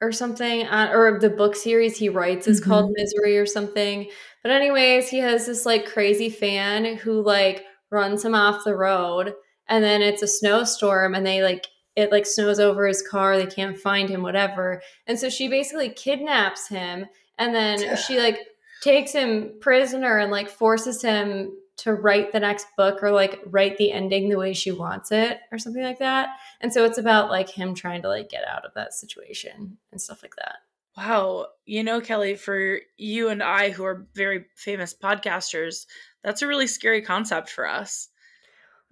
or 0.00 0.12
something, 0.12 0.66
uh, 0.66 0.90
or 0.92 1.18
the 1.18 1.30
book 1.30 1.56
series 1.56 1.96
he 1.96 2.08
writes 2.08 2.46
is 2.46 2.60
called 2.60 2.92
Misery 2.94 3.38
or 3.38 3.46
something. 3.46 4.08
But, 4.42 4.52
anyways, 4.52 5.08
he 5.08 5.18
has 5.18 5.46
this 5.46 5.66
like 5.66 5.86
crazy 5.86 6.28
fan 6.28 6.96
who 6.96 7.22
like 7.22 7.64
runs 7.90 8.24
him 8.24 8.34
off 8.34 8.64
the 8.64 8.76
road, 8.76 9.34
and 9.68 9.82
then 9.82 10.00
it's 10.00 10.22
a 10.22 10.28
snowstorm, 10.28 11.14
and 11.14 11.26
they 11.26 11.42
like 11.42 11.66
it 11.96 12.10
like 12.10 12.26
snows 12.26 12.58
over 12.58 12.86
his 12.86 13.02
car, 13.02 13.36
they 13.36 13.46
can't 13.46 13.78
find 13.78 14.08
him, 14.08 14.22
whatever. 14.22 14.82
And 15.06 15.18
so 15.18 15.28
she 15.28 15.48
basically 15.48 15.88
kidnaps 15.88 16.68
him, 16.68 17.06
and 17.38 17.54
then 17.54 17.96
she 17.96 18.18
like 18.18 18.38
takes 18.82 19.12
him 19.12 19.54
prisoner 19.60 20.18
and 20.18 20.30
like 20.30 20.50
forces 20.50 21.02
him 21.02 21.52
to 21.76 21.92
write 21.92 22.32
the 22.32 22.40
next 22.40 22.66
book 22.76 23.02
or 23.02 23.10
like 23.10 23.40
write 23.46 23.76
the 23.78 23.90
ending 23.90 24.28
the 24.28 24.38
way 24.38 24.52
she 24.52 24.70
wants 24.70 25.10
it 25.10 25.38
or 25.50 25.58
something 25.58 25.82
like 25.82 25.98
that. 25.98 26.28
And 26.60 26.72
so 26.72 26.84
it's 26.84 26.98
about 26.98 27.30
like 27.30 27.48
him 27.48 27.74
trying 27.74 28.02
to 28.02 28.08
like 28.08 28.28
get 28.28 28.46
out 28.46 28.64
of 28.64 28.74
that 28.74 28.94
situation 28.94 29.78
and 29.90 30.00
stuff 30.00 30.22
like 30.22 30.36
that. 30.36 30.56
Wow. 30.96 31.46
You 31.64 31.82
know, 31.82 32.00
Kellie, 32.00 32.36
for 32.36 32.78
you 32.96 33.28
and 33.28 33.42
I, 33.42 33.70
who 33.70 33.84
are 33.84 34.06
very 34.14 34.44
famous 34.54 34.94
podcasters, 34.94 35.86
that's 36.22 36.42
a 36.42 36.46
really 36.46 36.68
scary 36.68 37.02
concept 37.02 37.50
for 37.50 37.66
us. 37.66 38.08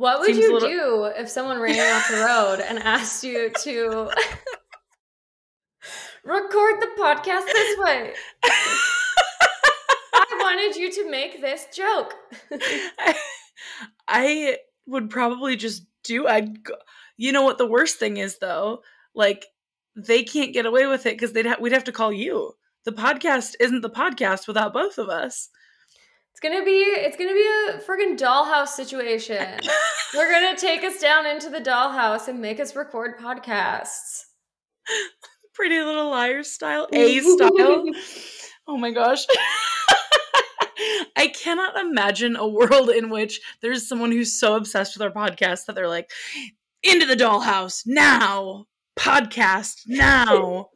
What 0.02 0.18
would 0.18 0.26
Seems 0.34 0.38
you 0.40 0.52
little- 0.54 0.68
do 0.68 1.04
if 1.16 1.28
someone 1.28 1.60
ran 1.60 1.76
you 1.76 1.82
off 1.84 2.10
the 2.10 2.16
road 2.16 2.58
and 2.58 2.80
asked 2.80 3.22
you 3.22 3.50
to 3.50 4.10
record 6.24 6.80
the 6.80 6.88
podcast 6.98 7.46
this 7.46 7.78
way? 7.78 8.12
I 10.12 10.26
wanted 10.40 10.74
you 10.74 10.90
to 10.90 11.08
make 11.08 11.40
this 11.40 11.66
joke. 11.72 12.14
I, 12.50 13.14
I 14.08 14.58
would 14.88 15.08
probably 15.08 15.54
just 15.54 15.86
do. 16.02 16.26
I'd. 16.26 16.64
Go, 16.64 16.74
you 17.16 17.30
know 17.30 17.42
what 17.42 17.58
the 17.58 17.66
worst 17.68 18.00
thing 18.00 18.16
is 18.16 18.38
though? 18.38 18.82
Like 19.14 19.46
they 19.94 20.24
can't 20.24 20.52
get 20.52 20.66
away 20.66 20.88
with 20.88 21.06
it 21.06 21.14
because 21.14 21.32
they'd 21.32 21.46
ha- 21.46 21.58
we'd 21.60 21.70
have 21.74 21.84
to 21.84 21.92
call 21.92 22.12
you. 22.12 22.54
The 22.86 22.90
podcast 22.90 23.54
isn't 23.60 23.82
the 23.82 23.88
podcast 23.88 24.48
without 24.48 24.72
both 24.72 24.98
of 24.98 25.08
us. 25.08 25.48
It's 26.42 26.52
gonna 26.52 26.64
be 26.64 26.70
it's 26.70 27.16
gonna 27.16 27.34
be 27.34 27.46
a 27.68 27.78
friggin' 27.78 28.18
dollhouse 28.18 28.68
situation. 28.68 29.36
They're 30.12 30.28
gonna 30.32 30.56
take 30.58 30.82
us 30.82 30.98
down 30.98 31.24
into 31.24 31.48
the 31.48 31.60
dollhouse 31.60 32.26
and 32.26 32.40
make 32.40 32.58
us 32.58 32.74
record 32.74 33.16
podcasts. 33.16 34.22
Pretty 35.54 35.78
Little 35.80 36.10
Liars 36.10 36.50
style, 36.50 36.88
A 36.92 37.20
style. 37.20 37.84
Oh 38.66 38.76
my 38.76 38.90
gosh. 38.90 39.24
I 41.16 41.28
cannot 41.28 41.76
imagine 41.78 42.34
a 42.34 42.46
world 42.48 42.90
in 42.90 43.08
which 43.08 43.40
there's 43.60 43.88
someone 43.88 44.10
who's 44.10 44.38
so 44.38 44.56
obsessed 44.56 44.96
with 44.96 45.02
our 45.02 45.12
podcast 45.12 45.66
that 45.66 45.74
they're 45.76 45.88
like, 45.88 46.10
into 46.82 47.06
the 47.06 47.16
dollhouse 47.16 47.82
now, 47.86 48.66
podcast 48.98 49.82
now. 49.86 50.70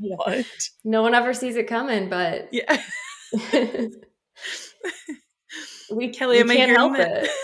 what? 0.00 0.46
No 0.84 1.02
one 1.02 1.14
ever 1.14 1.32
sees 1.32 1.56
it 1.56 1.66
coming, 1.68 2.10
but 2.10 2.48
Yeah. 2.52 2.82
We 5.90 6.08
Kellie, 6.12 6.36
we 6.36 6.40
am 6.42 6.50
I 6.50 6.54
hearing 6.54 6.92
that? 6.94 7.24
it. 7.24 7.30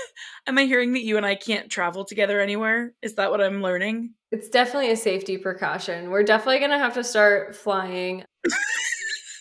Am 0.48 0.56
I 0.58 0.62
hearing 0.64 0.92
that 0.92 1.02
you 1.02 1.16
and 1.16 1.26
I 1.26 1.34
can't 1.34 1.68
travel 1.68 2.04
together 2.04 2.40
anywhere? 2.40 2.92
Is 3.02 3.16
that 3.16 3.32
what 3.32 3.40
I'm 3.40 3.62
learning? 3.62 4.14
It's 4.30 4.48
definitely 4.48 4.92
a 4.92 4.96
safety 4.96 5.38
precaution. 5.38 6.08
We're 6.10 6.22
definitely 6.22 6.60
gonna 6.60 6.78
have 6.78 6.94
to 6.94 7.02
start 7.02 7.56
flying. 7.56 8.22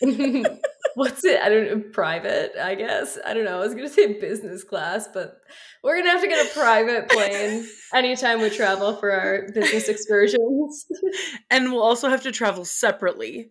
What's 0.96 1.24
it? 1.24 1.40
I 1.40 1.48
don't 1.48 1.66
know. 1.66 1.84
Private, 1.92 2.52
I 2.60 2.74
guess. 2.74 3.18
I 3.24 3.34
don't 3.34 3.44
know. 3.44 3.56
I 3.58 3.60
was 3.60 3.74
gonna 3.74 3.88
say 3.88 4.18
business 4.18 4.64
class, 4.64 5.08
but 5.14 5.38
we're 5.84 5.96
gonna 5.98 6.10
have 6.10 6.22
to 6.22 6.26
get 6.28 6.44
a 6.44 6.50
private 6.58 7.08
plane 7.08 7.66
anytime 7.94 8.40
we 8.40 8.50
travel 8.50 8.96
for 8.96 9.12
our 9.12 9.46
business 9.54 9.88
excursions. 9.88 10.86
And 11.50 11.70
we'll 11.72 11.82
also 11.84 12.08
have 12.08 12.22
to 12.22 12.32
travel 12.32 12.64
separately 12.64 13.48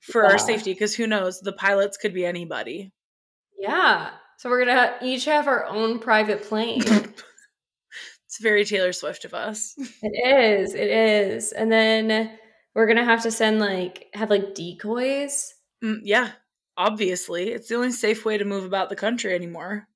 for 0.00 0.22
Yeah. 0.22 0.30
our 0.30 0.38
safety 0.38 0.72
because 0.72 0.94
who 0.94 1.06
knows? 1.06 1.40
The 1.40 1.52
pilots 1.52 1.98
could 1.98 2.14
be 2.14 2.24
anybody. 2.24 2.92
Yeah. 3.68 4.10
So 4.38 4.50
we're 4.50 4.64
gonna 4.64 4.94
each 5.02 5.24
have 5.24 5.46
our 5.46 5.66
own 5.66 5.98
private 5.98 6.42
plane. 6.42 6.82
It's 8.34 8.42
very 8.42 8.64
Taylor 8.64 8.92
Swift 8.92 9.24
of 9.24 9.32
us. 9.32 9.74
it 10.02 10.60
is. 10.60 10.74
It 10.74 10.90
is. 10.90 11.52
And 11.52 11.70
then 11.70 12.36
we're 12.74 12.88
gonna 12.88 13.04
have 13.04 13.22
to 13.22 13.30
send 13.30 13.60
like 13.60 14.06
have 14.12 14.28
like 14.28 14.56
decoys. 14.56 15.54
Mm, 15.84 16.00
yeah, 16.02 16.32
obviously. 16.76 17.52
It's 17.52 17.68
the 17.68 17.76
only 17.76 17.92
safe 17.92 18.24
way 18.24 18.36
to 18.36 18.44
move 18.44 18.64
about 18.64 18.88
the 18.88 18.96
country 18.96 19.36
anymore. 19.36 19.86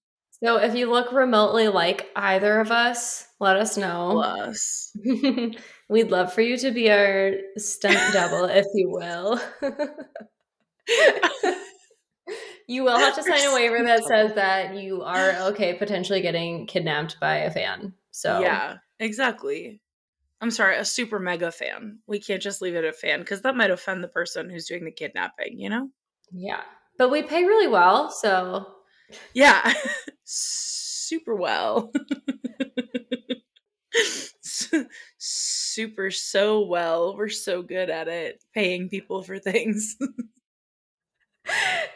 So 0.40 0.58
if 0.58 0.76
you 0.76 0.88
look 0.88 1.10
remotely 1.10 1.66
like 1.66 2.10
either 2.14 2.60
of 2.60 2.70
us, 2.70 3.26
let 3.40 3.56
us 3.56 3.76
know. 3.76 4.12
Plus. 4.22 4.92
We'd 5.88 6.12
love 6.12 6.32
for 6.32 6.42
you 6.42 6.56
to 6.58 6.70
be 6.70 6.92
our 6.92 7.32
stunt 7.56 7.98
double, 8.12 8.44
if 8.44 8.66
you 8.72 8.88
will. 8.88 9.40
You 12.68 12.84
will 12.84 12.98
have 12.98 13.16
to 13.16 13.22
sign 13.22 13.46
a 13.46 13.54
waiver 13.54 13.82
that 13.82 14.04
says 14.06 14.34
that 14.34 14.76
you 14.76 15.02
are 15.02 15.32
okay 15.48 15.74
potentially 15.74 16.20
getting 16.20 16.66
kidnapped 16.66 17.18
by 17.18 17.38
a 17.38 17.50
fan. 17.50 17.94
So 18.12 18.40
Yeah, 18.40 18.76
exactly. 19.00 19.80
I'm 20.40 20.50
sorry, 20.52 20.76
a 20.76 20.84
super 20.84 21.18
mega 21.18 21.50
fan. 21.50 21.98
We 22.06 22.20
can't 22.20 22.42
just 22.42 22.62
leave 22.62 22.76
it 22.76 22.84
a 22.84 22.92
fan 22.92 23.20
because 23.20 23.42
that 23.42 23.56
might 23.56 23.70
offend 23.72 24.04
the 24.04 24.08
person 24.08 24.48
who's 24.50 24.66
doing 24.66 24.84
the 24.84 24.92
kidnapping, 24.92 25.58
you 25.58 25.68
know? 25.70 25.88
yeah. 26.30 26.60
But 26.96 27.10
we 27.10 27.22
pay 27.22 27.44
really 27.44 27.68
well, 27.68 28.10
so 28.10 28.66
Yeah. 29.34 29.72
super 30.24 31.34
well. 31.34 31.90
super 35.18 36.10
so 36.10 36.66
well. 36.66 37.16
We're 37.16 37.28
so 37.28 37.62
good 37.62 37.90
at 37.90 38.08
it, 38.08 38.42
paying 38.54 38.88
people 38.88 39.22
for 39.22 39.38
things. 39.38 39.96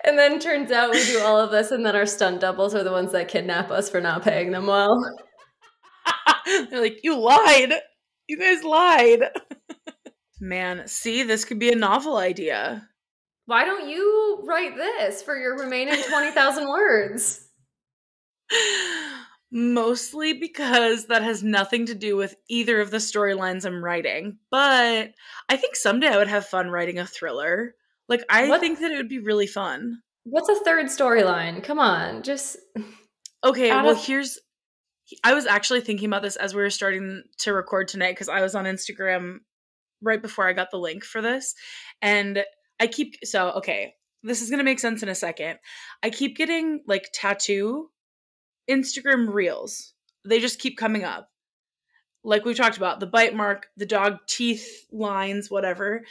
And 0.04 0.18
then 0.18 0.38
turns 0.38 0.70
out 0.70 0.90
we 0.90 1.04
do 1.04 1.20
all 1.20 1.38
of 1.38 1.50
this, 1.50 1.70
and 1.70 1.84
then 1.84 1.96
our 1.96 2.06
stunt 2.06 2.40
doubles 2.40 2.74
are 2.74 2.84
the 2.84 2.90
ones 2.90 3.12
that 3.12 3.28
kidnap 3.28 3.70
us 3.70 3.88
for 3.88 4.00
not 4.00 4.22
paying 4.22 4.50
them 4.50 4.66
well. 4.66 4.98
They're 6.70 6.80
like, 6.80 7.00
you 7.02 7.18
lied. 7.18 7.72
You 8.28 8.38
guys 8.38 8.64
lied. 8.64 9.22
Man, 10.40 10.88
see, 10.88 11.22
this 11.22 11.44
could 11.44 11.58
be 11.58 11.70
a 11.70 11.76
novel 11.76 12.16
idea. 12.16 12.88
Why 13.46 13.64
don't 13.64 13.88
you 13.88 14.42
write 14.44 14.76
this 14.76 15.22
for 15.22 15.36
your 15.36 15.58
remaining 15.58 16.02
20,000 16.02 16.68
words? 16.68 17.46
Mostly 19.52 20.32
because 20.32 21.06
that 21.06 21.22
has 21.22 21.42
nothing 21.42 21.86
to 21.86 21.94
do 21.94 22.16
with 22.16 22.34
either 22.48 22.80
of 22.80 22.90
the 22.90 22.96
storylines 22.96 23.64
I'm 23.64 23.84
writing. 23.84 24.38
But 24.50 25.12
I 25.48 25.56
think 25.56 25.76
someday 25.76 26.08
I 26.08 26.16
would 26.16 26.28
have 26.28 26.46
fun 26.46 26.70
writing 26.70 26.98
a 26.98 27.06
thriller. 27.06 27.74
Like, 28.08 28.24
I 28.28 28.48
what? 28.48 28.60
think 28.60 28.80
that 28.80 28.90
it 28.90 28.96
would 28.96 29.08
be 29.08 29.18
really 29.18 29.46
fun. 29.46 30.02
What's 30.24 30.48
a 30.48 30.56
third 30.64 30.86
storyline? 30.86 31.62
Come 31.62 31.78
on, 31.78 32.22
just. 32.22 32.56
Okay, 33.44 33.70
well, 33.70 33.90
of- 33.90 34.04
here's. 34.04 34.38
I 35.24 35.34
was 35.34 35.46
actually 35.46 35.80
thinking 35.80 36.06
about 36.06 36.22
this 36.22 36.36
as 36.36 36.54
we 36.54 36.62
were 36.62 36.70
starting 36.70 37.22
to 37.38 37.52
record 37.52 37.88
tonight 37.88 38.12
because 38.12 38.28
I 38.28 38.40
was 38.40 38.54
on 38.54 38.64
Instagram 38.64 39.38
right 40.00 40.22
before 40.22 40.48
I 40.48 40.52
got 40.52 40.70
the 40.70 40.78
link 40.78 41.04
for 41.04 41.20
this. 41.20 41.54
And 42.00 42.44
I 42.80 42.86
keep. 42.86 43.16
So, 43.24 43.50
okay, 43.52 43.94
this 44.22 44.42
is 44.42 44.50
going 44.50 44.58
to 44.58 44.64
make 44.64 44.78
sense 44.78 45.02
in 45.02 45.08
a 45.08 45.14
second. 45.14 45.58
I 46.02 46.10
keep 46.10 46.36
getting 46.36 46.82
like 46.86 47.10
tattoo 47.12 47.90
Instagram 48.70 49.32
reels. 49.32 49.92
They 50.24 50.38
just 50.40 50.60
keep 50.60 50.78
coming 50.78 51.04
up. 51.04 51.28
Like 52.24 52.44
we 52.44 52.54
talked 52.54 52.76
about, 52.76 53.00
the 53.00 53.06
bite 53.06 53.34
mark, 53.34 53.66
the 53.76 53.86
dog 53.86 54.18
teeth 54.28 54.86
lines, 54.92 55.50
whatever. 55.50 56.04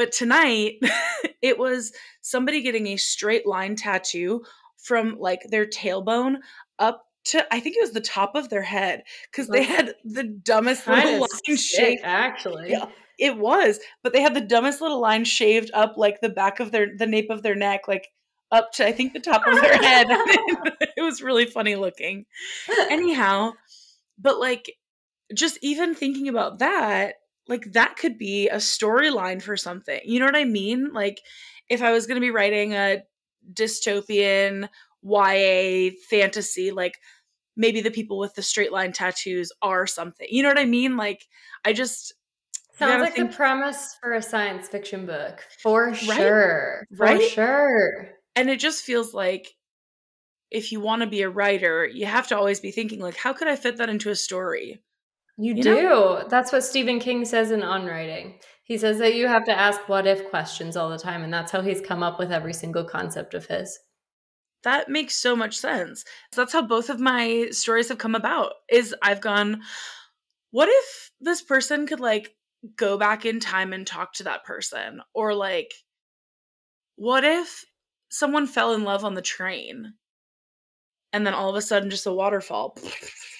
But 0.00 0.12
tonight, 0.12 0.78
it 1.42 1.58
was 1.58 1.92
somebody 2.22 2.62
getting 2.62 2.86
a 2.86 2.96
straight 2.96 3.46
line 3.46 3.76
tattoo 3.76 4.44
from 4.78 5.18
like 5.18 5.42
their 5.50 5.66
tailbone 5.66 6.36
up 6.78 7.04
to 7.26 7.46
I 7.52 7.60
think 7.60 7.76
it 7.76 7.82
was 7.82 7.90
the 7.92 8.00
top 8.00 8.34
of 8.34 8.48
their 8.48 8.62
head 8.62 9.02
because 9.30 9.48
they 9.48 9.62
had 9.62 9.94
the 10.06 10.24
dumbest 10.24 10.86
little 10.86 11.20
line 11.20 11.56
shaved. 11.58 12.00
Actually, 12.02 12.70
yeah, 12.70 12.86
it 13.18 13.36
was, 13.36 13.78
but 14.02 14.14
they 14.14 14.22
had 14.22 14.32
the 14.32 14.40
dumbest 14.40 14.80
little 14.80 15.02
line 15.02 15.24
shaved 15.24 15.70
up 15.74 15.98
like 15.98 16.22
the 16.22 16.30
back 16.30 16.60
of 16.60 16.72
their 16.72 16.96
the 16.96 17.06
nape 17.06 17.28
of 17.28 17.42
their 17.42 17.54
neck, 17.54 17.86
like 17.86 18.08
up 18.50 18.72
to 18.76 18.86
I 18.86 18.92
think 18.92 19.12
the 19.12 19.20
top 19.20 19.46
of 19.46 19.60
their 19.60 19.76
head. 19.76 20.06
it 20.96 21.02
was 21.02 21.20
really 21.20 21.44
funny 21.44 21.76
looking. 21.76 22.24
Anyhow, 22.90 23.52
but 24.18 24.40
like 24.40 24.78
just 25.34 25.58
even 25.60 25.94
thinking 25.94 26.26
about 26.26 26.60
that, 26.60 27.16
like 27.50 27.72
that 27.72 27.96
could 27.96 28.16
be 28.16 28.48
a 28.48 28.56
storyline 28.56 29.42
for 29.42 29.56
something. 29.56 30.00
You 30.04 30.20
know 30.20 30.26
what 30.26 30.36
I 30.36 30.44
mean? 30.44 30.92
Like 30.92 31.20
if 31.68 31.82
I 31.82 31.92
was 31.92 32.06
going 32.06 32.16
to 32.16 32.20
be 32.20 32.30
writing 32.30 32.72
a 32.72 33.02
dystopian 33.52 34.68
YA 35.02 35.90
fantasy, 36.08 36.70
like 36.70 36.94
maybe 37.56 37.80
the 37.80 37.90
people 37.90 38.18
with 38.18 38.34
the 38.34 38.42
straight 38.42 38.72
line 38.72 38.92
tattoos 38.92 39.52
are 39.60 39.86
something. 39.86 40.28
You 40.30 40.42
know 40.42 40.48
what 40.48 40.58
I 40.58 40.64
mean? 40.64 40.96
Like 40.96 41.26
I 41.64 41.72
just 41.72 42.14
Sounds 42.78 43.02
like 43.02 43.14
think, 43.14 43.30
the 43.30 43.36
premise 43.36 43.96
for 44.00 44.14
a 44.14 44.22
science 44.22 44.68
fiction 44.68 45.04
book. 45.04 45.44
For 45.62 45.88
right? 45.88 45.96
sure. 45.96 46.86
For 46.96 47.04
right? 47.04 47.30
sure. 47.30 48.08
And 48.36 48.48
it 48.48 48.60
just 48.60 48.84
feels 48.84 49.12
like 49.12 49.54
if 50.50 50.72
you 50.72 50.80
want 50.80 51.02
to 51.02 51.08
be 51.08 51.22
a 51.22 51.28
writer, 51.28 51.86
you 51.86 52.06
have 52.06 52.28
to 52.28 52.38
always 52.38 52.60
be 52.60 52.70
thinking 52.70 53.00
like, 53.00 53.16
how 53.16 53.32
could 53.32 53.48
I 53.48 53.56
fit 53.56 53.76
that 53.76 53.90
into 53.90 54.08
a 54.08 54.16
story? 54.16 54.80
You, 55.36 55.54
you 55.54 55.62
do. 55.62 55.74
Know? 55.74 56.26
That's 56.28 56.52
what 56.52 56.64
Stephen 56.64 56.98
King 56.98 57.24
says 57.24 57.50
in 57.50 57.62
On 57.62 57.86
Writing. 57.86 58.38
He 58.64 58.78
says 58.78 58.98
that 58.98 59.14
you 59.14 59.26
have 59.26 59.44
to 59.46 59.58
ask 59.58 59.88
what 59.88 60.06
if 60.06 60.30
questions 60.30 60.76
all 60.76 60.90
the 60.90 60.98
time, 60.98 61.24
and 61.24 61.32
that's 61.32 61.50
how 61.50 61.60
he's 61.60 61.80
come 61.80 62.02
up 62.02 62.18
with 62.18 62.30
every 62.30 62.54
single 62.54 62.84
concept 62.84 63.34
of 63.34 63.46
his. 63.46 63.78
That 64.62 64.88
makes 64.88 65.14
so 65.14 65.34
much 65.34 65.56
sense. 65.56 66.04
That's 66.36 66.52
how 66.52 66.62
both 66.62 66.90
of 66.90 67.00
my 67.00 67.48
stories 67.50 67.88
have 67.88 67.98
come 67.98 68.14
about. 68.14 68.52
Is 68.70 68.94
I've 69.02 69.20
gone, 69.20 69.62
what 70.50 70.68
if 70.68 71.10
this 71.20 71.42
person 71.42 71.86
could 71.86 72.00
like 72.00 72.34
go 72.76 72.98
back 72.98 73.24
in 73.24 73.40
time 73.40 73.72
and 73.72 73.86
talk 73.86 74.12
to 74.14 74.24
that 74.24 74.44
person? 74.44 75.00
Or 75.14 75.34
like, 75.34 75.72
what 76.96 77.24
if 77.24 77.64
someone 78.10 78.46
fell 78.46 78.74
in 78.74 78.84
love 78.84 79.04
on 79.04 79.14
the 79.14 79.22
train 79.22 79.94
and 81.12 81.26
then 81.26 81.34
all 81.34 81.48
of 81.50 81.56
a 81.56 81.62
sudden 81.62 81.90
just 81.90 82.06
a 82.06 82.12
waterfall 82.12 82.76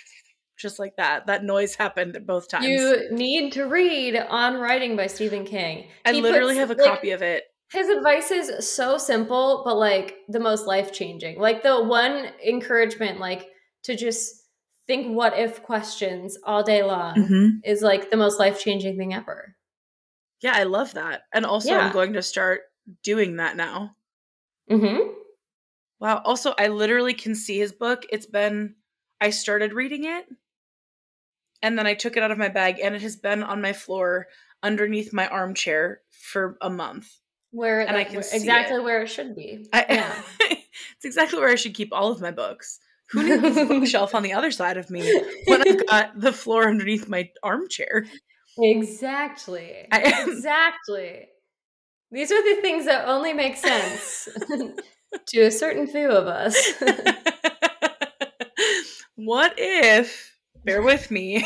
just 0.60 0.78
like 0.78 0.96
that. 0.96 1.26
That 1.26 1.44
noise 1.44 1.74
happened 1.74 2.18
both 2.26 2.48
times. 2.48 2.66
You 2.66 3.08
need 3.10 3.52
to 3.52 3.64
read 3.64 4.16
on 4.16 4.54
writing 4.56 4.96
by 4.96 5.06
stephen 5.06 5.44
king. 5.44 5.88
I 6.04 6.12
he 6.12 6.20
literally 6.20 6.54
puts, 6.54 6.58
have 6.58 6.70
a 6.70 6.74
like, 6.74 6.90
copy 6.90 7.10
of 7.10 7.22
it. 7.22 7.44
his 7.72 7.88
advice 7.88 8.30
is 8.30 8.68
so 8.68 8.98
simple 8.98 9.62
but 9.64 9.76
like 9.76 10.16
the 10.28 10.40
most 10.40 10.66
life 10.66 10.92
changing 10.92 11.38
like 11.38 11.62
the 11.62 11.84
one 11.84 12.28
encouragement 12.44 13.20
like 13.20 13.48
to 13.84 13.96
just 13.96 14.44
think 14.86 15.14
what 15.14 15.38
if 15.38 15.62
questions 15.62 16.36
all 16.44 16.62
day 16.62 16.82
long 16.82 17.14
mm-hmm. 17.14 17.46
is 17.64 17.80
like 17.80 18.10
the 18.10 18.16
most 18.16 18.38
life 18.38 18.60
changing 18.60 18.96
thing 18.96 19.14
ever. 19.14 19.56
Yeah 20.40 20.52
i 20.54 20.64
love 20.64 20.94
that. 20.94 21.22
And 21.32 21.46
also 21.46 21.70
yeah. 21.70 21.86
i'm 21.86 21.92
going 21.92 22.14
to 22.14 22.22
start 22.22 22.62
doing 23.02 23.36
that 23.36 23.56
now. 23.56 23.96
Mm-hmm. 24.70 25.10
Wow. 26.00 26.22
Also, 26.24 26.54
I 26.58 26.68
literally 26.68 27.14
can 27.14 27.34
see 27.34 27.58
his 27.58 27.72
book. 27.72 28.06
It's 28.10 28.26
been, 28.26 28.74
I 29.20 29.30
started 29.30 29.74
reading 29.74 30.04
it 30.04 30.26
and 31.62 31.78
then 31.78 31.86
I 31.86 31.94
took 31.94 32.16
it 32.16 32.22
out 32.22 32.30
of 32.30 32.38
my 32.38 32.48
bag 32.48 32.80
and 32.82 32.94
it 32.94 33.02
has 33.02 33.16
been 33.16 33.42
on 33.42 33.60
my 33.60 33.72
floor 33.72 34.26
underneath 34.62 35.12
my 35.12 35.26
armchair 35.28 36.00
for 36.10 36.56
a 36.60 36.70
month. 36.70 37.08
Where 37.52 37.80
and 37.80 37.96
I 37.96 38.04
can 38.04 38.18
exactly 38.18 38.76
it. 38.76 38.84
where 38.84 39.02
it 39.02 39.08
should 39.08 39.34
be. 39.34 39.66
I, 39.72 39.84
yeah. 39.88 40.22
it's 40.50 41.04
exactly 41.04 41.38
where 41.38 41.48
I 41.48 41.56
should 41.56 41.74
keep 41.74 41.92
all 41.92 42.12
of 42.12 42.20
my 42.20 42.30
books. 42.30 42.78
Who 43.10 43.22
needs 43.40 43.56
a 43.56 43.64
bookshelf 43.64 44.14
on 44.14 44.22
the 44.22 44.34
other 44.34 44.52
side 44.52 44.76
of 44.76 44.88
me 44.88 45.02
when 45.46 45.66
I've 45.66 45.86
got 45.86 46.20
the 46.20 46.32
floor 46.32 46.68
underneath 46.68 47.08
my 47.08 47.28
armchair? 47.42 48.06
Exactly. 48.56 49.88
I, 49.90 50.24
exactly. 50.26 51.28
These 52.12 52.30
are 52.30 52.56
the 52.56 52.60
things 52.60 52.86
that 52.86 53.08
only 53.08 53.32
make 53.32 53.56
sense 53.56 54.28
to 55.28 55.40
a 55.40 55.50
certain 55.50 55.86
few 55.86 56.08
of 56.08 56.26
us. 56.26 56.56
what 59.16 59.54
if, 59.56 60.36
bear 60.70 60.82
with 60.82 61.10
me, 61.10 61.44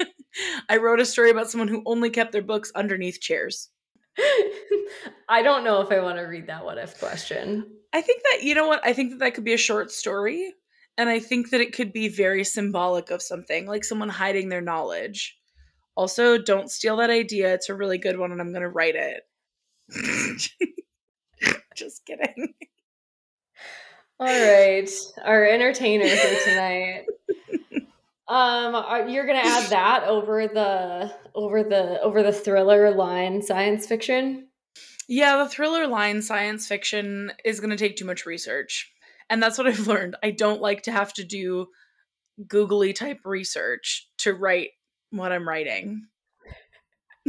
I 0.70 0.78
wrote 0.78 1.00
a 1.00 1.04
story 1.04 1.30
about 1.30 1.50
someone 1.50 1.68
who 1.68 1.82
only 1.84 2.08
kept 2.08 2.32
their 2.32 2.42
books 2.42 2.72
underneath 2.74 3.20
chairs? 3.20 3.68
I 5.28 5.42
don't 5.42 5.62
know 5.62 5.82
if 5.82 5.92
I 5.92 6.00
want 6.00 6.16
to 6.16 6.22
read 6.22 6.46
that 6.46 6.64
what 6.64 6.78
if 6.78 6.98
question. 6.98 7.66
I 7.92 8.00
think 8.00 8.22
that, 8.22 8.44
you 8.44 8.54
know 8.54 8.66
what? 8.66 8.80
I 8.82 8.94
think 8.94 9.10
that 9.10 9.18
that 9.18 9.34
could 9.34 9.44
be 9.44 9.52
a 9.52 9.58
short 9.58 9.90
story. 9.90 10.54
And 10.96 11.10
I 11.10 11.18
think 11.18 11.50
that 11.50 11.60
it 11.60 11.74
could 11.74 11.92
be 11.92 12.08
very 12.08 12.44
symbolic 12.44 13.10
of 13.10 13.20
something, 13.20 13.66
like 13.66 13.84
someone 13.84 14.08
hiding 14.08 14.48
their 14.48 14.62
knowledge. 14.62 15.36
Also, 15.94 16.38
don't 16.38 16.70
steal 16.70 16.96
that 16.96 17.10
idea. 17.10 17.52
It's 17.52 17.68
a 17.68 17.74
really 17.74 17.98
good 17.98 18.18
one, 18.18 18.32
and 18.32 18.40
I'm 18.40 18.52
going 18.52 18.62
to 18.62 18.68
write 18.70 18.94
it. 18.96 19.22
Just 21.76 22.06
kidding. 22.06 22.54
All 24.18 24.26
right, 24.26 24.88
our 25.26 25.44
entertainer 25.44 26.08
for 26.08 26.44
tonight. 26.44 27.04
Um, 28.28 29.08
you're 29.08 29.26
gonna 29.26 29.38
add 29.38 29.70
that 29.70 30.04
over 30.04 30.48
the 30.48 31.12
over 31.34 31.62
the 31.62 32.00
over 32.00 32.22
the 32.22 32.32
thriller 32.32 32.94
line 32.94 33.42
science 33.42 33.86
fiction. 33.86 34.48
Yeah, 35.08 35.36
the 35.38 35.48
thriller 35.48 35.86
line 35.86 36.22
science 36.22 36.66
fiction 36.66 37.32
is 37.44 37.60
gonna 37.60 37.76
take 37.76 37.96
too 37.96 38.04
much 38.04 38.26
research, 38.26 38.92
and 39.30 39.42
that's 39.42 39.58
what 39.58 39.66
I've 39.68 39.86
learned. 39.86 40.16
I 40.22 40.30
don't 40.30 40.60
like 40.60 40.82
to 40.82 40.92
have 40.92 41.12
to 41.14 41.24
do 41.24 41.68
googly 42.46 42.92
type 42.92 43.20
research 43.24 44.08
to 44.18 44.34
write 44.34 44.70
what 45.10 45.32
I'm 45.32 45.48
writing. 45.48 46.06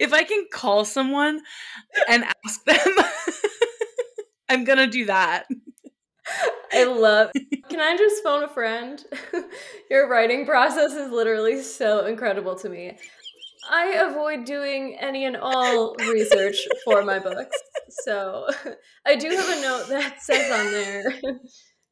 if 0.00 0.12
I 0.12 0.24
can 0.24 0.46
call 0.52 0.84
someone 0.84 1.40
and 2.08 2.24
ask 2.24 2.64
them 2.64 3.04
I'm 4.52 4.64
gonna 4.64 4.86
do 4.86 5.06
that. 5.06 5.46
I 6.72 6.84
love. 6.84 7.30
Can 7.68 7.80
I 7.80 7.96
just 7.96 8.22
phone 8.22 8.44
a 8.44 8.48
friend? 8.48 9.04
Your 9.90 10.08
writing 10.08 10.46
process 10.46 10.92
is 10.92 11.10
literally 11.10 11.62
so 11.62 12.06
incredible 12.06 12.54
to 12.56 12.68
me. 12.68 12.98
I 13.70 14.04
avoid 14.08 14.44
doing 14.44 14.96
any 14.98 15.24
and 15.24 15.36
all 15.36 15.94
research 15.96 16.56
for 16.84 17.02
my 17.04 17.18
books. 17.18 17.56
So 18.04 18.48
I 19.06 19.16
do 19.16 19.28
have 19.28 19.58
a 19.58 19.62
note 19.62 19.88
that 19.88 20.22
says 20.22 20.50
on 20.50 20.72
there, 20.72 21.04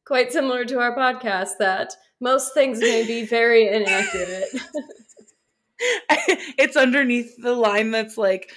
quite 0.05 0.31
similar 0.31 0.65
to 0.65 0.79
our 0.79 0.95
podcast, 0.95 1.51
that 1.59 1.93
most 2.19 2.53
things 2.53 2.79
may 2.79 3.05
be 3.05 3.25
very 3.25 3.67
inaccurate. 3.67 4.49
it's 6.57 6.75
underneath 6.75 7.33
the 7.41 7.55
line 7.55 7.91
that's 7.91 8.17
like, 8.17 8.51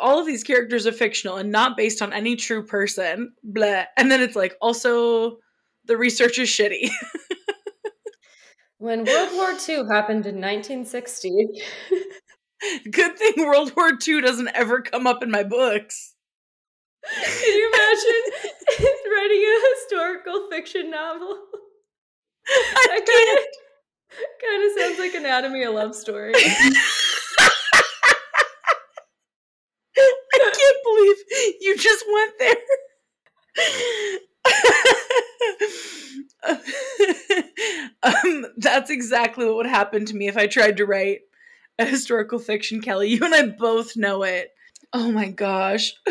all 0.00 0.18
of 0.18 0.26
these 0.26 0.42
characters 0.42 0.86
are 0.86 0.92
fictional 0.92 1.36
and 1.36 1.52
not 1.52 1.76
based 1.76 2.02
on 2.02 2.12
any 2.12 2.36
true 2.36 2.64
person. 2.64 3.32
Blah. 3.42 3.84
And 3.96 4.10
then 4.10 4.20
it's 4.20 4.36
like, 4.36 4.56
also, 4.60 5.38
the 5.84 5.96
research 5.96 6.38
is 6.38 6.48
shitty. 6.48 6.90
when 8.78 9.04
World 9.04 9.28
War 9.34 9.52
II 9.68 9.84
happened 9.88 10.26
in 10.26 10.40
1960. 10.40 11.48
Good 12.90 13.16
thing 13.16 13.34
World 13.38 13.72
War 13.76 13.92
II 14.06 14.20
doesn't 14.22 14.50
ever 14.54 14.82
come 14.82 15.06
up 15.06 15.22
in 15.22 15.30
my 15.30 15.42
books. 15.42 16.14
Can 17.04 17.54
you 17.54 17.72
imagine 17.72 18.22
writing 19.12 19.42
a 19.42 19.60
historical 19.74 20.48
fiction 20.50 20.90
novel? 20.90 21.38
I 22.46 23.00
can't. 23.06 23.48
Kind 24.42 24.64
of 24.64 24.72
sounds 24.78 24.98
like 24.98 25.14
Anatomy 25.14 25.62
a 25.62 25.70
Love 25.70 25.94
story. 25.94 26.32
I 30.34 30.50
can't 30.52 30.78
believe 30.84 31.16
you 31.60 31.76
just 31.76 32.04
went 32.12 32.32
there. 32.38 32.56
um, 38.02 38.46
that's 38.56 38.90
exactly 38.90 39.46
what 39.46 39.56
would 39.56 39.66
happen 39.66 40.04
to 40.06 40.16
me 40.16 40.28
if 40.28 40.36
I 40.36 40.46
tried 40.46 40.76
to 40.78 40.86
write 40.86 41.20
a 41.78 41.84
historical 41.84 42.38
fiction, 42.38 42.80
Kellie. 42.80 43.10
You 43.10 43.24
and 43.24 43.34
I 43.34 43.46
both 43.46 43.96
know 43.96 44.22
it. 44.22 44.50
Oh 44.92 45.10
my 45.10 45.28
gosh. 45.28 45.94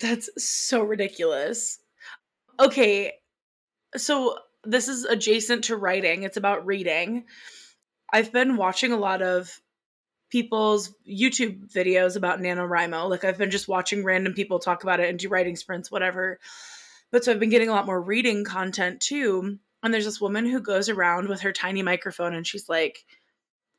That's 0.00 0.30
so 0.38 0.82
ridiculous. 0.82 1.78
Okay, 2.58 3.12
so 3.96 4.36
this 4.64 4.88
is 4.88 5.04
adjacent 5.04 5.64
to 5.64 5.76
writing, 5.76 6.22
it's 6.22 6.36
about 6.36 6.66
reading. 6.66 7.24
I've 8.12 8.32
been 8.32 8.56
watching 8.56 8.92
a 8.92 8.98
lot 8.98 9.22
of 9.22 9.60
people's 10.30 10.94
YouTube 11.08 11.70
videos 11.72 12.16
about 12.16 12.40
NaNoWriMo. 12.40 13.10
Like 13.10 13.24
I've 13.24 13.38
been 13.38 13.50
just 13.50 13.68
watching 13.68 14.04
random 14.04 14.32
people 14.32 14.58
talk 14.58 14.82
about 14.82 15.00
it 15.00 15.10
and 15.10 15.18
do 15.18 15.28
writing 15.28 15.56
sprints, 15.56 15.90
whatever. 15.90 16.38
But 17.10 17.24
so 17.24 17.32
I've 17.32 17.40
been 17.40 17.50
getting 17.50 17.68
a 17.68 17.72
lot 17.72 17.86
more 17.86 18.00
reading 18.00 18.44
content 18.44 19.00
too. 19.00 19.58
And 19.82 19.92
there's 19.92 20.04
this 20.04 20.20
woman 20.20 20.46
who 20.46 20.60
goes 20.60 20.88
around 20.88 21.28
with 21.28 21.40
her 21.40 21.52
tiny 21.52 21.82
microphone 21.82 22.34
and 22.34 22.46
she's 22.46 22.68
like, 22.68 23.04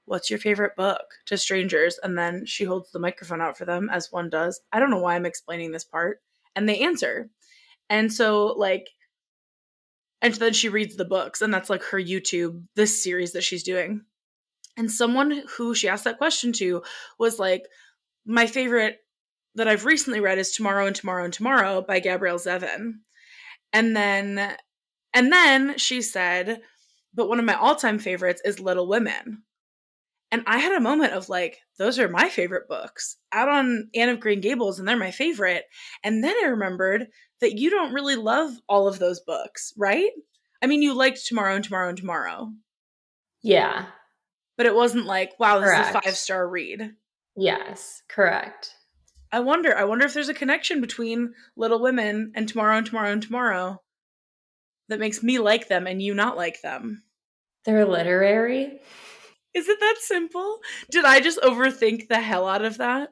What's 0.06 0.30
your 0.30 0.40
favorite 0.40 0.76
book 0.76 1.06
to 1.28 1.38
strangers? 1.38 1.98
And 2.02 2.18
then 2.18 2.46
she 2.46 2.66
holds 2.66 2.92
the 2.92 3.00
microphone 3.00 3.40
out 3.40 3.58
for 3.58 3.66
them, 3.66 3.88
as 3.90 4.12
one 4.12 4.30
does. 4.30 4.60
I 4.74 4.80
don't 4.80 4.90
know 4.90 5.00
why 5.00 5.16
I'm 5.16 5.28
explaining 5.28 5.72
this 5.72 5.86
part. 5.86 6.22
And 6.56 6.68
they 6.68 6.80
answer. 6.80 7.30
And 7.90 8.12
so, 8.12 8.48
like, 8.48 8.90
and 10.22 10.34
then 10.34 10.54
she 10.54 10.70
reads 10.70 10.96
the 10.96 11.06
books, 11.06 11.42
and 11.42 11.54
that's 11.54 11.70
like 11.70 11.84
her 11.84 12.00
YouTube, 12.00 12.64
this 12.76 13.02
series 13.02 13.34
that 13.34 13.44
she's 13.44 13.64
doing. 13.64 14.02
And 14.78 14.92
someone 14.92 15.44
who 15.58 15.76
she 15.76 15.88
asked 15.88 16.06
that 16.06 16.18
question 16.18 16.54
to 16.54 16.84
was 17.20 17.40
like, 17.40 17.64
My 18.26 18.48
favorite 18.48 18.98
that 19.56 19.68
I've 19.68 19.86
recently 19.86 20.22
read 20.22 20.38
is 20.38 20.52
Tomorrow 20.52 20.88
and 20.88 20.96
Tomorrow 20.96 21.26
and 21.26 21.34
Tomorrow 21.34 21.82
by 21.82 22.00
Gabrielle 22.00 22.40
Zevin. 22.40 22.94
And 23.74 23.96
then 23.96 24.56
and 25.14 25.32
then 25.32 25.78
she 25.78 26.02
said, 26.02 26.62
but 27.14 27.28
one 27.28 27.40
of 27.40 27.46
my 27.46 27.56
all-time 27.56 28.00
favorites 28.00 28.42
is 28.46 28.60
Little 28.60 28.88
Women. 28.88 29.44
And 30.32 30.44
I 30.48 30.60
had 30.60 30.72
a 30.72 30.80
moment 30.80 31.12
of 31.14 31.28
like, 31.28 31.60
those 31.78 32.00
are 32.00 32.08
my 32.08 32.30
favorite 32.30 32.70
books 32.70 33.18
out 33.34 33.50
on 33.50 33.90
Anne 33.94 34.08
of 34.08 34.22
Green 34.22 34.40
Gables, 34.40 34.80
and 34.80 34.88
they're 34.88 34.96
my 34.96 35.12
favorite. 35.12 35.66
And 36.04 36.24
then 36.24 36.36
I 36.42 36.48
remembered 36.48 37.08
that 37.42 37.58
you 37.58 37.70
don't 37.70 37.94
really 37.94 38.16
love 38.16 38.52
all 38.70 38.88
of 38.88 38.98
those 38.98 39.20
books, 39.20 39.74
right? 39.76 40.12
I 40.62 40.68
mean, 40.68 40.82
you 40.82 40.94
liked 40.94 41.26
Tomorrow 41.26 41.56
and 41.56 41.64
Tomorrow 41.64 41.90
and 41.90 41.98
Tomorrow. 41.98 42.54
Yeah. 43.42 43.88
But 44.62 44.68
it 44.68 44.76
wasn't 44.76 45.08
like, 45.08 45.40
wow, 45.40 45.58
this 45.58 45.72
correct. 45.72 45.90
is 45.90 45.96
a 45.96 46.02
five 46.02 46.16
star 46.16 46.48
read. 46.48 46.92
Yes, 47.36 48.04
correct. 48.08 48.76
I 49.32 49.40
wonder. 49.40 49.76
I 49.76 49.86
wonder 49.86 50.06
if 50.06 50.14
there's 50.14 50.30
a 50.30 50.36
connection 50.36 50.82
between 50.82 51.34
Little 51.58 51.82
Women 51.82 52.32
and 52.36 52.48
Tomorrow 52.48 52.78
and 52.78 52.86
Tomorrow 52.86 53.12
and 53.12 53.24
Tomorrow 53.24 53.82
that 54.88 55.00
makes 55.00 55.24
me 55.24 55.40
like 55.40 55.68
them 55.68 55.88
and 55.88 56.00
you 56.00 56.14
not 56.14 56.38
like 56.38 56.62
them. 56.62 57.02
They're 57.66 57.88
literary. 57.88 58.80
Is 59.56 59.68
it 59.68 59.80
that 59.80 59.96
simple? 60.00 60.60
Did 60.92 61.06
I 61.06 61.22
just 61.22 61.42
overthink 61.42 62.08
the 62.08 62.20
hell 62.20 62.48
out 62.48 62.64
of 62.64 62.78
that? 62.78 63.10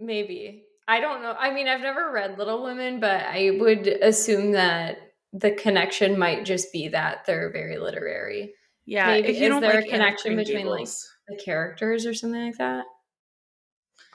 Maybe. 0.00 0.62
I 0.88 1.00
don't 1.00 1.20
know. 1.20 1.36
I 1.38 1.52
mean, 1.52 1.68
I've 1.68 1.82
never 1.82 2.10
read 2.10 2.38
Little 2.38 2.62
Women, 2.62 3.00
but 3.00 3.20
I 3.20 3.50
would 3.60 3.86
assume 3.86 4.52
that 4.52 4.96
the 5.34 5.50
connection 5.50 6.18
might 6.18 6.46
just 6.46 6.72
be 6.72 6.88
that 6.88 7.26
they're 7.26 7.52
very 7.52 7.76
literary. 7.76 8.54
Yeah. 8.86 9.06
Maybe, 9.06 9.28
if 9.28 9.36
you 9.38 9.44
is 9.44 9.48
don't 9.48 9.62
there 9.62 9.74
like 9.74 9.86
a 9.86 9.88
connection 9.88 10.36
between 10.36 10.64
Gables. 10.64 11.08
like 11.28 11.38
the 11.38 11.44
characters 11.44 12.06
or 12.06 12.14
something 12.14 12.46
like 12.46 12.58
that? 12.58 12.84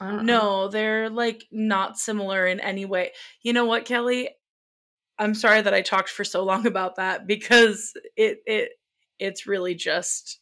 No, 0.00 0.22
know. 0.22 0.68
they're 0.68 1.10
like 1.10 1.44
not 1.52 1.98
similar 1.98 2.46
in 2.46 2.60
any 2.60 2.86
way. 2.86 3.12
You 3.42 3.52
know 3.52 3.66
what, 3.66 3.84
Kellie? 3.84 4.30
I'm 5.18 5.34
sorry 5.34 5.60
that 5.60 5.74
I 5.74 5.82
talked 5.82 6.08
for 6.08 6.24
so 6.24 6.42
long 6.42 6.66
about 6.68 6.96
that 6.96 7.26
because 7.26 7.92
it 8.16 8.38
it 8.46 8.70
it's 9.18 9.46
really 9.46 9.74
just 9.74 10.40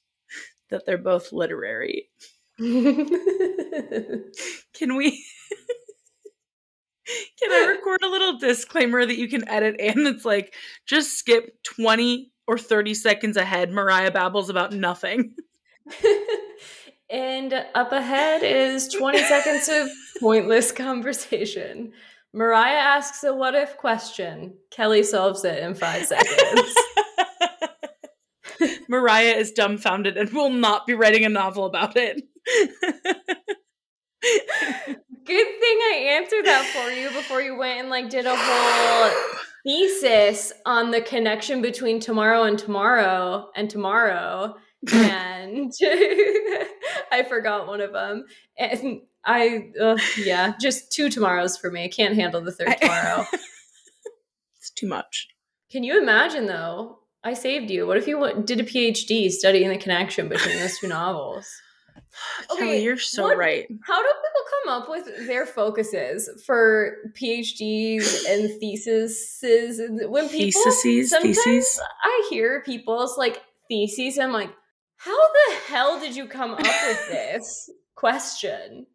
that 0.70 0.86
they're 0.86 0.98
both 0.98 1.32
literary. 1.32 2.08
Can 2.58 3.06
we 4.96 5.24
Can 7.40 7.52
I 7.52 7.66
record 7.68 8.02
a 8.02 8.08
little 8.08 8.38
disclaimer 8.38 9.04
that 9.06 9.16
you 9.16 9.28
can 9.28 9.48
edit 9.48 9.76
and 9.78 10.06
it's 10.06 10.24
like 10.24 10.54
just 10.86 11.16
skip 11.18 11.56
20 11.64 12.30
or 12.48 12.58
30 12.58 12.94
seconds 12.94 13.36
ahead 13.36 13.70
Mariah 13.70 14.10
babbles 14.10 14.48
about 14.48 14.72
nothing. 14.72 15.34
and 17.10 17.52
up 17.74 17.92
ahead 17.92 18.42
is 18.42 18.88
20 18.88 19.18
seconds 19.18 19.68
of 19.68 19.88
pointless 20.20 20.72
conversation. 20.72 21.92
Mariah 22.32 22.72
asks 22.72 23.22
a 23.22 23.34
what 23.34 23.54
if 23.54 23.76
question. 23.76 24.54
Kellie 24.70 25.02
solves 25.02 25.44
it 25.44 25.62
in 25.62 25.74
5 25.74 26.06
seconds. 26.06 26.74
Mariah 28.88 29.34
is 29.36 29.52
dumbfounded 29.52 30.16
and 30.16 30.30
will 30.30 30.50
not 30.50 30.86
be 30.86 30.94
writing 30.94 31.24
a 31.26 31.28
novel 31.28 31.66
about 31.66 31.96
it. 31.96 32.22
Good 35.24 35.26
thing 35.26 35.78
I 35.92 36.16
answered 36.18 36.46
that 36.46 36.64
for 36.74 36.90
you 36.90 37.10
before 37.10 37.42
you 37.42 37.56
went 37.56 37.80
and 37.80 37.90
like 37.90 38.08
did 38.08 38.24
a 38.24 38.34
whole 38.34 39.38
thesis 39.64 40.52
on 40.66 40.90
the 40.90 41.00
connection 41.00 41.62
between 41.62 42.00
tomorrow 42.00 42.44
and 42.44 42.58
tomorrow 42.58 43.50
and 43.54 43.68
tomorrow. 43.68 44.56
and 44.92 45.72
I 47.12 47.24
forgot 47.28 47.66
one 47.66 47.80
of 47.80 47.92
them. 47.92 48.24
And 48.56 49.00
I, 49.24 49.70
uh, 49.80 49.98
yeah, 50.18 50.54
just 50.60 50.92
two 50.92 51.10
tomorrows 51.10 51.56
for 51.56 51.70
me. 51.70 51.84
I 51.84 51.88
can't 51.88 52.14
handle 52.14 52.40
the 52.40 52.52
third 52.52 52.76
tomorrow. 52.80 53.24
it's 54.58 54.70
too 54.70 54.86
much. 54.86 55.28
Can 55.70 55.84
you 55.84 56.00
imagine 56.00 56.46
though? 56.46 57.00
I 57.24 57.34
saved 57.34 57.70
you. 57.70 57.86
What 57.86 57.96
if 57.96 58.06
you 58.06 58.42
did 58.44 58.60
a 58.60 58.64
PhD 58.64 59.30
studying 59.30 59.68
the 59.68 59.76
connection 59.76 60.28
between 60.28 60.56
those 60.58 60.78
two 60.78 60.88
novels? 60.88 61.50
Okay, 62.50 62.60
Kellie, 62.60 62.82
you're 62.82 62.98
so 62.98 63.24
what, 63.24 63.38
right. 63.38 63.66
How 63.82 64.02
do 64.02 64.08
people 64.08 64.50
come 64.64 64.82
up 64.82 64.88
with 64.88 65.26
their 65.26 65.46
focuses 65.46 66.42
for 66.44 66.96
PhDs 67.12 68.24
and 68.28 68.58
theses? 68.60 69.38
When 69.42 70.28
people 70.28 70.62
theses, 70.62 71.10
sometimes 71.10 71.42
theses. 71.42 71.80
I 72.02 72.26
hear 72.30 72.62
people's 72.64 73.16
like 73.18 73.42
theses, 73.68 74.18
I'm 74.18 74.32
like, 74.32 74.50
how 74.96 75.16
the 75.16 75.54
hell 75.68 76.00
did 76.00 76.16
you 76.16 76.26
come 76.26 76.52
up 76.52 76.58
with 76.58 77.08
this 77.10 77.70
question? 77.94 78.86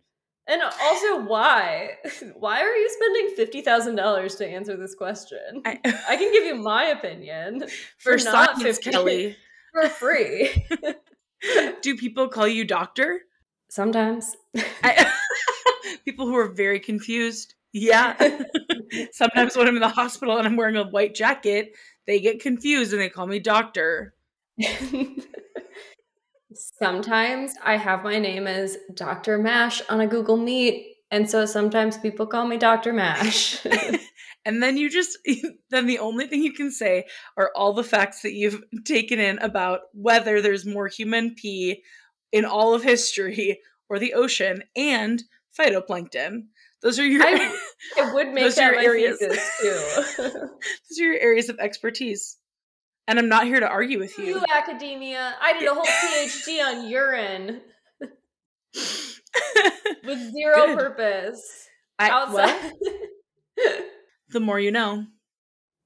And 0.46 0.62
also, 0.62 1.22
why? 1.22 1.92
Why 2.36 2.62
are 2.62 2.76
you 2.76 2.90
spending 2.90 3.36
fifty 3.38 3.62
thousand 3.62 3.96
dollars 3.96 4.36
to 4.36 4.48
answer 4.48 4.76
this 4.76 4.94
question? 4.94 5.62
I, 5.64 5.80
I, 5.86 6.18
can 6.18 6.34
give 6.34 6.44
you 6.44 6.56
my 6.56 6.86
opinion 6.86 7.62
for, 7.98 8.18
for 8.18 8.26
not 8.26 8.58
science, 8.58 8.78
50, 8.80 8.92
Kellie 8.92 9.38
for 9.72 9.88
free. 9.88 10.68
Do 11.82 11.98
people 11.98 12.28
call 12.28 12.48
you 12.48 12.66
doctor? 12.66 13.22
Sometimes. 13.70 14.36
I, 14.84 15.12
people 16.06 16.28
who 16.28 16.36
are 16.36 16.48
very 16.48 16.80
confused. 16.80 17.56
Yeah. 17.72 18.16
Sometimes 19.12 19.58
when 19.58 19.68
I'm 19.68 19.76
in 19.76 19.82
the 19.82 19.90
hospital 19.90 20.38
and 20.38 20.48
I'm 20.48 20.56
wearing 20.56 20.76
a 20.76 20.84
white 20.84 21.16
jacket, 21.16 21.74
they 22.06 22.20
get 22.20 22.42
confused 22.42 22.94
and 22.94 23.02
they 23.02 23.10
call 23.10 23.28
me 23.28 23.40
doctor. 23.40 24.14
Sometimes 26.54 27.54
I 27.64 27.78
have 27.78 28.04
my 28.04 28.20
name 28.20 28.46
as 28.46 28.78
Dr. 28.94 29.40
Mash 29.40 29.82
on 29.90 30.02
a 30.02 30.08
Google 30.08 30.38
Meet. 30.38 30.98
And 31.10 31.30
so 31.30 31.46
sometimes 31.46 31.98
people 31.98 32.28
call 32.28 32.48
me 32.48 32.58
Dr. 32.58 32.94
Mash. 32.94 33.66
And 34.46 34.62
then 34.62 34.78
you 34.78 34.90
just, 34.90 35.18
then 35.70 35.86
the 35.88 36.00
only 36.00 36.28
thing 36.28 36.44
you 36.44 36.54
can 36.54 36.72
say 36.72 37.06
are 37.38 37.52
all 37.56 37.74
the 37.74 37.84
facts 37.84 38.22
that 38.22 38.34
you've 38.34 38.62
taken 38.86 39.20
in 39.20 39.40
about 39.40 39.82
whether 39.94 40.42
there's 40.42 40.66
more 40.66 40.88
human 40.88 41.36
pee 41.36 41.84
in 42.32 42.46
all 42.46 42.74
of 42.74 42.84
history 42.84 43.60
or 43.90 44.00
the 44.00 44.14
ocean 44.14 44.64
and 44.76 45.24
phytoplankton. 45.58 46.46
Those 46.82 47.00
are 47.00 47.06
your. 47.06 47.24
I, 47.24 47.56
it 47.98 48.14
would 48.14 48.28
make 48.34 48.54
that 48.56 48.76
my 48.76 48.84
areas. 48.84 49.18
too. 49.20 49.28
those 49.30 51.00
are 51.00 51.04
your 51.04 51.18
areas 51.18 51.48
of 51.48 51.58
expertise. 51.60 52.38
And 53.08 53.20
I'm 53.20 53.30
not 53.30 53.46
here 53.46 53.60
to 53.60 53.68
argue 53.68 54.00
with 54.00 54.18
you. 54.18 54.26
You 54.26 54.44
academia. 54.54 55.36
I 55.42 55.60
did 55.60 55.70
a 55.70 55.74
whole 55.74 55.84
PhD 55.84 56.64
on 56.66 56.90
urine. 56.90 57.62
with 60.06 60.32
zero 60.32 60.56
Good. 60.56 60.78
purpose. 60.78 61.68
I, 62.00 62.10
Outside. 62.10 62.72
well, 62.82 63.80
the 64.34 64.40
more 64.40 64.60
you 64.60 64.72
know. 64.72 65.06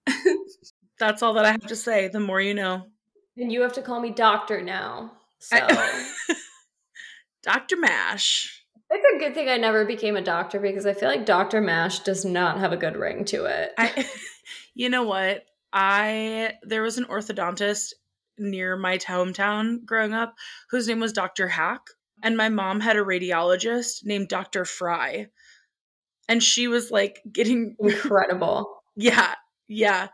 That's 0.99 1.21
all 1.21 1.33
that 1.35 1.45
I 1.45 1.51
have 1.51 1.67
to 1.67 1.75
say. 1.75 2.07
The 2.07 2.19
more 2.19 2.41
you 2.41 2.53
know. 2.55 2.87
and 3.37 3.51
you 3.51 3.61
have 3.61 3.73
to 3.73 3.81
call 3.81 3.99
me 4.01 4.09
doctor 4.11 4.61
now. 4.61 5.11
So 5.39 5.57
I- 5.61 6.11
Dr. 7.43 7.77
Mash. 7.77 8.63
it's 8.89 9.05
a 9.15 9.19
good 9.19 9.33
thing 9.33 9.47
I 9.49 9.57
never 9.57 9.85
became 9.85 10.15
a 10.15 10.21
doctor 10.21 10.59
because 10.59 10.85
I 10.85 10.93
feel 10.93 11.07
like 11.09 11.25
Dr. 11.25 11.61
Mash 11.61 11.99
does 11.99 12.25
not 12.25 12.59
have 12.59 12.73
a 12.73 12.77
good 12.77 12.97
ring 12.97 13.25
to 13.25 13.45
it. 13.45 13.71
I 13.77 14.07
you 14.73 14.89
know 14.89 15.03
what? 15.03 15.43
I 15.71 16.53
there 16.63 16.81
was 16.81 16.97
an 16.97 17.05
orthodontist 17.05 17.93
near 18.39 18.75
my 18.75 18.97
hometown 18.97 19.85
growing 19.85 20.13
up 20.13 20.35
whose 20.71 20.87
name 20.87 20.99
was 20.99 21.13
Dr. 21.13 21.47
Hack. 21.47 21.81
And 22.23 22.35
my 22.35 22.49
mom 22.49 22.79
had 22.79 22.95
a 22.97 23.03
radiologist 23.03 24.03
named 24.03 24.27
Dr. 24.27 24.65
Fry. 24.65 25.27
And 26.29 26.43
she 26.43 26.67
was 26.67 26.91
like 26.91 27.21
getting 27.31 27.75
Incredible. 27.79 28.81
Yeah, 28.95 29.33
yeah. 29.67 30.07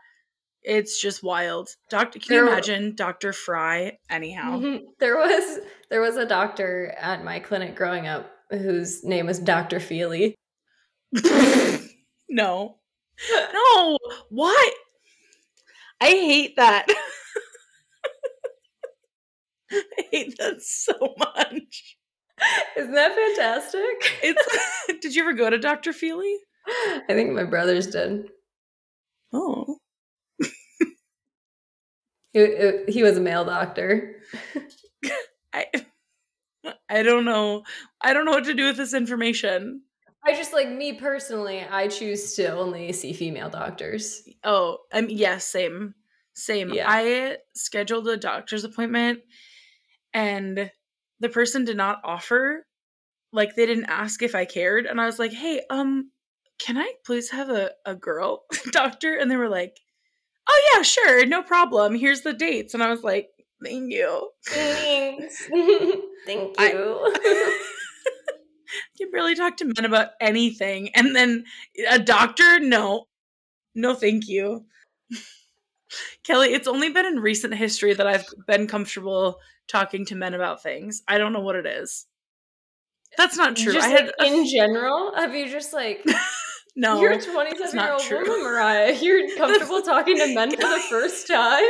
It's 0.62 1.00
just 1.00 1.22
wild. 1.22 1.68
Doctor 1.90 2.18
can 2.18 2.34
you 2.34 2.40
There- 2.42 2.52
imagine 2.52 2.94
Dr. 2.94 3.32
Fry? 3.32 3.98
Anyhow. 4.08 4.58
Mhm. 4.58 4.80
There 4.98 5.16
was 5.16 5.60
there 5.90 6.00
was 6.00 6.16
a 6.16 6.24
doctor 6.26 6.94
at 6.98 7.22
my 7.24 7.38
clinic 7.40 7.74
growing 7.76 8.06
up 8.06 8.30
whose 8.50 9.04
name 9.04 9.26
was 9.26 9.38
Dr. 9.38 9.80
Feely. 9.80 10.34
no. 12.28 12.76
No. 13.52 13.98
Why? 14.30 14.70
I 16.00 16.06
hate 16.08 16.56
that. 16.56 16.86
I 19.70 19.82
hate 20.10 20.36
that 20.38 20.62
so 20.62 21.14
much. 21.18 21.96
Isn't 22.76 22.94
that 22.94 23.14
fantastic? 23.14 24.20
It's 24.22 24.58
Did 25.00 25.14
you 25.14 25.22
ever 25.22 25.32
go 25.32 25.50
to 25.50 25.58
Dr. 25.58 25.92
Feely? 25.92 26.36
I 26.66 27.02
think 27.08 27.32
my 27.32 27.44
brothers 27.44 27.86
did. 27.88 28.30
Oh. 29.32 29.78
He, 32.32 32.82
he 32.88 33.02
was 33.04 33.16
a 33.16 33.20
male 33.20 33.44
doctor. 33.44 34.16
I 35.52 35.66
I 36.88 37.02
don't 37.02 37.24
know. 37.24 37.62
I 38.00 38.12
don't 38.12 38.24
know 38.24 38.32
what 38.32 38.44
to 38.44 38.54
do 38.54 38.66
with 38.66 38.76
this 38.76 38.94
information. 38.94 39.82
I 40.26 40.32
just 40.32 40.52
like 40.52 40.70
me 40.70 40.94
personally, 40.94 41.62
I 41.62 41.88
choose 41.88 42.34
to 42.36 42.46
only 42.56 42.92
see 42.92 43.12
female 43.12 43.50
doctors. 43.50 44.22
Oh, 44.42 44.78
um, 44.92 45.08
yes, 45.10 45.44
same, 45.44 45.94
same. 46.32 46.72
Yeah. 46.72 46.86
I 46.88 47.36
scheduled 47.54 48.08
a 48.08 48.16
doctor's 48.16 48.64
appointment, 48.64 49.20
and 50.14 50.70
the 51.20 51.28
person 51.28 51.64
did 51.64 51.76
not 51.76 52.00
offer. 52.04 52.66
Like 53.32 53.56
they 53.56 53.66
didn't 53.66 53.86
ask 53.86 54.22
if 54.22 54.34
I 54.34 54.44
cared, 54.44 54.86
and 54.86 55.00
I 55.00 55.06
was 55.06 55.18
like, 55.18 55.32
"Hey, 55.32 55.62
um, 55.70 56.10
can 56.58 56.76
I 56.78 56.92
please 57.04 57.30
have 57.30 57.50
a 57.50 57.70
a 57.84 57.94
girl 57.94 58.44
doctor?" 58.70 59.16
And 59.16 59.30
they 59.30 59.36
were 59.36 59.48
like, 59.48 59.76
"Oh 60.48 60.70
yeah, 60.74 60.82
sure, 60.82 61.26
no 61.26 61.42
problem. 61.42 61.94
Here's 61.96 62.20
the 62.22 62.32
dates." 62.32 62.74
And 62.74 62.82
I 62.82 62.90
was 62.90 63.02
like, 63.02 63.30
"Thank 63.64 63.92
you." 63.92 64.30
Thanks. 64.46 65.44
Thank 65.50 66.00
you 66.26 66.54
I- 66.58 66.72
you. 66.72 67.58
can 68.98 69.10
barely 69.10 69.34
talk 69.34 69.56
to 69.58 69.64
men 69.64 69.84
about 69.84 70.10
anything, 70.20 70.90
and 70.94 71.14
then 71.14 71.44
a 71.90 71.98
doctor? 71.98 72.60
No, 72.60 73.06
no, 73.74 73.94
thank 73.94 74.28
you. 74.28 74.64
Kellie, 76.22 76.52
it's 76.54 76.68
only 76.68 76.90
been 76.90 77.06
in 77.06 77.20
recent 77.20 77.54
history 77.54 77.94
that 77.94 78.06
I've 78.06 78.26
been 78.46 78.66
comfortable 78.66 79.38
talking 79.68 80.04
to 80.06 80.14
men 80.14 80.34
about 80.34 80.62
things. 80.62 81.02
I 81.08 81.18
don't 81.18 81.32
know 81.32 81.40
what 81.40 81.56
it 81.56 81.66
is. 81.66 82.06
That's 83.16 83.36
not 83.36 83.56
true. 83.56 83.72
Just 83.72 83.86
I 83.86 83.90
had 83.90 84.04
like, 84.06 84.14
a- 84.20 84.24
in 84.24 84.46
general, 84.46 85.12
have 85.14 85.34
you 85.34 85.48
just 85.48 85.72
like 85.72 86.04
no. 86.76 87.00
you're 87.00 87.12
a 87.12 87.20
27 87.22 87.78
year 87.78 87.92
old 87.92 88.02
true. 88.02 88.22
woman, 88.28 88.42
Mariah? 88.42 88.92
You're 89.00 89.36
comfortable 89.36 89.82
talking 89.82 90.18
to 90.18 90.34
men 90.34 90.50
for 90.50 90.56
the 90.56 90.82
first 90.90 91.26
time? 91.28 91.62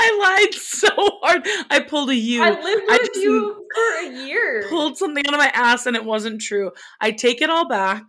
I 0.00 0.46
lied 0.50 0.54
so 0.54 0.88
hard. 1.22 1.46
I 1.70 1.78
pulled 1.78 2.10
a 2.10 2.16
U. 2.16 2.42
I 2.42 2.50
lived 2.50 2.82
I 2.90 2.98
with 3.00 3.06
just 3.14 3.20
you 3.20 3.66
for 3.72 4.08
a 4.08 4.26
year. 4.26 4.66
pulled 4.68 4.98
something 4.98 5.24
out 5.28 5.34
of 5.34 5.38
my 5.38 5.50
ass 5.54 5.86
and 5.86 5.94
it 5.94 6.04
wasn't 6.04 6.40
true. 6.40 6.72
I 7.00 7.12
take 7.12 7.40
it 7.40 7.50
all 7.50 7.68
back. 7.68 8.02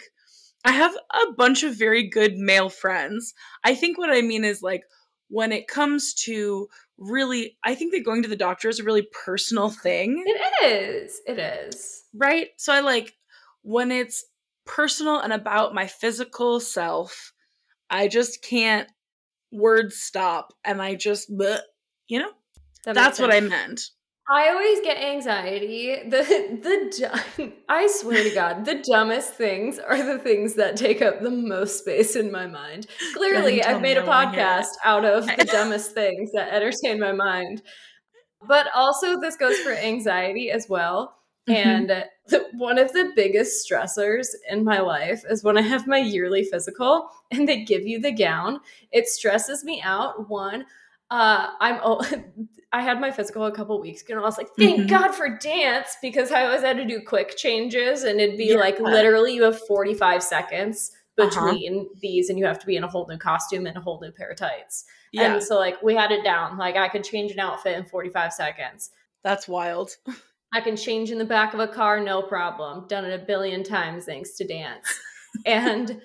I 0.63 0.71
have 0.71 0.95
a 0.95 1.33
bunch 1.33 1.63
of 1.63 1.77
very 1.77 2.07
good 2.07 2.37
male 2.37 2.69
friends. 2.69 3.33
I 3.63 3.75
think 3.75 3.97
what 3.97 4.11
I 4.11 4.21
mean 4.21 4.43
is 4.43 4.61
like 4.61 4.83
when 5.29 5.51
it 5.51 5.67
comes 5.67 6.13
to 6.25 6.67
really, 6.97 7.57
I 7.63 7.73
think 7.73 7.93
that 7.93 8.05
going 8.05 8.21
to 8.23 8.29
the 8.29 8.35
doctor 8.35 8.69
is 8.69 8.79
a 8.79 8.83
really 8.83 9.07
personal 9.25 9.69
thing, 9.69 10.23
It 10.25 10.63
is. 10.63 11.21
It 11.25 11.39
is. 11.39 12.03
right? 12.13 12.49
So 12.57 12.73
I 12.73 12.81
like 12.81 13.15
when 13.63 13.91
it's 13.91 14.25
personal 14.65 15.19
and 15.19 15.33
about 15.33 15.73
my 15.73 15.87
physical 15.87 16.59
self, 16.59 17.33
I 17.89 18.07
just 18.07 18.43
can't 18.43 18.87
words 19.51 19.97
stop 19.97 20.53
and 20.63 20.81
I 20.81 20.95
just, 20.95 21.31
bleh, 21.31 21.59
you 22.07 22.19
know, 22.19 22.31
That 22.85 22.95
that's 22.95 23.19
what 23.19 23.33
I 23.33 23.39
meant. 23.39 23.89
I 24.29 24.49
always 24.49 24.79
get 24.81 24.97
anxiety. 24.97 25.97
The 26.07 26.21
the 26.61 27.53
I 27.69 27.87
swear 27.87 28.23
to 28.23 28.29
God, 28.29 28.65
the 28.65 28.75
dumbest 28.89 29.33
things 29.33 29.77
are 29.79 30.01
the 30.01 30.19
things 30.19 30.53
that 30.55 30.77
take 30.77 31.01
up 31.01 31.21
the 31.21 31.31
most 31.31 31.79
space 31.79 32.15
in 32.15 32.31
my 32.31 32.47
mind. 32.47 32.87
Clearly, 33.13 33.63
I've 33.63 33.81
made 33.81 33.97
a 33.97 34.01
I 34.01 34.03
wanna 34.03 34.27
hear 34.27 34.45
it. 34.45 34.53
podcast 34.53 34.75
out 34.85 35.03
of 35.05 35.35
the 35.35 35.45
dumbest 35.51 35.93
things 35.93 36.31
that 36.33 36.53
entertain 36.53 36.99
my 36.99 37.11
mind. 37.11 37.61
But 38.47 38.67
also, 38.75 39.19
this 39.19 39.37
goes 39.37 39.59
for 39.59 39.73
anxiety 39.73 40.51
as 40.51 40.67
well. 40.69 41.17
Mhm. 41.49 41.89
And 41.89 42.07
the, 42.27 42.47
one 42.53 42.77
of 42.79 42.93
the 42.93 43.11
biggest 43.15 43.67
stressors 43.69 44.27
in 44.49 44.63
my 44.63 44.79
life 44.81 45.23
is 45.29 45.43
when 45.43 45.57
I 45.57 45.61
have 45.61 45.87
my 45.87 45.97
yearly 45.99 46.43
physical 46.43 47.09
and 47.31 47.47
they 47.47 47.63
give 47.65 47.85
you 47.87 47.99
the 47.99 48.11
gown. 48.13 48.59
It 48.91 49.07
stresses 49.09 49.63
me 49.63 49.81
out. 49.83 50.29
One, 50.29 50.65
uh, 51.11 51.49
I'm 51.59 51.79
I 52.73 52.81
had 52.81 53.01
my 53.01 53.11
physical 53.11 53.45
a 53.45 53.51
couple 53.51 53.79
weeks 53.81 54.01
ago, 54.01 54.13
and 54.13 54.21
I 54.21 54.23
was 54.23 54.37
like, 54.37 54.47
"Thank 54.57 54.83
Mhm. 54.83 54.89
God 54.89 55.11
for 55.13 55.37
dance," 55.37 55.97
because 56.01 56.31
I 56.31 56.45
always 56.45 56.61
had 56.61 56.77
to 56.77 56.85
do 56.85 57.01
quick 57.05 57.35
changes, 57.37 58.03
and 58.03 58.19
it'd 58.21 58.37
be 58.37 58.55
like 58.55 58.79
literally 58.79 59.33
you 59.35 59.43
have 59.43 59.59
45 59.67 60.23
seconds 60.23 60.91
Uh-huh. 61.19 61.29
between 61.53 61.89
these, 62.01 62.29
and 62.29 62.39
you 62.39 62.45
have 62.45 62.59
to 62.59 62.65
be 62.65 62.77
in 62.77 62.83
a 62.85 62.87
whole 62.87 63.05
new 63.09 63.17
costume 63.17 63.67
and 63.67 63.75
a 63.77 63.81
whole 63.81 63.99
new 64.01 64.11
pair 64.11 64.29
of 64.31 64.37
tights. 64.37 64.85
yeah, 65.11 65.33
And 65.33 65.43
so, 65.43 65.59
like, 65.59 65.83
we 65.83 65.93
had 65.93 66.11
it 66.13 66.23
down. 66.23 66.57
Like, 66.57 66.77
I 66.77 66.87
could 66.87 67.03
change 67.03 67.31
an 67.33 67.39
outfit 67.39 67.77
in 67.77 67.83
45 67.85 68.31
seconds. 68.33 68.91
that's 69.23 69.47
wild. 69.49 69.97
I 70.53 70.61
can 70.61 70.75
change 70.77 71.11
in 71.11 71.17
the 71.17 71.25
back 71.25 71.53
of 71.53 71.59
a 71.59 71.67
car, 71.67 71.99
no 71.99 72.21
problem. 72.21 72.87
Done 72.87 73.05
it 73.05 73.13
a 73.13 73.23
billion 73.25 73.63
times 73.63 74.05
thanks 74.05 74.31
to 74.37 74.47
dance. 74.47 74.87
and 75.45 76.01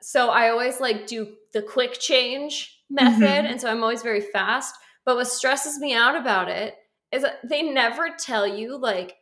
so 0.00 0.30
I 0.30 0.48
always 0.50 0.80
like 0.80 1.06
do 1.06 1.34
the 1.52 1.62
quick 1.62 1.98
change 2.00 2.81
method. 2.92 3.44
Mhm. 3.44 3.50
And 3.50 3.60
so 3.60 3.68
I'm 3.68 3.82
always 3.82 4.02
very 4.02 4.20
fast. 4.20 4.74
But 5.04 5.16
what 5.16 5.26
stresses 5.28 5.78
me 5.78 5.94
out 5.94 6.16
about 6.16 6.48
it 6.48 6.76
is 7.10 7.22
that 7.22 7.40
they 7.48 7.62
never 7.62 8.10
tell 8.18 8.46
you, 8.46 8.76
like, 8.76 9.16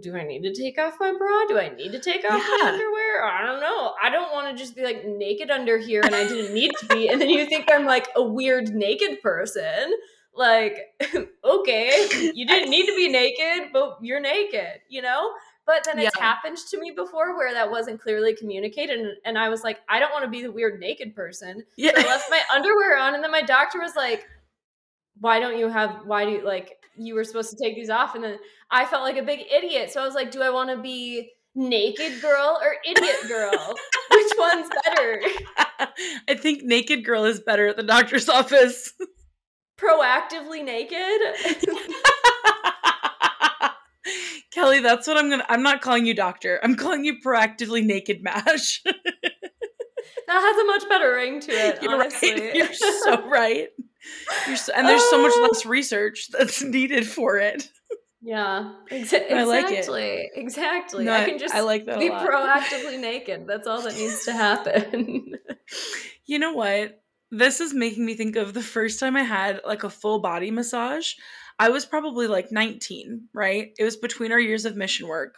do 0.00 0.16
I 0.16 0.22
need 0.24 0.42
to 0.42 0.54
take 0.54 0.78
off 0.78 0.94
my 1.00 1.12
bra? 1.18 1.46
Do 1.48 1.58
I 1.58 1.68
need 1.74 1.92
to 1.92 1.98
take 2.00 2.24
off 2.24 2.40
my 2.40 2.60
underwear? 2.64 3.24
I 3.24 3.44
don't 3.44 3.60
know. 3.60 3.94
I 4.00 4.08
don't 4.08 4.32
want 4.32 4.48
to 4.56 4.62
just 4.62 4.76
be 4.76 4.84
like 4.84 5.04
naked 5.04 5.50
under 5.50 5.78
here 5.78 6.00
and 6.04 6.14
I 6.14 6.28
didn't 6.28 6.54
need 6.54 6.70
to 6.78 6.86
be. 6.86 7.08
And 7.08 7.20
then 7.20 7.28
you 7.28 7.44
think 7.46 7.68
I'm 7.72 7.84
like 7.84 8.08
a 8.14 8.22
weird 8.22 8.68
naked 8.68 9.20
person. 9.20 9.92
Like, 10.32 10.78
okay, 11.44 12.08
you 12.34 12.46
didn't 12.46 12.70
need 12.70 12.86
to 12.86 12.96
be 12.96 13.08
naked, 13.08 13.72
but 13.72 13.98
you're 14.02 14.20
naked, 14.20 14.80
you 14.88 15.02
know? 15.02 15.32
But 15.66 15.84
then 15.84 15.98
it's 15.98 16.18
happened 16.18 16.58
to 16.58 16.78
me 16.78 16.90
before 16.90 17.36
where 17.36 17.54
that 17.54 17.70
wasn't 17.70 18.00
clearly 18.00 18.34
communicated. 18.34 19.00
And, 19.00 19.16
and 19.24 19.38
I 19.38 19.48
was 19.48 19.62
like, 19.62 19.80
I 19.88 19.98
don't 19.98 20.12
want 20.12 20.24
to 20.24 20.30
be 20.30 20.42
the 20.42 20.52
weird 20.52 20.78
naked 20.78 21.14
person. 21.14 21.64
Yeah, 21.78 21.92
So 21.94 22.02
I 22.02 22.06
left 22.06 22.30
my 22.30 22.42
underwear 22.54 22.98
on. 22.98 23.14
And 23.14 23.24
then 23.24 23.30
my 23.30 23.40
doctor 23.40 23.80
was 23.80 23.96
like, 23.96 24.26
why 25.20 25.40
don't 25.40 25.58
you 25.58 25.68
have, 25.68 26.00
why 26.04 26.26
do 26.26 26.32
you, 26.32 26.44
like, 26.44 26.76
you 26.96 27.14
were 27.14 27.24
supposed 27.24 27.50
to 27.50 27.56
take 27.56 27.74
these 27.76 27.88
off. 27.88 28.14
And 28.14 28.22
then 28.22 28.38
I 28.70 28.84
felt 28.84 29.02
like 29.02 29.16
a 29.16 29.22
big 29.22 29.40
idiot. 29.50 29.90
So 29.90 30.02
I 30.02 30.04
was 30.04 30.14
like, 30.14 30.30
do 30.30 30.42
I 30.42 30.50
want 30.50 30.68
to 30.70 30.76
be 30.76 31.30
naked 31.54 32.20
girl 32.20 32.58
or 32.62 32.76
idiot 32.84 33.16
girl? 33.26 33.74
Which 34.10 34.32
one's 34.38 34.68
better? 34.84 35.22
I 36.28 36.34
think 36.34 36.62
naked 36.62 37.04
girl 37.04 37.24
is 37.24 37.40
better 37.40 37.68
at 37.68 37.76
the 37.76 37.82
doctor's 37.82 38.28
office. 38.28 38.92
Proactively 39.78 40.64
naked? 40.64 40.98
Kellie, 44.54 44.80
that's 44.80 45.08
what 45.08 45.16
I'm 45.16 45.28
gonna. 45.30 45.44
I'm 45.48 45.62
not 45.62 45.82
calling 45.82 46.06
you 46.06 46.14
doctor. 46.14 46.60
I'm 46.62 46.76
calling 46.76 47.04
you 47.04 47.18
proactively 47.20 47.84
naked 47.84 48.22
mash. 48.22 48.82
that 48.84 48.94
has 50.28 50.58
a 50.58 50.64
much 50.64 50.88
better 50.88 51.12
ring 51.12 51.40
to 51.40 51.50
it, 51.50 51.82
You're 51.82 51.94
honestly. 51.94 52.32
right. 52.40 52.54
You're 52.54 52.72
so 52.72 53.28
right. 53.28 53.68
You're 54.46 54.56
so, 54.56 54.72
and 54.76 54.86
there's 54.86 55.08
so 55.10 55.20
much 55.20 55.32
less 55.40 55.66
research 55.66 56.28
that's 56.28 56.62
needed 56.62 57.06
for 57.06 57.38
it. 57.38 57.68
Yeah, 58.22 58.72
exa- 58.90 59.30
I 59.32 59.44
like 59.44 59.66
it. 59.66 59.78
exactly. 59.78 60.30
Exactly. 60.34 61.04
No, 61.04 61.12
I 61.12 61.24
can 61.24 61.38
just 61.38 61.54
I 61.54 61.60
like 61.60 61.84
that 61.86 61.98
be 61.98 62.08
proactively 62.08 62.98
naked. 62.98 63.46
That's 63.46 63.66
all 63.66 63.82
that 63.82 63.94
needs 63.96 64.24
to 64.26 64.32
happen. 64.32 65.32
You 66.26 66.38
know 66.38 66.52
what? 66.52 67.02
This 67.30 67.60
is 67.60 67.74
making 67.74 68.06
me 68.06 68.14
think 68.14 68.36
of 68.36 68.54
the 68.54 68.62
first 68.62 69.00
time 69.00 69.16
I 69.16 69.24
had 69.24 69.60
like 69.66 69.82
a 69.84 69.90
full 69.90 70.20
body 70.20 70.50
massage. 70.50 71.14
I 71.58 71.68
was 71.68 71.86
probably 71.86 72.26
like 72.26 72.50
19, 72.50 73.28
right? 73.32 73.72
It 73.78 73.84
was 73.84 73.96
between 73.96 74.32
our 74.32 74.40
years 74.40 74.64
of 74.64 74.76
mission 74.76 75.06
work. 75.06 75.36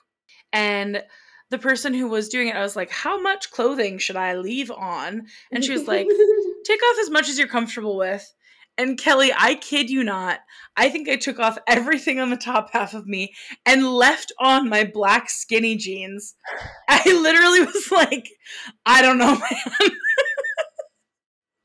And 0.52 1.02
the 1.50 1.58
person 1.58 1.94
who 1.94 2.08
was 2.08 2.28
doing 2.28 2.48
it, 2.48 2.56
I 2.56 2.62
was 2.62 2.76
like, 2.76 2.90
How 2.90 3.20
much 3.20 3.50
clothing 3.50 3.98
should 3.98 4.16
I 4.16 4.36
leave 4.36 4.70
on? 4.70 5.26
And 5.52 5.64
she 5.64 5.72
was 5.72 5.86
like, 5.86 6.06
Take 6.64 6.82
off 6.82 6.98
as 7.00 7.10
much 7.10 7.28
as 7.28 7.38
you're 7.38 7.48
comfortable 7.48 7.96
with. 7.96 8.32
And 8.78 8.98
Kellie, 8.98 9.32
I 9.34 9.54
kid 9.54 9.88
you 9.88 10.04
not, 10.04 10.40
I 10.76 10.90
think 10.90 11.08
I 11.08 11.16
took 11.16 11.38
off 11.38 11.56
everything 11.66 12.20
on 12.20 12.28
the 12.28 12.36
top 12.36 12.70
half 12.72 12.92
of 12.92 13.06
me 13.06 13.34
and 13.64 13.88
left 13.88 14.32
on 14.38 14.68
my 14.68 14.84
black 14.84 15.30
skinny 15.30 15.76
jeans. 15.76 16.34
I 16.88 17.02
literally 17.06 17.60
was 17.60 17.90
like, 17.90 18.28
I 18.84 19.00
don't 19.00 19.18
know, 19.18 19.38
man. 19.38 19.90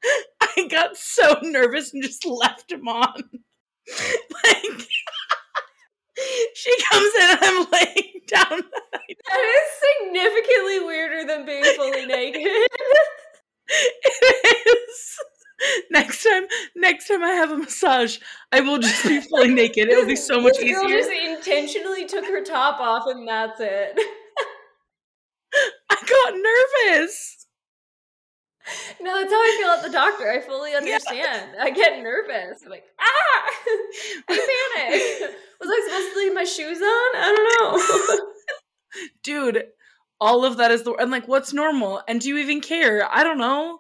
I 0.58 0.68
got 0.70 0.96
so 0.96 1.38
nervous 1.42 1.94
and 1.94 2.02
just 2.02 2.26
left 2.26 2.70
them 2.70 2.88
on. 2.88 3.24
Like, 4.44 4.88
she 6.54 6.76
comes 6.92 7.14
in 7.16 7.30
and 7.30 7.40
I'm 7.42 7.68
laying 7.72 8.22
down. 8.28 8.62
That 9.30 9.40
is 9.40 9.70
significantly 10.04 10.80
weirder 10.80 11.28
than 11.28 11.46
being 11.46 11.64
fully 11.76 12.06
naked. 12.06 12.42
it 13.68 14.68
is. 14.68 15.18
Next 15.92 16.24
time, 16.24 16.44
next 16.76 17.08
time 17.08 17.24
I 17.24 17.32
have 17.32 17.52
a 17.52 17.58
massage, 17.58 18.18
I 18.52 18.62
will 18.62 18.80
just 18.80 19.04
be 19.04 19.22
fully 19.22 19.54
naked. 19.54 19.90
It'll 19.90 20.06
be 20.06 20.16
so 20.32 20.42
much 20.42 20.58
easier. 20.60 20.80
Girl 20.80 20.90
just 20.90 21.12
intentionally 21.12 22.08
took 22.08 22.26
her 22.26 22.44
top 22.44 22.80
off, 22.80 23.04
and 23.08 23.28
that's 23.28 23.60
it. 23.60 24.00
I 25.90 25.96
got 25.96 26.96
nervous. 26.98 27.41
No, 29.02 29.20
that's 29.20 29.32
how 29.34 29.40
I 29.40 29.58
feel 29.60 29.70
at 29.70 29.84
the 29.84 29.92
doctor. 29.92 30.30
I 30.30 30.42
fully 30.42 30.74
understand. 30.74 31.52
Yeah. 31.56 31.64
I 31.64 31.72
get 31.72 32.04
nervous. 32.04 32.62
I'm 32.64 32.70
like, 32.70 32.84
ah, 33.00 33.04
I 34.30 34.70
panic. 34.76 35.36
Was 35.60 35.70
I 35.70 35.88
supposed 35.88 36.14
to 36.14 36.20
leave 36.20 36.34
my 36.34 36.44
shoes 36.44 36.78
on? 36.78 36.86
I 37.16 37.36
don't 37.36 38.20
know. 38.20 39.02
Dude, 39.24 39.64
all 40.20 40.46
of 40.46 40.58
that 40.58 40.70
is 40.72 40.84
the 40.84 40.94
and 40.94 41.10
like 41.10 41.28
what's 41.28 41.54
normal? 41.54 42.02
And 42.08 42.22
do 42.22 42.30
you 42.30 42.38
even 42.38 42.62
care? 42.62 43.08
I 43.12 43.24
don't 43.24 43.40
know. 43.40 43.80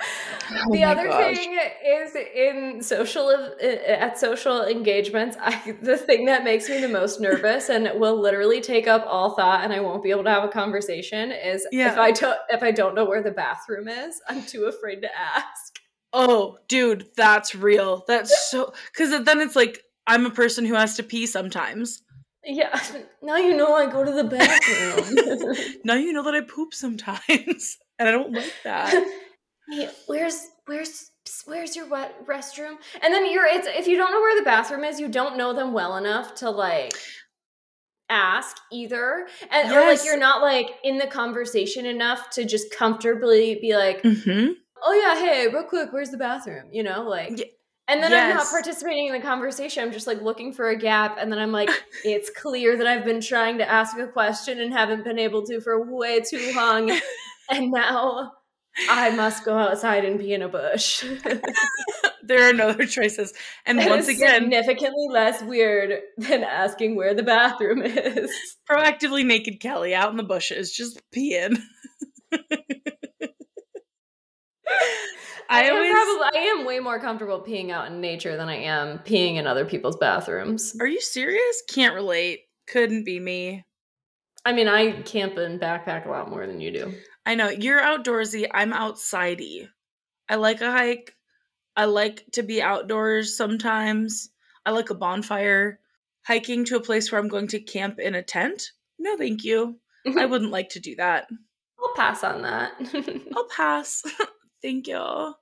Oh 0.00 0.72
the 0.72 0.84
other 0.84 1.06
gosh. 1.06 1.36
thing 1.36 1.58
is 1.86 2.16
in 2.16 2.82
social 2.82 3.28
uh, 3.28 3.66
at 3.66 4.18
social 4.18 4.66
engagements 4.66 5.36
I, 5.40 5.76
the 5.82 5.96
thing 5.96 6.24
that 6.26 6.44
makes 6.44 6.68
me 6.68 6.80
the 6.80 6.88
most 6.88 7.20
nervous 7.20 7.68
and 7.68 7.88
will 8.00 8.20
literally 8.20 8.60
take 8.60 8.88
up 8.88 9.04
all 9.06 9.34
thought 9.36 9.62
and 9.62 9.72
i 9.72 9.80
won't 9.80 10.02
be 10.02 10.10
able 10.10 10.24
to 10.24 10.30
have 10.30 10.44
a 10.44 10.48
conversation 10.48 11.30
is 11.30 11.66
yeah. 11.70 11.92
if 11.92 11.98
i 11.98 12.10
don't 12.10 12.38
if 12.50 12.62
i 12.62 12.70
don't 12.72 12.94
know 12.94 13.04
where 13.04 13.22
the 13.22 13.30
bathroom 13.30 13.88
is 13.88 14.20
i'm 14.28 14.42
too 14.42 14.64
afraid 14.64 15.00
to 15.02 15.08
ask. 15.16 15.78
Oh 16.12 16.58
dude 16.68 17.06
that's 17.16 17.54
real. 17.54 18.04
That's 18.06 18.50
so 18.50 18.72
because 18.92 19.24
then 19.24 19.40
it's 19.40 19.56
like 19.56 19.80
i'm 20.06 20.26
a 20.26 20.30
person 20.30 20.64
who 20.64 20.74
has 20.74 20.96
to 20.96 21.02
pee 21.02 21.26
sometimes. 21.26 22.02
Yeah 22.44 22.78
now 23.22 23.36
you 23.36 23.56
know 23.56 23.74
i 23.74 23.86
go 23.90 24.04
to 24.04 24.12
the 24.12 24.24
bathroom. 24.24 25.54
Now 25.84 25.94
you 25.94 26.12
know 26.12 26.24
that 26.24 26.34
i 26.34 26.40
poop 26.40 26.74
sometimes 26.74 27.78
and 27.98 28.08
i 28.08 28.12
don't 28.12 28.32
like 28.32 28.52
that 28.64 28.92
hey, 29.68 29.90
where's 30.06 30.46
where's 30.66 31.10
where's 31.44 31.76
your 31.76 31.88
wet 31.88 32.26
restroom? 32.26 32.76
And 33.02 33.12
then 33.12 33.30
you're 33.30 33.46
it's 33.46 33.66
if 33.66 33.86
you 33.86 33.96
don't 33.96 34.12
know 34.12 34.20
where 34.20 34.38
the 34.38 34.44
bathroom 34.44 34.84
is, 34.84 35.00
you 35.00 35.08
don't 35.08 35.36
know 35.36 35.52
them 35.52 35.72
well 35.72 35.96
enough 35.96 36.34
to 36.36 36.50
like 36.50 36.94
ask 38.08 38.56
either. 38.72 39.26
And 39.50 39.68
yes. 39.68 39.72
or 39.72 39.80
like 39.80 40.04
you're 40.04 40.18
not 40.18 40.42
like 40.42 40.70
in 40.82 40.98
the 40.98 41.06
conversation 41.06 41.86
enough 41.86 42.30
to 42.30 42.44
just 42.44 42.74
comfortably 42.74 43.58
be 43.60 43.76
like, 43.76 44.02
mm-hmm. 44.02 44.52
oh 44.82 44.92
yeah, 44.92 45.18
hey, 45.18 45.48
real 45.48 45.64
quick, 45.64 45.92
where's 45.92 46.10
the 46.10 46.18
bathroom? 46.18 46.68
You 46.70 46.82
know, 46.82 47.02
like 47.02 47.38
yeah. 47.38 47.44
And 47.86 48.02
then 48.02 48.12
yes. 48.12 48.30
I'm 48.30 48.36
not 48.38 48.46
participating 48.48 49.08
in 49.08 49.12
the 49.12 49.20
conversation. 49.20 49.82
I'm 49.82 49.92
just 49.92 50.06
like 50.06 50.22
looking 50.22 50.54
for 50.54 50.70
a 50.70 50.76
gap. 50.76 51.18
And 51.20 51.30
then 51.30 51.38
I'm 51.38 51.52
like, 51.52 51.68
it's 52.02 52.30
clear 52.36 52.78
that 52.78 52.86
I've 52.86 53.04
been 53.04 53.20
trying 53.20 53.58
to 53.58 53.70
ask 53.70 53.98
a 53.98 54.06
question 54.06 54.58
and 54.60 54.72
haven't 54.72 55.04
been 55.04 55.18
able 55.18 55.44
to 55.44 55.60
for 55.60 55.84
way 55.84 56.20
too 56.20 56.52
long. 56.56 56.90
and 57.50 57.70
now 57.70 58.32
I 58.88 59.10
must 59.10 59.44
go 59.44 59.56
outside 59.56 60.04
and 60.04 60.18
pee 60.18 60.34
in 60.34 60.42
a 60.42 60.48
bush. 60.48 61.04
there 62.24 62.48
are 62.48 62.52
no 62.52 62.68
other 62.68 62.86
choices. 62.86 63.32
And 63.66 63.78
it 63.78 63.88
once 63.88 64.08
again, 64.08 64.42
significantly 64.42 65.06
less 65.10 65.42
weird 65.42 66.00
than 66.18 66.42
asking 66.42 66.96
where 66.96 67.14
the 67.14 67.22
bathroom 67.22 67.82
is. 67.82 68.32
Proactively 68.68 69.24
naked 69.24 69.60
Kellie 69.60 69.94
out 69.94 70.10
in 70.10 70.16
the 70.16 70.22
bushes, 70.22 70.72
just 70.72 71.00
peeing. 71.14 71.56
I, 75.48 75.66
I 75.66 75.70
always 75.70 75.92
probably 75.92 76.40
I 76.40 76.44
am 76.56 76.64
way 76.64 76.80
more 76.80 76.98
comfortable 76.98 77.44
peeing 77.46 77.70
out 77.70 77.86
in 77.86 78.00
nature 78.00 78.36
than 78.36 78.48
I 78.48 78.56
am 78.56 78.98
peeing 79.00 79.36
in 79.36 79.46
other 79.46 79.64
people's 79.64 79.96
bathrooms. 79.96 80.74
Are 80.80 80.86
you 80.86 81.00
serious? 81.00 81.62
Can't 81.68 81.94
relate. 81.94 82.40
Couldn't 82.66 83.04
be 83.04 83.20
me. 83.20 83.64
I 84.44 84.52
mean, 84.52 84.68
I 84.68 85.02
camp 85.02 85.36
and 85.36 85.60
backpack 85.60 86.06
a 86.06 86.10
lot 86.10 86.28
more 86.28 86.46
than 86.46 86.60
you 86.60 86.70
do. 86.70 86.94
I 87.26 87.34
know 87.34 87.48
you're 87.48 87.80
outdoorsy. 87.80 88.46
I'm 88.52 88.72
outsidey. 88.72 89.68
I 90.28 90.36
like 90.36 90.60
a 90.60 90.70
hike. 90.70 91.14
I 91.76 91.86
like 91.86 92.24
to 92.32 92.42
be 92.42 92.62
outdoors 92.62 93.36
sometimes. 93.36 94.30
I 94.64 94.70
like 94.70 94.90
a 94.90 94.94
bonfire. 94.94 95.80
Hiking 96.26 96.64
to 96.66 96.76
a 96.76 96.82
place 96.82 97.10
where 97.10 97.20
I'm 97.20 97.28
going 97.28 97.48
to 97.48 97.60
camp 97.60 97.98
in 97.98 98.14
a 98.14 98.22
tent? 98.22 98.72
No, 98.98 99.16
thank 99.16 99.44
you. 99.44 99.78
Mm-hmm. 100.06 100.18
I 100.18 100.26
wouldn't 100.26 100.50
like 100.50 100.70
to 100.70 100.80
do 100.80 100.96
that. 100.96 101.28
I'll 101.78 101.94
pass 101.94 102.24
on 102.24 102.42
that. 102.42 102.72
I'll 103.36 103.48
pass. 103.48 104.02
thank 104.62 104.86
you. 104.86 105.34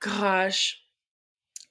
Gosh. 0.00 0.80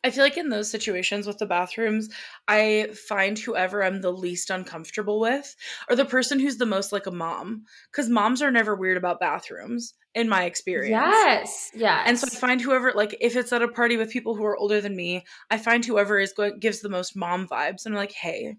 I 0.03 0.11
feel 0.11 0.23
like 0.23 0.37
in 0.37 0.49
those 0.49 0.69
situations 0.69 1.27
with 1.27 1.37
the 1.37 1.45
bathrooms, 1.45 2.09
I 2.47 2.89
find 3.07 3.39
whoever 3.39 3.83
I'm 3.83 4.01
the 4.01 4.11
least 4.11 4.49
uncomfortable 4.49 5.19
with 5.19 5.55
or 5.89 5.95
the 5.95 6.05
person 6.05 6.39
who's 6.39 6.57
the 6.57 6.65
most 6.65 6.91
like 6.91 7.07
a 7.07 7.11
mom. 7.11 7.63
Because 7.91 8.09
moms 8.09 8.41
are 8.41 8.51
never 8.51 8.75
weird 8.75 8.97
about 8.97 9.19
bathrooms, 9.19 9.93
in 10.15 10.29
my 10.29 10.43
experience. 10.43 10.91
Yes. 10.91 11.71
Yes. 11.73 12.03
And 12.05 12.19
so 12.19 12.27
I 12.31 12.35
find 12.35 12.61
whoever, 12.61 12.91
like, 12.93 13.15
if 13.19 13.35
it's 13.35 13.53
at 13.53 13.61
a 13.61 13.67
party 13.67 13.97
with 13.97 14.11
people 14.11 14.35
who 14.35 14.45
are 14.45 14.57
older 14.57 14.81
than 14.81 14.95
me, 14.95 15.25
I 15.49 15.57
find 15.57 15.83
whoever 15.83 16.19
is 16.19 16.33
going 16.33 16.59
gives 16.59 16.81
the 16.81 16.89
most 16.89 17.15
mom 17.15 17.47
vibes. 17.47 17.85
And 17.85 17.95
I'm 17.95 17.99
like, 17.99 18.11
hey, 18.11 18.57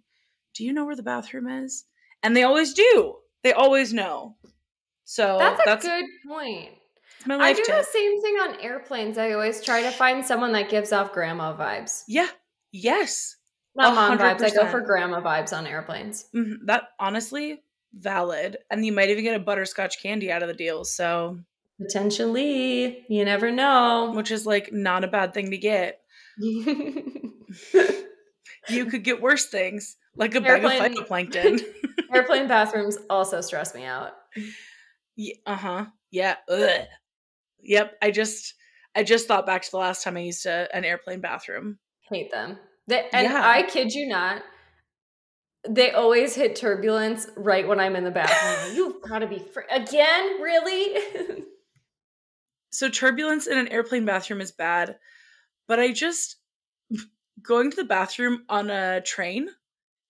do 0.55 0.65
you 0.65 0.73
know 0.73 0.85
where 0.85 0.97
the 0.97 1.03
bathroom 1.03 1.49
is? 1.49 1.85
And 2.23 2.37
they 2.37 2.43
always 2.43 2.75
do. 2.75 3.17
They 3.43 3.53
always 3.53 3.93
know. 3.93 4.37
So 5.05 5.37
that's 5.39 5.61
a 5.61 5.65
that's, 5.67 5.87
good 5.87 6.07
point 6.27 6.71
I 7.29 7.53
do 7.53 7.63
tip. 7.65 7.77
the 7.77 7.85
same 7.85 8.21
thing 8.21 8.35
on 8.35 8.61
airplanes. 8.61 9.19
I 9.19 9.33
always 9.33 9.63
try 9.63 9.83
to 9.83 9.91
find 9.91 10.25
someone 10.25 10.53
that 10.53 10.69
gives 10.69 10.93
off 10.93 11.13
grandma 11.13 11.57
vibes. 11.57 12.05
Yeah. 12.07 12.29
Yes. 12.73 13.37
Not 13.77 13.95
mom 13.95 14.19
vibes. 14.19 14.43
I 14.43 14.51
go 14.51 14.67
for 14.67 14.81
grandma 14.81 15.21
vibes 15.21 15.57
on 15.57 15.67
airplanes. 15.67 16.27
Mm-hmm. 16.35 16.67
That 16.67 16.85
honestly 17.01 17.63
valid, 17.93 18.59
and 18.71 18.85
you 18.85 18.93
might 18.93 19.11
even 19.11 19.25
get 19.25 19.35
a 19.35 19.41
butterscotch 19.41 20.03
candy 20.03 20.31
out 20.31 20.43
of 20.43 20.49
the 20.49 20.55
deal. 20.55 20.85
So 20.85 21.39
potentially, 21.81 23.05
you 23.09 23.25
never 23.25 23.51
know. 23.51 24.13
Which 24.15 24.31
is 24.31 24.47
like 24.47 24.73
not 24.73 25.03
a 25.05 25.09
bad 25.09 25.35
thing 25.35 25.51
to 25.51 25.59
get. 25.59 26.01
you 26.39 27.35
could 28.69 29.03
get 29.05 29.21
worse 29.21 29.47
things, 29.47 29.97
like 30.17 30.35
a 30.35 30.43
airplane, 30.45 30.79
bag 30.79 30.99
of 30.99 31.09
phytoplankton. 31.09 31.63
airplane 32.15 32.49
bathrooms 32.49 32.99
also 33.11 33.41
stress 33.41 33.75
me 33.75 33.85
out. 33.85 34.13
Yeah, 35.17 35.35
uh 35.47 35.57
huh. 35.57 35.87
Yeah. 36.11 36.37
Ugh. 36.49 36.81
Yep. 37.65 37.99
I 38.03 38.11
just 38.11 38.55
I 38.95 39.03
just 39.03 39.27
thought 39.27 39.47
back 39.47 39.63
to 39.63 39.71
the 39.71 39.79
last 39.79 40.03
time 40.03 40.17
I 40.17 40.21
used 40.21 40.47
a, 40.47 40.69
an 40.75 40.85
airplane 40.85 41.21
bathroom. 41.21 41.79
Hate 42.09 42.31
them. 42.31 42.59
They, 42.87 43.09
and 43.13 43.25
yeah. 43.25 43.43
I 43.45 43.63
kid 43.63 43.93
you 43.93 44.07
not, 44.07 44.43
they 45.69 45.93
always 45.93 46.35
hit 46.35 46.57
turbulence 46.57 47.27
right 47.37 47.67
when 47.67 47.81
I'm 47.81 47.97
in 47.97 48.05
the 48.05 48.11
bathroom. 48.11 48.77
You've 48.77 49.03
got 49.03 49.21
to 49.21 49.27
be 49.27 49.39
fr- 49.39 49.63
again, 49.71 50.43
really? 50.43 51.45
so 52.71 52.89
turbulence 52.89 53.47
in 53.47 53.59
an 53.59 53.69
airplane 53.69 54.05
bathroom 54.05 54.41
is 54.41 54.53
bad, 54.53 54.97
but 55.67 55.81
I 55.81 55.93
just 55.93 56.37
going 57.43 57.71
to 57.71 57.77
the 57.77 57.85
bathroom 57.85 58.45
on 58.49 58.71
a 58.71 59.01
train 59.01 59.49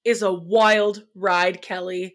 is 0.05 0.22
a 0.22 0.32
wild 0.32 1.05
ride, 1.14 1.62
Kellie, 1.62 2.14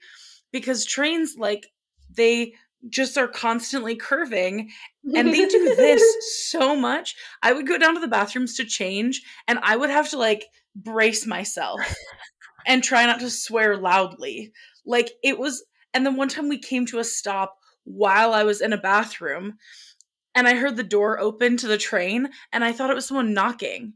because 0.52 0.86
trains 0.86 1.36
like 1.38 1.68
they 2.12 2.54
just 2.88 3.18
are 3.18 3.28
constantly 3.28 3.96
curving 3.96 4.70
and 5.16 5.34
they 5.34 5.46
do 5.48 5.76
this 5.76 6.02
so 6.50 6.76
much. 6.76 7.16
I 7.44 7.52
would 7.52 7.68
go 7.68 7.78
down 7.78 7.96
to 7.96 8.00
the 8.00 8.08
bathrooms 8.08 8.56
to 8.56 8.66
change 8.66 9.22
and 9.48 9.60
I 9.62 9.76
would 9.76 9.90
have 9.90 10.10
to 10.12 10.18
like 10.18 10.46
brace 10.76 11.26
myself 11.26 11.82
and 12.66 12.84
try 12.84 13.06
not 13.06 13.20
to 13.20 13.30
swear 13.30 13.76
loudly. 13.76 14.54
Like 14.86 15.12
it 15.24 15.38
was 15.38 15.66
and 15.94 16.06
then 16.06 16.16
one 16.16 16.30
time 16.30 16.48
we 16.48 16.60
came 16.60 16.86
to 16.88 17.00
a 17.00 17.04
stop 17.04 17.58
while 17.84 18.34
I 18.34 18.44
was 18.44 18.62
in 18.62 18.74
a 18.74 18.78
bathroom 18.78 19.58
and 20.36 20.48
I 20.48 20.56
heard 20.56 20.78
the 20.78 20.84
door 20.84 21.20
open 21.20 21.58
to 21.58 21.68
the 21.68 21.78
train 21.78 22.30
and 22.54 22.64
I 22.64 22.72
thought 22.72 22.92
it 22.92 22.96
was 22.96 23.08
someone 23.08 23.34
knocking. 23.34 23.94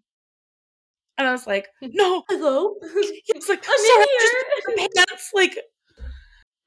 And 1.17 1.27
I 1.27 1.31
was 1.31 1.45
like, 1.45 1.67
"No, 1.81 2.23
hello." 2.27 2.75
It's 3.27 3.47
like, 3.47 3.63
I'm 3.67 3.77
"Sorry, 3.77 4.05
just 4.19 4.95
pants." 4.95 5.31
Like 5.33 5.57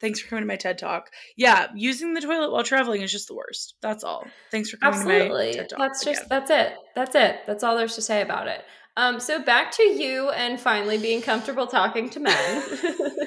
Thanks 0.01 0.21
for 0.21 0.29
coming 0.29 0.43
to 0.43 0.47
my 0.47 0.57
TED 0.57 0.79
talk. 0.79 1.11
Yeah, 1.37 1.69
using 1.75 2.13
the 2.13 2.21
toilet 2.21 2.53
while 2.53 2.65
traveling 2.65 3.03
is 3.03 3.11
just 3.11 3.29
the 3.29 3.35
worst. 3.35 3.75
That's 3.81 4.05
all. 4.05 4.27
Thanks 4.51 4.71
for 4.71 4.77
coming 4.77 4.99
Absolutely. 4.99 5.53
to 5.53 5.57
my 5.57 5.63
TED 5.63 5.69
talk. 5.71 5.79
That's 5.79 6.05
just 6.05 6.27
again. 6.27 6.29
that's 6.29 6.51
it. 6.51 6.75
That's 6.95 7.15
it. 7.15 7.37
That's 7.47 7.65
all 7.65 7.77
there's 7.77 7.95
to 7.95 8.03
say 8.03 8.21
about 8.21 8.49
it. 8.49 8.65
Um, 8.99 9.21
so 9.21 9.43
back 9.43 9.73
to 9.73 9.83
you 9.83 10.31
and 10.31 10.59
finally 10.61 10.99
being 10.99 11.23
comfortable 11.23 11.67
talking 11.67 12.11
to 12.11 12.21
men. 12.21 12.65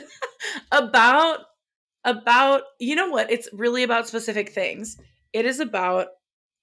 about 0.71 1.39
about 2.03 2.63
you 2.79 2.95
know 2.95 3.09
what? 3.09 3.31
It's 3.31 3.49
really 3.53 3.83
about 3.83 4.07
specific 4.07 4.49
things. 4.49 4.97
It 5.33 5.45
is 5.45 5.59
about 5.59 6.07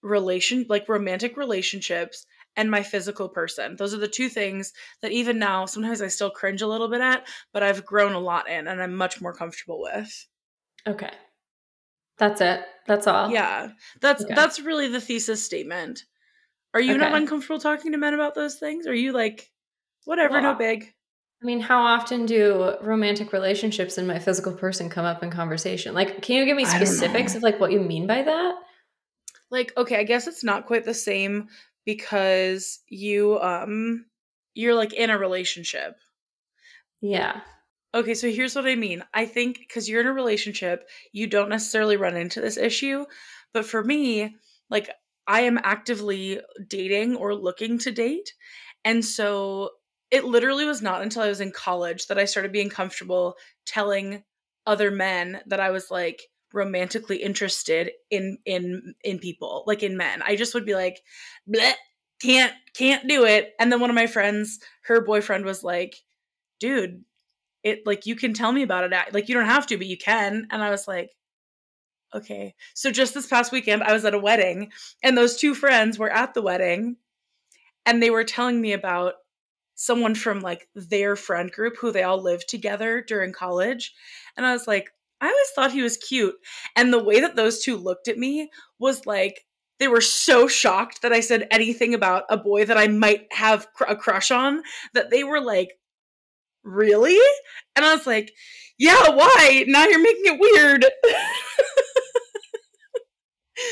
relation 0.02 0.66
like 0.68 0.88
romantic 0.88 1.36
relationships 1.36 2.26
and 2.56 2.70
my 2.70 2.82
physical 2.82 3.28
person. 3.28 3.76
Those 3.76 3.92
are 3.94 3.98
the 3.98 4.08
two 4.08 4.28
things 4.28 4.72
that 5.02 5.12
even 5.12 5.38
now 5.38 5.66
sometimes 5.66 6.00
I 6.02 6.08
still 6.08 6.30
cringe 6.30 6.62
a 6.62 6.66
little 6.66 6.88
bit 6.88 7.00
at, 7.00 7.26
but 7.52 7.62
I've 7.62 7.84
grown 7.84 8.12
a 8.12 8.18
lot 8.18 8.48
in 8.48 8.66
and 8.66 8.82
I'm 8.82 8.94
much 8.94 9.20
more 9.20 9.34
comfortable 9.34 9.80
with. 9.82 10.26
okay. 10.86 11.10
That's 12.18 12.40
it. 12.40 12.60
That's 12.86 13.06
all. 13.06 13.30
Yeah. 13.30 13.68
That's 14.00 14.24
Okay. 14.24 14.34
that's 14.34 14.58
really 14.58 14.88
the 14.88 15.02
thesis 15.02 15.44
statement. 15.44 16.04
Are 16.72 16.80
you 16.80 16.96
not 16.96 17.14
uncomfortable 17.14 17.60
talking 17.60 17.92
to 17.92 17.98
men 17.98 18.14
about 18.14 18.34
those 18.34 18.56
things? 18.56 18.86
Are 18.86 18.94
you 18.94 19.12
like 19.12 19.50
whatever, 20.04 20.40
no 20.40 20.54
big? 20.54 20.94
I 21.42 21.44
mean, 21.44 21.60
how 21.60 21.82
often 21.82 22.24
do 22.24 22.74
romantic 22.80 23.32
relationships 23.34 23.98
and 23.98 24.08
my 24.08 24.18
physical 24.18 24.54
person 24.54 24.88
come 24.88 25.04
up 25.04 25.22
in 25.22 25.30
conversation? 25.30 25.94
Like, 25.94 26.22
can 26.22 26.36
you 26.36 26.46
give 26.46 26.56
me 26.56 26.64
specifics 26.64 27.34
of 27.34 27.42
like 27.42 27.60
what 27.60 27.72
you 27.72 27.80
mean 27.80 28.06
by 28.06 28.22
that? 28.22 28.54
Like 29.50 29.72
okay, 29.76 29.98
I 29.98 30.04
guess 30.04 30.26
it's 30.26 30.42
not 30.42 30.66
quite 30.66 30.84
the 30.84 30.94
same 30.94 31.48
because 31.86 32.80
you 32.88 33.40
um 33.40 34.04
you're 34.54 34.74
like 34.74 34.92
in 34.92 35.08
a 35.08 35.18
relationship. 35.18 35.96
Yeah. 37.00 37.40
Okay, 37.94 38.14
so 38.14 38.30
here's 38.30 38.54
what 38.54 38.66
I 38.66 38.74
mean. 38.74 39.02
I 39.14 39.24
think 39.24 39.58
because 39.60 39.88
you're 39.88 40.02
in 40.02 40.06
a 40.06 40.12
relationship, 40.12 40.86
you 41.12 41.26
don't 41.26 41.48
necessarily 41.48 41.96
run 41.96 42.16
into 42.16 42.42
this 42.42 42.58
issue. 42.58 43.06
But 43.54 43.64
for 43.64 43.82
me, 43.82 44.36
like 44.68 44.90
I 45.26 45.42
am 45.42 45.58
actively 45.62 46.40
dating 46.68 47.16
or 47.16 47.34
looking 47.34 47.78
to 47.78 47.90
date. 47.90 48.34
And 48.84 49.04
so 49.04 49.70
it 50.10 50.24
literally 50.24 50.64
was 50.64 50.82
not 50.82 51.02
until 51.02 51.22
I 51.22 51.28
was 51.28 51.40
in 51.40 51.52
college 51.52 52.06
that 52.06 52.18
I 52.18 52.26
started 52.26 52.52
being 52.52 52.68
comfortable 52.68 53.36
telling 53.64 54.22
other 54.66 54.90
men 54.90 55.40
that 55.46 55.60
I 55.60 55.70
was 55.70 55.90
like 55.90 56.22
romantically 56.56 57.18
interested 57.18 57.92
in 58.10 58.38
in 58.44 58.94
in 59.04 59.18
people, 59.18 59.64
like 59.66 59.82
in 59.82 59.96
men. 59.96 60.22
I 60.22 60.36
just 60.36 60.54
would 60.54 60.66
be 60.66 60.74
like, 60.74 61.00
Bleh, 61.48 61.74
can't 62.20 62.52
can't 62.74 63.06
do 63.08 63.24
it. 63.24 63.54
And 63.60 63.70
then 63.70 63.80
one 63.80 63.90
of 63.90 63.96
my 63.96 64.06
friends, 64.08 64.58
her 64.84 65.00
boyfriend 65.00 65.44
was 65.44 65.62
like, 65.62 65.96
dude, 66.58 67.04
it 67.66 67.84
like 67.84 68.06
you 68.06 68.14
can 68.14 68.32
tell 68.32 68.52
me 68.52 68.62
about 68.62 68.84
it 68.84 69.12
like 69.12 69.28
you 69.28 69.34
don't 69.34 69.44
have 69.44 69.66
to 69.66 69.76
but 69.76 69.88
you 69.88 69.98
can 69.98 70.46
and 70.52 70.62
i 70.62 70.70
was 70.70 70.86
like 70.86 71.10
okay 72.14 72.54
so 72.74 72.92
just 72.92 73.12
this 73.12 73.26
past 73.26 73.50
weekend 73.50 73.82
i 73.82 73.92
was 73.92 74.04
at 74.04 74.14
a 74.14 74.18
wedding 74.18 74.70
and 75.02 75.18
those 75.18 75.36
two 75.36 75.52
friends 75.52 75.98
were 75.98 76.10
at 76.10 76.32
the 76.32 76.42
wedding 76.42 76.96
and 77.84 78.00
they 78.00 78.10
were 78.10 78.22
telling 78.22 78.60
me 78.60 78.72
about 78.72 79.14
someone 79.74 80.14
from 80.14 80.40
like 80.40 80.68
their 80.76 81.16
friend 81.16 81.50
group 81.50 81.76
who 81.76 81.90
they 81.90 82.04
all 82.04 82.22
lived 82.22 82.48
together 82.48 83.04
during 83.06 83.32
college 83.32 83.92
and 84.36 84.46
i 84.46 84.52
was 84.52 84.68
like 84.68 84.92
i 85.20 85.26
always 85.26 85.50
thought 85.54 85.72
he 85.72 85.82
was 85.82 85.96
cute 85.96 86.34
and 86.74 86.92
the 86.92 87.02
way 87.02 87.20
that 87.20 87.36
those 87.36 87.62
two 87.62 87.76
looked 87.76 88.08
at 88.08 88.18
me 88.18 88.50
was 88.78 89.06
like 89.06 89.44
they 89.78 89.88
were 89.88 90.00
so 90.00 90.48
shocked 90.48 91.02
that 91.02 91.12
i 91.12 91.20
said 91.20 91.46
anything 91.50 91.94
about 91.94 92.24
a 92.30 92.36
boy 92.36 92.64
that 92.64 92.78
i 92.78 92.86
might 92.86 93.26
have 93.32 93.72
cr- 93.72 93.84
a 93.84 93.96
crush 93.96 94.30
on 94.30 94.62
that 94.94 95.10
they 95.10 95.24
were 95.24 95.40
like 95.40 95.70
really? 96.66 97.18
And 97.74 97.84
I 97.84 97.94
was 97.94 98.06
like, 98.06 98.32
yeah, 98.78 99.10
why? 99.10 99.64
Now 99.68 99.86
you're 99.86 100.02
making 100.02 100.24
it 100.26 100.40
weird. 100.40 100.84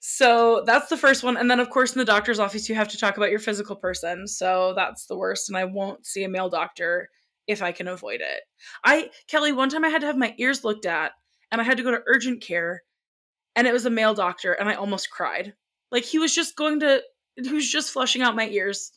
so 0.00 0.64
that's 0.66 0.88
the 0.88 0.96
first 0.96 1.22
one. 1.22 1.36
And 1.36 1.48
then, 1.50 1.60
of 1.60 1.70
course, 1.70 1.92
in 1.92 1.98
the 1.98 2.04
doctor's 2.04 2.40
office, 2.40 2.68
you 2.68 2.74
have 2.74 2.88
to 2.88 2.98
talk 2.98 3.16
about 3.16 3.30
your 3.30 3.38
physical 3.38 3.76
person. 3.76 4.26
So 4.26 4.72
that's 4.74 5.06
the 5.06 5.16
worst. 5.16 5.48
And 5.48 5.56
I 5.56 5.66
won't 5.66 6.04
see 6.06 6.24
a 6.24 6.28
male 6.28 6.48
doctor 6.48 7.10
if 7.46 7.62
I 7.62 7.72
can 7.72 7.88
avoid 7.88 8.20
it. 8.20 8.40
I, 8.84 9.10
Kellie, 9.28 9.52
one 9.52 9.68
time 9.68 9.84
I 9.84 9.88
had 9.88 10.00
to 10.00 10.06
have 10.06 10.16
my 10.16 10.34
ears 10.38 10.64
looked 10.64 10.86
at 10.86 11.12
and 11.50 11.60
I 11.60 11.64
had 11.64 11.76
to 11.76 11.82
go 11.82 11.90
to 11.90 12.02
urgent 12.06 12.42
care 12.42 12.82
and 13.56 13.66
it 13.66 13.72
was 13.72 13.86
a 13.86 13.90
male 13.90 14.14
doctor 14.14 14.52
and 14.52 14.68
I 14.68 14.74
almost 14.74 15.10
cried. 15.10 15.54
Like 15.92 16.04
he 16.04 16.18
was 16.18 16.34
just 16.34 16.56
going 16.56 16.80
to, 16.80 17.02
he 17.36 17.52
was 17.52 17.70
just 17.70 17.92
flushing 17.92 18.22
out 18.22 18.36
my 18.36 18.48
ears 18.48 18.92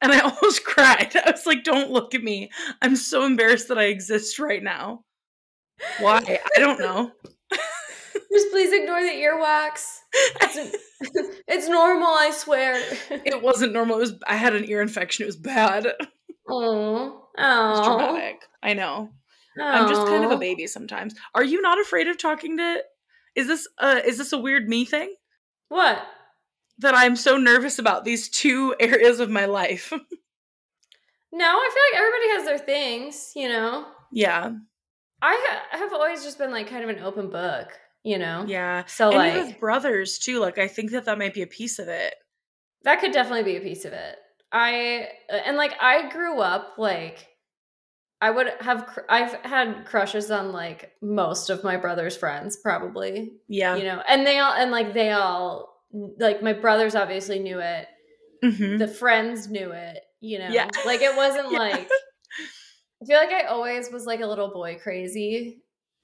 and 0.00 0.12
I 0.12 0.20
almost 0.20 0.64
cried. 0.64 1.14
I 1.14 1.30
was 1.30 1.46
like, 1.46 1.64
don't 1.64 1.90
look 1.90 2.14
at 2.14 2.22
me. 2.22 2.50
I'm 2.80 2.96
so 2.96 3.24
embarrassed 3.24 3.68
that 3.68 3.78
I 3.78 3.84
exist 3.84 4.38
right 4.38 4.62
now. 4.62 5.04
Why? 6.00 6.18
I 6.56 6.60
don't 6.60 6.78
know. 6.78 7.12
Just 8.32 8.50
please 8.50 8.72
ignore 8.72 9.02
the 9.02 9.08
earwax. 9.08 9.98
It's, 10.40 10.76
it's 11.48 11.68
normal, 11.68 12.08
I 12.08 12.30
swear. 12.30 12.82
it 13.10 13.42
wasn't 13.42 13.72
normal. 13.72 13.96
It 13.96 14.00
was 14.00 14.14
I 14.26 14.36
had 14.36 14.54
an 14.54 14.64
ear 14.68 14.80
infection. 14.80 15.24
It 15.24 15.26
was 15.26 15.36
bad. 15.36 15.88
Oh, 16.48 17.21
oh, 17.38 17.84
dramatic. 17.98 18.42
I 18.62 18.74
know. 18.74 19.10
I'm 19.60 19.88
just 19.88 20.06
kind 20.06 20.24
of 20.24 20.30
a 20.30 20.36
baby 20.38 20.66
sometimes. 20.66 21.14
Are 21.34 21.44
you 21.44 21.60
not 21.60 21.78
afraid 21.80 22.08
of 22.08 22.16
talking 22.18 22.56
to 22.56 22.82
Is 23.34 23.46
this 23.46 23.68
uh 23.78 24.00
is 24.04 24.16
this 24.18 24.32
a 24.32 24.38
weird 24.38 24.68
me 24.68 24.84
thing? 24.84 25.14
What? 25.68 25.98
That 26.78 26.94
I'm 26.94 27.16
so 27.16 27.36
nervous 27.36 27.78
about 27.78 28.04
these 28.04 28.28
two 28.30 28.74
areas 28.80 29.20
of 29.20 29.30
my 29.30 29.44
life. 29.46 29.92
No, 31.34 31.46
I 31.46 31.70
feel 31.72 31.82
like 31.92 31.98
everybody 31.98 32.28
has 32.36 32.44
their 32.44 32.58
things, 32.66 33.32
you 33.34 33.48
know. 33.48 33.86
yeah. 34.12 34.52
I 35.22 35.46
ha- 35.48 35.78
have 35.78 35.92
always 35.92 36.22
just 36.24 36.36
been 36.36 36.50
like 36.50 36.68
kind 36.68 36.84
of 36.84 36.90
an 36.90 37.02
open 37.02 37.30
book, 37.30 37.68
you 38.02 38.18
know. 38.18 38.44
Yeah. 38.46 38.84
So 38.86 39.10
and 39.12 39.46
like 39.46 39.60
brothers 39.60 40.18
too. 40.18 40.40
Like 40.40 40.58
I 40.58 40.68
think 40.68 40.90
that 40.90 41.04
that 41.06 41.16
might 41.16 41.32
be 41.32 41.42
a 41.42 41.46
piece 41.46 41.78
of 41.78 41.88
it. 41.88 42.14
that 42.82 43.00
could 43.00 43.12
definitely 43.12 43.44
be 43.44 43.56
a 43.56 43.60
piece 43.60 43.84
of 43.84 43.92
it. 43.94 44.16
I 44.52 45.08
and 45.30 45.56
like 45.56 45.74
I 45.80 46.08
grew 46.10 46.40
up 46.40 46.74
like 46.78 47.26
I 48.20 48.30
would 48.30 48.48
have 48.60 48.86
cr- 48.86 49.00
I've 49.08 49.32
had 49.42 49.84
crushes 49.86 50.30
on 50.30 50.52
like 50.52 50.92
most 51.02 51.50
of 51.50 51.64
my 51.64 51.76
brother's 51.76 52.16
friends 52.16 52.56
probably, 52.56 53.32
Yeah. 53.48 53.74
you 53.76 53.82
know. 53.84 54.00
And 54.06 54.24
they 54.26 54.38
all 54.38 54.52
and 54.52 54.70
like 54.70 54.94
they 54.94 55.10
all 55.10 55.74
like 56.18 56.42
my 56.42 56.52
brothers 56.52 56.94
obviously 56.94 57.38
knew 57.40 57.58
it. 57.60 57.88
Mhm. 58.44 58.78
The 58.78 58.88
friends 58.88 59.48
knew 59.48 59.72
it, 59.72 59.98
you 60.20 60.38
know. 60.38 60.48
Yeah. 60.50 60.68
Like 60.86 61.00
it 61.02 61.16
wasn't 61.16 61.50
Yeah. 61.52 61.58
like 61.58 61.88
I 63.02 63.04
feel 63.06 63.16
like 63.16 63.30
I 63.32 63.44
always 63.46 63.90
was 63.90 64.06
like 64.06 64.20
a 64.20 64.26
little 64.26 64.52
boy 64.52 64.78
crazy 64.82 65.58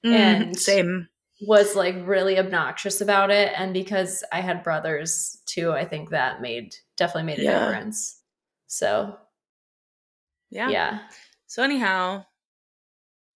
Mm, 0.05 0.11
and- 0.13 0.59
same. 0.59 1.07
was 1.47 1.75
like 1.75 1.95
really 2.05 2.37
obnoxious 2.39 3.01
about 3.01 3.31
it 3.31 3.51
and 3.57 3.73
because 3.73 4.23
i 4.31 4.39
had 4.41 4.63
brothers 4.63 5.41
too 5.45 5.71
i 5.73 5.83
think 5.85 6.09
that 6.09 6.39
made 6.41 6.73
definitely 6.97 7.23
made 7.23 7.39
a 7.39 7.43
Yeah. 7.43 7.65
difference 7.65 8.18
so 8.69 9.17
Yeah. 10.49 10.69
yeah. 10.69 10.99
So 11.47 11.63
anyhow, 11.63 12.25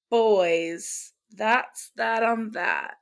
boys, 0.09 1.13
that's 1.35 1.91
that 1.95 2.23
on 2.23 2.51
that. 2.51 2.97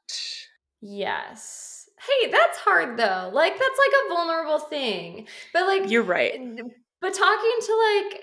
yes 0.82 1.88
hey 1.99 2.32
that's 2.32 2.57
hard 2.57 2.97
though 2.97 3.29
like 3.34 3.53
that's 3.53 3.79
like 3.79 3.91
a 4.05 4.09
vulnerable 4.09 4.57
thing 4.59 5.27
but 5.53 5.67
like 5.67 5.89
You're 5.91 6.01
right. 6.01 6.34
but 7.01 7.13
talking 7.13 7.57
to 7.61 7.99
like 8.09 8.21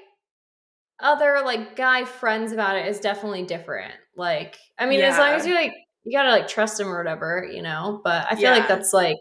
other 1.01 1.43
like 1.45 1.77
guy 1.77 2.05
friends 2.05 2.51
about 2.53 2.77
it 2.77 2.87
is 2.89 2.99
definitely 3.01 3.45
different 3.45 3.95
like 4.17 4.59
i 4.79 4.87
mean 4.87 5.01
as 5.01 5.17
long 5.17 5.31
as 5.31 5.47
you 5.47 5.55
like 5.55 5.73
you 6.05 6.19
gotta 6.19 6.31
like 6.31 6.49
trust 6.49 6.81
him 6.81 6.89
or 6.89 6.99
whatever 6.99 7.49
you 7.53 7.63
know 7.63 8.01
but 8.03 8.27
i 8.31 8.35
feel 8.35 8.51
like 8.51 8.67
that's 8.67 8.93
like 8.93 9.19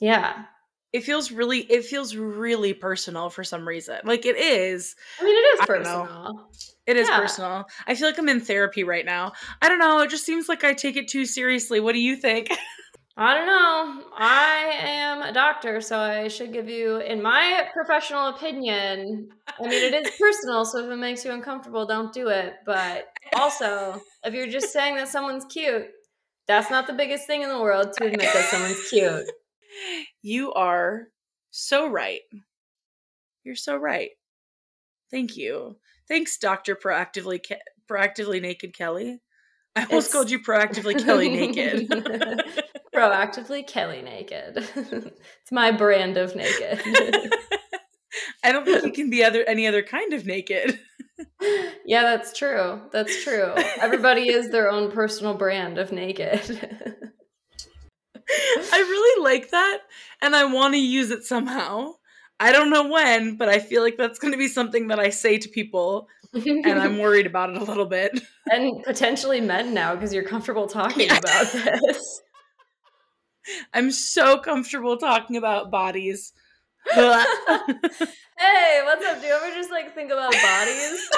yeah 0.00 0.44
It 0.92 1.04
feels 1.04 1.30
really 1.30 1.60
it 1.60 1.84
feels 1.84 2.16
really 2.16 2.74
personal 2.74 3.30
for 3.30 3.44
some 3.44 3.66
reason. 3.66 3.98
Like 4.04 4.26
it 4.26 4.36
is. 4.36 4.96
i 5.20 5.24
mean 5.24 5.36
it 5.36 5.60
is 5.60 5.66
personal 5.66 6.48
It 6.86 6.96
is 6.96 7.08
Yeah. 7.08 7.18
personal. 7.20 7.64
I 7.86 7.94
feel 7.94 8.08
like 8.08 8.18
I'm 8.18 8.28
in 8.28 8.40
therapy 8.40 8.82
right 8.82 9.04
now. 9.04 9.32
I 9.62 9.68
don't 9.68 9.78
know, 9.78 10.00
it 10.00 10.10
just 10.10 10.24
seems 10.26 10.48
like 10.48 10.64
I 10.64 10.74
take 10.74 10.96
it 10.96 11.08
too 11.08 11.24
seriously. 11.26 11.78
What 11.80 11.92
do 11.92 12.00
you 12.00 12.16
think? 12.16 12.48
I 13.16 13.34
don't 13.34 13.46
know. 13.46 14.04
I 14.16 14.70
am 14.80 15.22
a 15.22 15.32
doctor, 15.32 15.80
so 15.82 15.98
I 15.98 16.28
should 16.28 16.52
give 16.54 16.68
you, 16.70 16.96
in 16.98 17.20
my 17.20 17.68
professional 17.74 18.28
opinion, 18.28 19.28
I 19.46 19.66
mean, 19.66 19.82
it 19.82 19.94
is 19.94 20.10
personal, 20.18 20.64
so 20.64 20.78
if 20.84 20.90
it 20.90 20.96
makes 20.96 21.22
you 21.24 21.30
uncomfortable, 21.32 21.84
don't 21.86 22.12
do 22.14 22.28
it. 22.28 22.54
But 22.64 23.08
also, 23.34 24.00
if 24.24 24.32
you're 24.32 24.46
just 24.48 24.72
saying 24.72 24.96
that 24.96 25.08
someone's 25.08 25.44
cute, 25.44 25.88
that's 26.46 26.70
not 26.70 26.86
the 26.86 26.94
biggest 26.94 27.26
thing 27.26 27.42
in 27.42 27.50
the 27.50 27.60
world 27.60 27.92
to 27.98 28.06
admit 28.06 28.22
that 28.32 28.48
someone's 28.50 28.88
cute. 28.88 29.26
You 30.22 30.52
are 30.52 31.08
so 31.50 31.88
right. 31.88 32.20
You're 33.44 33.56
so 33.56 33.76
right. 33.76 34.10
Thank 35.10 35.36
you. 35.36 35.76
Thanks, 36.08 36.36
Doctor 36.38 36.76
Proactively 36.76 37.40
Ke- 37.40 37.60
Proactively 37.90 38.40
Naked 38.40 38.76
Kellie. 38.76 39.20
I 39.76 39.84
almost 39.84 40.08
It's- 40.08 40.12
called 40.12 40.30
you 40.30 40.40
Proactively 40.40 41.02
Kellie 41.02 41.30
Naked. 41.30 41.88
Proactively 42.94 43.66
Kellie 43.66 44.02
naked. 44.02 44.56
it's 44.76 45.52
my 45.52 45.70
brand 45.70 46.16
of 46.16 46.34
naked. 46.34 46.80
I 48.44 48.50
don't 48.52 48.64
think 48.64 48.84
you 48.84 48.92
can 48.92 49.10
be 49.10 49.22
other 49.22 49.44
any 49.44 49.66
other 49.66 49.82
kind 49.82 50.12
of 50.12 50.26
naked. 50.26 50.78
Yeah, 51.86 52.02
that's 52.02 52.36
true. 52.36 52.80
That's 52.92 53.22
true. 53.22 53.52
Everybody 53.80 54.28
is 54.28 54.50
their 54.50 54.70
own 54.70 54.90
personal 54.90 55.34
brand 55.34 55.78
of 55.78 55.92
naked. 55.92 56.40
I 58.72 58.78
really 58.78 59.24
like 59.24 59.50
that 59.50 59.78
and 60.22 60.36
I 60.36 60.44
want 60.44 60.74
to 60.74 60.80
use 60.80 61.10
it 61.10 61.24
somehow. 61.24 61.94
I 62.38 62.52
don't 62.52 62.70
know 62.70 62.88
when, 62.88 63.36
but 63.36 63.48
I 63.48 63.58
feel 63.58 63.82
like 63.82 63.96
that's 63.96 64.18
going 64.18 64.32
to 64.32 64.38
be 64.38 64.48
something 64.48 64.88
that 64.88 64.98
I 64.98 65.10
say 65.10 65.38
to 65.38 65.48
people 65.48 66.08
and 66.32 66.66
I'm 66.66 66.98
worried 67.00 67.26
about 67.26 67.50
it 67.50 67.56
a 67.56 67.64
little 67.64 67.86
bit. 67.86 68.20
and 68.50 68.82
potentially 68.84 69.40
men 69.40 69.74
now 69.74 69.94
because 69.94 70.14
you're 70.14 70.24
comfortable 70.24 70.66
talking 70.66 71.10
about 71.10 71.52
this. 71.52 72.22
I'm 73.74 73.90
so 73.90 74.38
comfortable 74.38 74.96
talking 74.96 75.36
about 75.36 75.70
bodies. 75.70 76.32
hey, 76.86 77.24
what's 78.84 79.04
up? 79.04 79.20
Do 79.20 79.26
you 79.26 79.34
ever 79.34 79.54
just 79.54 79.70
like 79.70 79.94
think 79.94 80.10
about 80.10 80.32
bodies? 80.32 81.10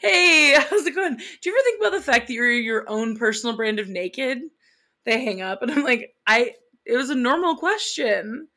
hey, 0.00 0.54
how's 0.58 0.86
it 0.86 0.94
going? 0.94 1.16
Do 1.16 1.50
you 1.50 1.56
ever 1.56 1.64
think 1.64 1.80
about 1.80 1.92
the 1.92 2.02
fact 2.02 2.26
that 2.26 2.34
you're 2.34 2.50
your 2.50 2.88
own 2.88 3.16
personal 3.16 3.56
brand 3.56 3.78
of 3.78 3.88
naked? 3.88 4.40
They 5.08 5.24
hang 5.24 5.40
up, 5.40 5.62
and 5.62 5.70
I'm 5.70 5.84
like, 5.84 6.14
I. 6.26 6.52
It 6.84 6.94
was 6.94 7.08
a 7.08 7.14
normal 7.14 7.56
question. 7.56 8.48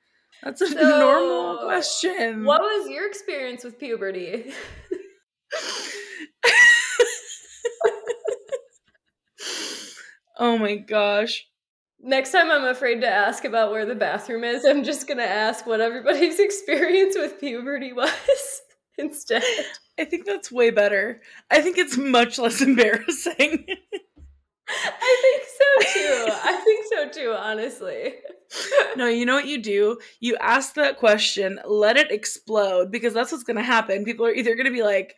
That's 0.44 0.60
a 0.60 0.68
so, 0.68 0.82
normal 0.82 1.64
question. 1.64 2.44
What 2.44 2.60
was 2.60 2.90
your 2.90 3.08
experience 3.08 3.64
with 3.64 3.80
puberty? 3.80 4.52
oh 10.38 10.58
my 10.58 10.76
gosh. 10.76 11.48
Next 12.02 12.34
time 12.34 12.52
I'm 12.52 12.66
afraid 12.66 13.00
to 13.00 13.08
ask 13.08 13.46
about 13.46 13.72
where 13.72 13.86
the 13.86 13.96
bathroom 13.96 14.44
is, 14.44 14.66
I'm 14.66 14.84
just 14.84 15.08
going 15.08 15.20
to 15.20 15.26
ask 15.26 15.66
what 15.66 15.80
everybody's 15.80 16.40
experience 16.40 17.16
with 17.18 17.40
puberty 17.40 17.94
was 17.94 18.62
instead. 18.98 19.42
I 19.98 20.04
think 20.04 20.26
that's 20.26 20.52
way 20.52 20.70
better. 20.70 21.22
I 21.50 21.62
think 21.62 21.78
it's 21.78 21.96
much 21.96 22.40
less 22.40 22.62
embarrassing. 22.62 23.68
I 25.02 25.18
think 25.22 25.44
so 25.44 25.94
too. 25.94 26.34
I 26.44 26.62
think 26.64 26.86
so 26.94 27.10
too, 27.10 27.36
honestly. 27.38 28.14
no, 28.96 29.08
you 29.08 29.26
know 29.26 29.36
what 29.36 29.48
you 29.48 29.62
do? 29.62 30.00
You 30.20 30.38
ask 30.38 30.76
that 30.76 30.98
question, 30.98 31.60
let 31.66 31.98
it 31.98 32.12
explode 32.12 32.92
because 32.92 33.14
that's 33.14 33.32
what's 33.32 33.44
going 33.44 33.58
to 33.58 33.64
happen. 33.64 34.06
People 34.06 34.26
are 34.26 34.34
either 34.34 34.56
going 34.56 34.66
to 34.66 34.72
be 34.72 34.84
like, 34.84 35.16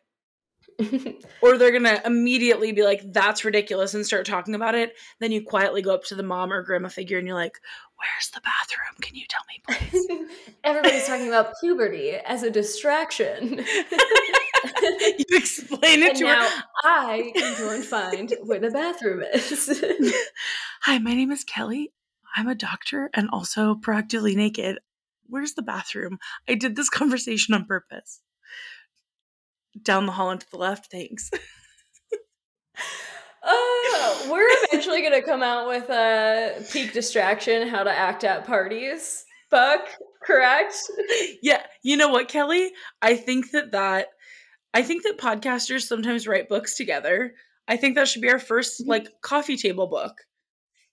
or 1.41 1.57
they're 1.57 1.71
going 1.71 1.83
to 1.83 2.05
immediately 2.05 2.71
be 2.71 2.83
like, 2.83 3.13
that's 3.13 3.45
ridiculous 3.45 3.93
and 3.93 4.05
start 4.05 4.25
talking 4.25 4.55
about 4.55 4.75
it. 4.75 4.93
Then 5.19 5.31
you 5.31 5.43
quietly 5.43 5.81
go 5.81 5.93
up 5.93 6.03
to 6.05 6.15
the 6.15 6.23
mom 6.23 6.51
or 6.51 6.63
grandma 6.63 6.89
figure 6.89 7.17
and 7.17 7.27
you're 7.27 7.35
like, 7.35 7.59
where's 7.97 8.29
the 8.29 8.41
bathroom? 8.41 8.95
Can 9.01 9.15
you 9.15 9.25
tell 9.27 9.41
me, 9.47 9.61
please? 9.67 10.29
Everybody's 10.63 11.07
talking 11.07 11.27
about 11.27 11.53
puberty 11.61 12.11
as 12.11 12.43
a 12.43 12.49
distraction. 12.49 13.63
you 15.17 15.25
explain 15.31 16.03
it 16.03 16.09
and 16.09 16.17
to 16.17 16.23
now 16.23 16.47
her. 16.47 16.63
I 16.83 17.31
can 17.35 17.57
go 17.57 17.69
and 17.73 17.83
find 17.83 18.33
where 18.43 18.59
the 18.59 18.71
bathroom 18.71 19.23
is. 19.33 19.83
Hi, 20.81 20.99
my 20.99 21.13
name 21.13 21.31
is 21.31 21.43
Kellie. 21.43 21.91
I'm 22.35 22.47
a 22.47 22.55
doctor 22.55 23.09
and 23.13 23.29
also 23.31 23.75
practically 23.75 24.35
naked. 24.35 24.79
Where's 25.27 25.53
the 25.53 25.61
bathroom? 25.61 26.19
I 26.47 26.55
did 26.55 26.75
this 26.75 26.89
conversation 26.89 27.53
on 27.53 27.65
purpose. 27.65 28.21
Down 29.81 30.05
the 30.05 30.11
hall 30.13 30.31
and 30.31 30.39
to 30.39 30.49
the 30.49 30.57
left, 30.57 30.91
thanks. 30.91 31.31
Uh, 33.43 34.27
we're 34.29 34.47
eventually 34.65 35.01
going 35.01 35.13
to 35.13 35.21
come 35.21 35.43
out 35.43 35.67
with 35.67 35.89
a 35.89 36.63
peak 36.71 36.93
distraction 36.93 37.67
how 37.67 37.83
to 37.83 37.91
act 37.91 38.23
at 38.23 38.45
parties 38.45 39.25
book, 39.53 39.81
correct? 40.25 40.75
Yeah. 41.41 41.61
You 41.83 41.95
know 41.95 42.09
what, 42.09 42.27
Kellie? 42.27 42.71
I 43.01 43.15
think 43.15 43.51
that 43.51 43.71
that 43.71 44.07
I 44.73 44.81
think 44.81 45.03
that 45.03 45.17
podcasters 45.17 45.83
sometimes 45.83 46.27
write 46.27 46.49
books 46.49 46.75
together. 46.75 47.35
I 47.67 47.77
think 47.77 47.95
that 47.95 48.07
should 48.07 48.21
be 48.21 48.29
our 48.29 48.39
first 48.39 48.81
mm-hmm. 48.81 48.89
like 48.89 49.21
coffee 49.21 49.57
table 49.57 49.87
book. 49.87 50.13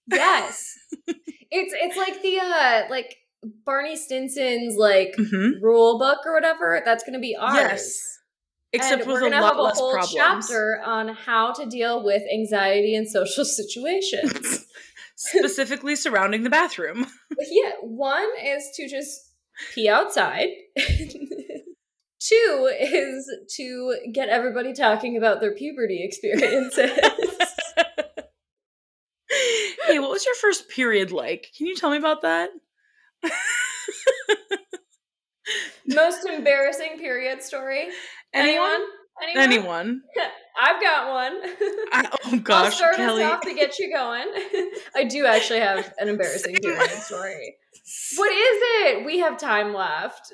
Yes. 0.07 0.77
it's 1.07 1.73
it's 1.73 1.97
like 1.97 2.21
the 2.21 2.39
uh 2.39 2.83
like 2.89 3.17
Barney 3.65 3.95
Stinson's 3.95 4.75
like 4.77 5.15
mm-hmm. 5.17 5.63
rule 5.63 5.97
book 5.97 6.19
or 6.25 6.33
whatever. 6.33 6.81
That's 6.85 7.03
going 7.03 7.13
to 7.13 7.19
be 7.19 7.35
ours. 7.35 7.55
Yes. 7.55 8.17
Except 8.73 9.01
and 9.01 9.11
with 9.11 9.21
a 9.21 9.25
lot 9.25 9.43
have 9.43 9.57
a 9.57 9.61
less 9.61 9.77
whole 9.77 9.91
problems. 9.91 10.15
chapter 10.15 10.81
on 10.85 11.09
how 11.09 11.51
to 11.53 11.65
deal 11.65 12.03
with 12.03 12.23
anxiety 12.33 12.95
in 12.95 13.05
social 13.05 13.43
situations, 13.45 14.65
specifically 15.17 15.97
surrounding 15.97 16.43
the 16.43 16.49
bathroom. 16.49 17.05
yeah, 17.49 17.71
one 17.81 18.29
is 18.41 18.69
to 18.75 18.87
just 18.87 19.33
pee 19.73 19.89
outside. 19.89 20.47
Two 22.31 22.71
is 22.79 23.29
to 23.57 23.97
get 24.13 24.29
everybody 24.29 24.71
talking 24.73 25.17
about 25.17 25.41
their 25.41 25.53
puberty 25.53 26.01
experiences. 26.03 26.91
hey, 29.87 29.99
what 29.99 30.11
was 30.11 30.25
your 30.25 30.35
first 30.35 30.69
period 30.69 31.11
like? 31.11 31.51
Can 31.57 31.67
you 31.67 31.75
tell 31.75 31.91
me 31.91 31.97
about 31.97 32.21
that? 32.21 32.51
Most 35.87 36.25
embarrassing 36.25 36.99
period 36.99 37.43
story? 37.43 37.89
Anyone? 38.33 38.81
Anyone? 39.21 39.43
Anyone? 39.43 40.01
I've 40.61 40.81
got 40.81 41.09
one. 41.09 41.33
I, 41.91 42.17
oh 42.25 42.39
gosh, 42.39 42.65
I'll 42.65 42.71
start 42.71 42.95
Kellie. 42.95 43.23
us 43.23 43.33
off 43.33 43.41
to 43.41 43.53
get 43.53 43.77
you 43.77 43.93
going. 43.93 44.27
I 44.95 45.03
do 45.03 45.25
actually 45.25 45.59
have 45.59 45.93
an 45.97 46.07
embarrassing 46.07 46.55
period 46.55 46.89
story. 46.91 47.55
What 48.15 48.31
is 48.31 48.61
it? 48.61 49.05
We 49.05 49.19
have 49.19 49.37
time 49.37 49.73
left. 49.73 50.33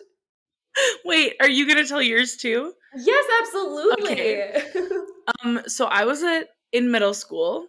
Wait, 1.05 1.35
are 1.39 1.49
you 1.49 1.67
gonna 1.67 1.85
tell 1.85 2.01
yours 2.01 2.37
too? 2.37 2.73
Yes, 2.95 3.25
absolutely. 3.41 4.11
Okay. 4.11 4.61
um, 5.43 5.61
so 5.67 5.85
I 5.85 6.05
was 6.05 6.23
at 6.23 6.49
in 6.71 6.91
middle 6.91 7.13
school, 7.13 7.67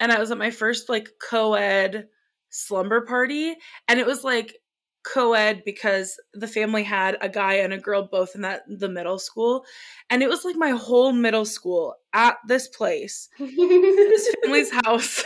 and 0.00 0.12
I 0.12 0.18
was 0.18 0.30
at 0.30 0.38
my 0.38 0.50
first 0.50 0.88
like 0.88 1.10
co-ed 1.20 2.08
slumber 2.50 3.02
party, 3.02 3.56
and 3.88 3.98
it 4.00 4.06
was 4.06 4.24
like 4.24 4.56
co-ed 5.02 5.62
because 5.64 6.20
the 6.32 6.46
family 6.46 6.82
had 6.82 7.16
a 7.20 7.28
guy 7.28 7.54
and 7.54 7.72
a 7.72 7.78
girl 7.78 8.08
both 8.10 8.34
in 8.34 8.42
that 8.42 8.62
the 8.68 8.88
middle 8.88 9.18
school 9.18 9.64
and 10.10 10.22
it 10.22 10.28
was 10.28 10.44
like 10.44 10.56
my 10.56 10.70
whole 10.70 11.12
middle 11.12 11.44
school 11.44 11.94
at 12.12 12.36
this 12.46 12.68
place 12.68 13.28
this 13.38 14.34
family's 14.42 14.70
house 14.84 15.24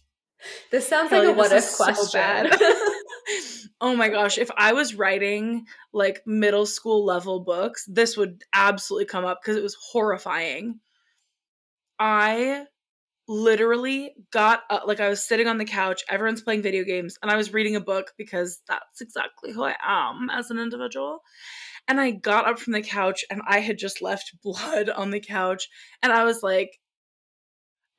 this 0.70 0.86
sounds 0.86 1.10
Kellie, 1.10 1.26
like 1.26 1.34
a 1.34 1.38
what 1.38 1.52
if 1.52 1.72
question 1.74 2.50
so 2.52 2.88
oh 3.80 3.96
my 3.96 4.08
gosh 4.08 4.38
if 4.38 4.50
i 4.56 4.72
was 4.72 4.94
writing 4.94 5.66
like 5.92 6.22
middle 6.26 6.66
school 6.66 7.04
level 7.04 7.40
books 7.40 7.84
this 7.88 8.16
would 8.16 8.42
absolutely 8.52 9.06
come 9.06 9.24
up 9.24 9.40
because 9.40 9.56
it 9.56 9.62
was 9.62 9.76
horrifying 9.92 10.78
i 11.98 12.64
literally 13.30 14.12
got 14.32 14.64
up, 14.68 14.88
like 14.88 14.98
I 14.98 15.08
was 15.08 15.22
sitting 15.22 15.46
on 15.46 15.56
the 15.56 15.64
couch, 15.64 16.02
everyone's 16.08 16.42
playing 16.42 16.62
video 16.62 16.82
games, 16.82 17.16
and 17.22 17.30
I 17.30 17.36
was 17.36 17.52
reading 17.52 17.76
a 17.76 17.80
book 17.80 18.12
because 18.18 18.60
that's 18.66 19.00
exactly 19.00 19.52
who 19.52 19.62
I 19.62 19.76
am 19.80 20.28
as 20.30 20.50
an 20.50 20.58
individual. 20.58 21.22
And 21.86 22.00
I 22.00 22.10
got 22.10 22.48
up 22.48 22.58
from 22.58 22.72
the 22.72 22.82
couch 22.82 23.24
and 23.30 23.40
I 23.46 23.60
had 23.60 23.78
just 23.78 24.02
left 24.02 24.34
blood 24.42 24.90
on 24.90 25.10
the 25.10 25.20
couch. 25.20 25.68
And 26.02 26.12
I 26.12 26.24
was 26.24 26.42
like, 26.42 26.80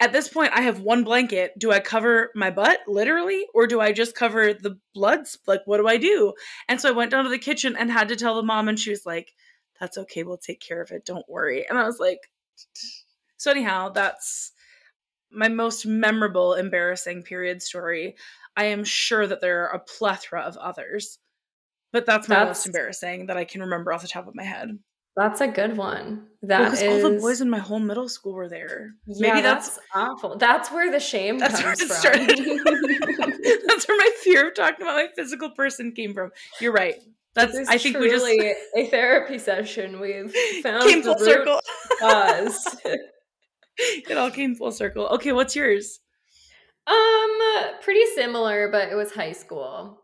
at 0.02 0.12
this 0.12 0.28
point, 0.28 0.52
I 0.54 0.62
have 0.62 0.82
one 0.82 1.04
blanket. 1.04 1.54
Do 1.60 1.72
I 1.72 1.80
cover 1.80 2.32
my 2.34 2.50
butt 2.50 2.80
literally, 2.88 3.46
or 3.54 3.68
do 3.68 3.80
I 3.80 3.92
just 3.92 4.16
cover 4.16 4.52
the 4.52 4.80
blood? 4.96 5.28
Like, 5.46 5.62
what 5.66 5.78
do 5.78 5.88
I 5.88 5.98
do? 5.98 6.34
And 6.68 6.82
so 6.82 6.90
I 6.90 6.94
went 6.94 7.12
down 7.12 7.24
to 7.24 7.30
the 7.30 7.38
kitchen 7.38 7.78
and 7.78 7.92
had 7.92 8.10
to 8.10 8.16
tell 8.16 8.36
the 8.36 8.44
mom, 8.44 8.68
and 8.68 8.80
she 8.80 8.90
was 8.90 9.06
like, 9.06 9.32
That's 9.80 10.00
okay. 10.00 10.24
We'll 10.24 10.38
take 10.38 10.60
care 10.60 10.82
of 10.82 10.92
it. 10.92 11.06
Don't 11.06 11.30
worry. 11.30 11.68
And 11.70 11.78
I 11.78 11.84
was 11.84 12.00
like, 12.00 12.20
So, 13.38 13.52
anyhow, 13.52 13.90
that's 13.90 14.54
my 15.32 15.50
most 15.50 15.86
memorable 15.86 16.56
embarrassing 16.56 17.22
period 17.22 17.62
story. 17.62 18.16
I 18.58 18.66
am 18.66 18.84
sure 18.84 19.28
that 19.28 19.40
there 19.40 19.66
are 19.66 19.76
a 19.76 19.80
plethora 19.80 20.42
of 20.42 20.58
others, 20.58 21.20
but 21.94 22.08
that's 22.08 22.28
my 22.28 22.36
that's, 22.36 22.50
most 22.50 22.66
embarrassing 22.66 23.28
that 23.28 23.38
I 23.38 23.46
can 23.46 23.62
remember 23.62 23.94
off 23.94 24.02
the 24.02 24.08
top 24.08 24.28
of 24.28 24.34
my 24.34 24.44
head. 24.44 24.80
That's 25.16 25.42
a 25.42 25.48
good 25.48 25.76
one. 25.76 26.28
That 26.44 26.62
well, 26.62 26.74
is 26.74 26.82
all 26.82 27.12
the 27.12 27.20
boys 27.20 27.42
in 27.42 27.50
my 27.50 27.60
whole 27.60 27.80
middle 27.80 28.10
school 28.10 28.34
were 28.34 28.50
there. 28.50 28.96
Yeah, 29.06 29.34
Maybe 29.34 29.42
that's, 29.42 29.76
that's 29.76 29.80
awful. 29.94 30.38
That's 30.38 30.72
where 30.72 30.90
the 30.92 31.00
shame 31.00 31.38
that's 31.38 31.62
comes 31.62 31.84
from. 31.84 31.92
that's 33.68 33.88
where 33.88 33.98
my 33.98 34.10
fear 34.22 34.48
of 34.48 34.56
talking 34.56 34.82
about 34.82 34.96
my 34.96 35.08
physical 35.16 35.52
person 35.52 35.92
came 35.92 36.14
from. 36.14 36.32
You're 36.60 36.72
right. 36.72 36.96
That's 37.34 37.56
I 37.70 37.78
think 37.78 37.98
we 37.98 38.10
just 38.10 38.26
a 38.26 38.88
therapy 38.88 39.38
session. 39.38 40.00
We've 40.00 40.34
found 40.64 40.84
came 40.84 41.04
full 41.04 41.18
circle. 41.20 41.60
cause. 42.00 42.78
it 43.76 44.18
all 44.18 44.32
came 44.32 44.56
full 44.56 44.72
circle. 44.72 45.08
Okay, 45.08 45.32
what's 45.32 45.56
yours? 45.56 46.00
Um, 46.88 47.40
pretty 47.82 48.06
similar, 48.16 48.70
but 48.70 48.90
it 48.90 48.96
was 48.96 49.12
high 49.12 49.32
school. 49.32 50.01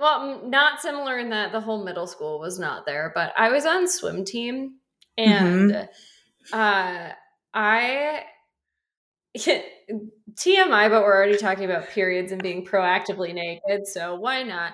Well, 0.00 0.42
not 0.44 0.80
similar 0.80 1.18
in 1.18 1.30
that 1.30 1.52
the 1.52 1.60
whole 1.60 1.84
middle 1.84 2.06
school 2.06 2.38
was 2.38 2.58
not 2.58 2.86
there, 2.86 3.12
but 3.14 3.32
I 3.36 3.50
was 3.50 3.66
on 3.66 3.88
swim 3.88 4.24
team 4.24 4.76
and 5.16 5.70
mm-hmm. 5.72 6.58
uh 6.58 7.10
I 7.54 8.22
TMI, 9.38 10.90
but 10.90 11.02
we're 11.02 11.14
already 11.16 11.36
talking 11.36 11.64
about 11.64 11.88
periods 11.88 12.32
and 12.32 12.42
being 12.42 12.64
proactively 12.64 13.34
naked, 13.34 13.86
so 13.86 14.14
why 14.16 14.42
not? 14.42 14.72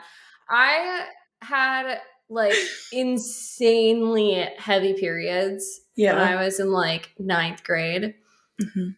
I 0.48 1.06
had 1.40 1.98
like 2.28 2.54
insanely 2.92 4.48
heavy 4.56 4.94
periods 4.94 5.80
Yeah. 5.96 6.14
when 6.14 6.22
I 6.26 6.44
was 6.44 6.60
in 6.60 6.72
like 6.72 7.12
ninth 7.18 7.64
grade. 7.64 8.14
Mhm. 8.62 8.96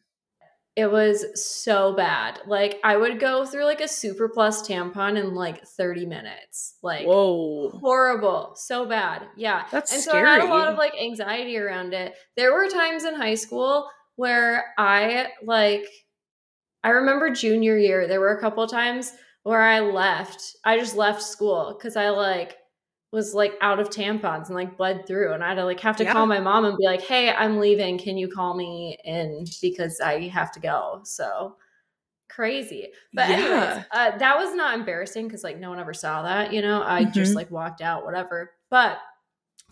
It 0.77 0.93
was 0.93 1.25
so 1.35 1.95
bad. 1.95 2.41
Like 2.47 2.79
I 2.85 2.99
would 2.99 3.19
go 3.19 3.47
through 3.47 3.65
like 3.65 3.81
a 3.81 3.89
super 3.89 4.29
plus 4.29 4.67
tampon 4.69 5.19
in 5.19 5.35
like 5.35 5.67
30 5.67 6.05
minutes. 6.05 6.77
Like 6.83 7.07
Whoa. 7.07 7.71
horrible. 7.81 8.53
So 8.57 8.85
bad. 8.85 9.27
Yeah. 9.37 9.67
That's 9.73 9.93
and 9.93 10.03
so 10.03 10.13
I 10.13 10.21
had 10.21 10.43
a 10.43 10.53
lot 10.53 10.69
of 10.69 10.77
like 10.77 10.93
anxiety 11.01 11.57
around 11.57 11.95
it. 11.95 12.15
There 12.37 12.53
were 12.53 12.69
times 12.69 13.05
in 13.05 13.15
high 13.15 13.37
school 13.37 13.89
where 14.17 14.67
I 14.77 15.29
like 15.43 15.87
I 16.85 16.91
remember 16.91 17.31
junior 17.31 17.79
year, 17.79 18.07
there 18.07 18.21
were 18.21 18.37
a 18.37 18.41
couple 18.41 18.67
times 18.67 19.13
where 19.45 19.63
I 19.63 19.81
left. 19.81 20.57
I 20.65 20.79
just 20.79 20.95
left 20.95 21.23
school 21.23 21.75
because 21.77 21.97
I 21.97 22.11
like 22.11 22.57
was 23.17 23.35
like 23.35 23.55
out 23.63 23.81
of 23.81 23.89
tampons 23.91 24.47
and 24.47 24.55
like 24.55 24.77
bled 24.77 25.07
through 25.07 25.33
and 25.33 25.43
I 25.43 25.49
had 25.49 25.55
to 25.57 25.65
like 25.65 25.81
have 25.81 25.97
to 25.97 26.05
Yeah. 26.05 26.13
call 26.13 26.27
my 26.27 26.39
mom 26.41 26.65
and 26.67 26.77
be 26.79 26.85
like, 26.87 27.01
"Hey, 27.03 27.31
I'm 27.33 27.59
leaving. 27.59 27.99
Can 27.99 28.17
you 28.19 28.29
call 28.29 28.55
me 28.55 28.99
in 29.05 29.45
because 29.63 30.01
I 30.01 30.29
have 30.29 30.53
to 30.53 30.61
go?" 30.61 31.01
So 31.05 31.57
crazy. 32.29 32.93
But 33.15 33.31
anyways, 33.31 33.85
uh, 33.93 34.19
that 34.19 34.37
was 34.39 34.55
not 34.55 34.79
embarrassing 34.79 35.27
because 35.29 35.45
like 35.45 35.59
no 35.59 35.71
one 35.71 35.81
ever 35.81 35.95
saw 35.95 36.23
that, 36.23 36.53
you 36.53 36.63
know. 36.63 36.83
I 36.83 37.05
just 37.05 37.33
Mhm. 37.33 37.37
like 37.37 37.51
walked 37.51 37.81
out, 37.83 38.05
whatever. 38.05 38.53
But 38.71 38.99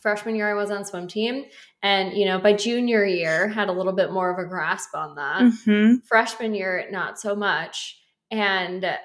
freshman 0.00 0.34
year, 0.36 0.50
I 0.50 0.54
was 0.54 0.70
on 0.70 0.84
swim 0.84 1.08
team, 1.08 1.44
and 1.82 2.12
you 2.16 2.26
know, 2.26 2.38
by 2.38 2.52
junior 2.54 3.04
year, 3.04 3.48
had 3.48 3.68
a 3.68 3.72
little 3.72 3.92
bit 3.92 4.12
more 4.12 4.30
of 4.30 4.38
a 4.38 4.48
grasp 4.48 4.94
on 4.94 5.16
that. 5.16 5.52
hmm 5.64 5.96
Freshman 6.06 6.54
year, 6.54 6.86
not 6.90 7.18
so 7.20 7.34
much, 7.36 7.98
and 8.30 8.98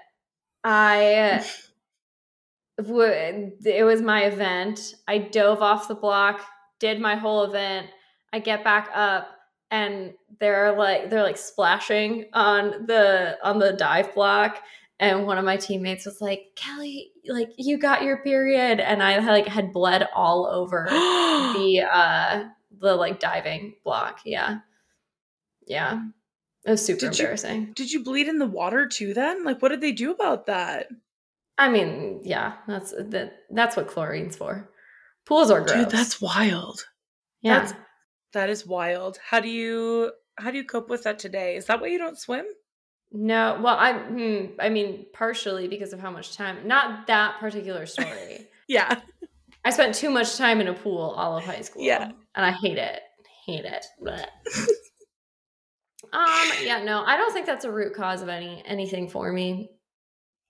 I. 0.63 1.45
It 2.79 3.83
was 3.85 4.01
my 4.01 4.23
event. 4.23 4.95
I 5.07 5.17
dove 5.17 5.61
off 5.61 5.87
the 5.87 5.95
block, 5.95 6.41
did 6.79 6.99
my 6.99 7.15
whole 7.15 7.43
event. 7.43 7.87
I 8.31 8.39
get 8.39 8.63
back 8.63 8.89
up 8.93 9.29
and 9.71 10.13
they're 10.39 10.75
like 10.77 11.09
they're 11.09 11.23
like 11.23 11.37
splashing 11.37 12.25
on 12.33 12.85
the 12.87 13.37
on 13.43 13.59
the 13.59 13.73
dive 13.73 14.13
block 14.15 14.61
and 14.99 15.25
one 15.25 15.37
of 15.37 15.45
my 15.45 15.57
teammates 15.57 16.05
was 16.05 16.21
like 16.21 16.47
Kellie 16.55 17.11
like 17.27 17.51
you 17.57 17.77
got 17.77 18.01
your 18.03 18.17
period 18.23 18.79
and 18.79 19.03
i 19.03 19.19
like 19.19 19.45
had 19.47 19.71
bled 19.71 20.07
all 20.15 20.47
over 20.47 20.87
the 20.89 21.83
uh 21.87 22.45
the 22.79 22.95
like 22.95 23.19
diving 23.19 23.75
block 23.83 24.21
yeah 24.25 24.59
yeah 25.67 26.01
it 26.65 26.71
was 26.71 26.83
super 26.83 27.01
Did 27.01 27.17
you- 27.19 27.25
embarrassing 27.25 27.73
Did 27.75 27.91
you 27.91 28.03
bleed 28.03 28.27
in 28.27 28.39
the 28.39 28.47
water 28.47 28.87
too 28.87 29.13
then? 29.13 29.43
Like 29.43 29.61
what 29.61 29.69
did 29.69 29.81
they 29.81 29.91
do 29.91 30.11
about 30.11 30.47
that? 30.47 30.87
I 31.59 31.69
mean 31.69 32.21
yeah 32.23 32.53
that's 32.67 32.91
that 32.91 33.33
that's 33.51 33.75
what 33.77 33.87
chlorine's 33.87 34.35
for 34.35 34.69
pools 35.27 35.51
are 35.51 35.61
gross 35.61 35.83
Dude, 35.83 35.89
that's 35.91 36.19
wild. 36.19 36.83
yeah 37.41 37.59
that's- 37.59 37.73
That 38.33 38.49
is 38.49 38.65
wild. 38.65 39.17
How 39.29 39.39
do 39.39 39.49
you 39.49 40.11
how 40.37 40.51
do 40.51 40.57
you 40.57 40.63
cope 40.63 40.87
with 40.89 41.03
that 41.03 41.17
today? 41.19 41.55
Is 41.57 41.65
that 41.65 41.81
why 41.81 41.87
you 41.87 41.97
don't 41.97 42.17
swim? 42.17 42.45
No, 43.11 43.59
well, 43.63 43.75
I, 43.75 43.93
hmm, 43.93 44.53
I 44.59 44.69
mean, 44.69 45.07
partially 45.13 45.67
because 45.67 45.93
of 45.93 45.99
how 45.99 46.11
much 46.11 46.35
time. 46.37 46.67
Not 46.67 47.07
that 47.07 47.39
particular 47.39 47.85
story. 47.87 48.47
Yeah. 48.67 49.01
I 49.65 49.71
spent 49.71 49.95
too 49.95 50.11
much 50.11 50.37
time 50.37 50.61
in 50.61 50.67
a 50.67 50.75
pool 50.75 51.01
all 51.17 51.35
of 51.37 51.43
high 51.43 51.61
school. 51.61 51.81
Yeah. 51.81 52.11
and 52.35 52.45
I 52.45 52.51
hate 52.51 52.77
it. 52.77 53.01
Hate 53.47 53.65
it. 53.65 53.83
Blech. 53.99 54.27
um. 56.13 56.49
Yeah. 56.63 56.83
No, 56.83 57.03
I 57.03 57.17
don't 57.17 57.33
think 57.33 57.45
that's 57.47 57.65
a 57.65 57.71
root 57.71 57.93
cause 57.95 58.21
of 58.21 58.29
any 58.29 58.61
anything 58.65 59.09
for 59.09 59.31
me. 59.31 59.71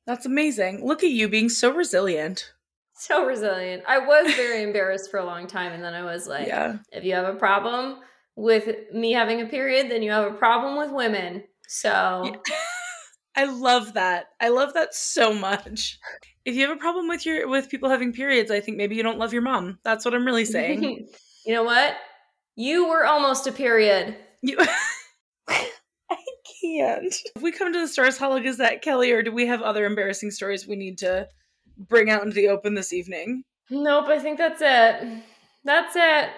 That's 0.10 0.26
amazing. 0.26 0.84
Look 0.84 1.04
at 1.04 1.12
you 1.12 1.30
being 1.30 1.50
so 1.50 1.72
resilient. 1.72 2.52
So 2.96 3.28
resilient. 3.28 3.84
I 3.88 4.00
was 4.00 4.34
very 4.34 4.64
embarrassed 4.68 5.12
for 5.12 5.20
a 5.20 5.24
long 5.24 5.46
time, 5.46 5.72
and 5.72 5.84
then 5.84 5.94
I 5.94 6.04
was 6.04 6.28
like, 6.28 6.48
yeah. 6.48 6.78
if 6.92 7.04
you 7.04 7.14
have 7.14 7.32
a 7.32 7.38
problem 7.38 8.00
with 8.36 8.76
me 8.92 9.12
having 9.12 9.40
a 9.40 9.46
period, 9.46 9.92
then 9.92 10.02
you 10.02 10.10
have 10.10 10.34
a 10.34 10.36
problem 10.36 10.80
with 10.80 10.92
women. 10.92 11.44
So. 11.68 12.24
Yeah. 12.26 12.56
I 13.36 13.46
love 13.46 13.94
that. 13.94 14.30
I 14.42 14.50
love 14.50 14.74
that 14.74 14.96
so 14.96 15.32
much. 15.32 16.00
If 16.44 16.56
you 16.56 16.68
have 16.68 16.76
a 16.76 16.80
problem 16.80 17.08
with 17.08 17.24
your 17.28 17.48
with 17.48 17.70
people 17.70 17.92
having 17.92 18.12
periods, 18.12 18.50
I 18.50 18.62
think 18.62 18.78
maybe 18.78 18.96
you 18.96 19.04
don't 19.04 19.20
love 19.20 19.32
your 19.32 19.44
mom. 19.44 19.78
That's 19.84 20.06
what 20.06 20.16
I'm 20.16 20.26
really 20.26 20.44
saying. 20.44 20.82
you 21.46 21.54
know 21.54 21.64
what? 21.64 21.94
You 22.56 22.90
were 22.90 23.06
almost 23.06 23.46
a 23.46 23.52
period. 23.52 24.16
you 24.42 24.58
can't. 26.62 27.14
If 27.36 27.42
we 27.42 27.52
come 27.52 27.72
to 27.74 27.80
the 27.80 27.88
Stars 27.88 28.18
Hollow 28.18 28.40
Gazette, 28.40 28.82
Kellie, 28.82 29.12
or 29.12 29.24
do 29.24 29.32
we 29.32 29.48
have 29.48 29.62
other 29.62 29.86
embarrassing 29.86 30.32
stories 30.32 30.68
we 30.68 30.76
need 30.76 30.98
to 31.00 31.28
bring 31.78 32.10
out 32.10 32.24
into 32.24 32.36
the 32.36 32.50
open 32.50 32.74
this 32.76 32.94
evening? 32.94 33.44
Nope, 33.70 34.08
I 34.08 34.20
think 34.20 34.38
that's 34.38 34.62
it. 34.62 35.24
That's 35.64 35.96
it. 35.96 36.30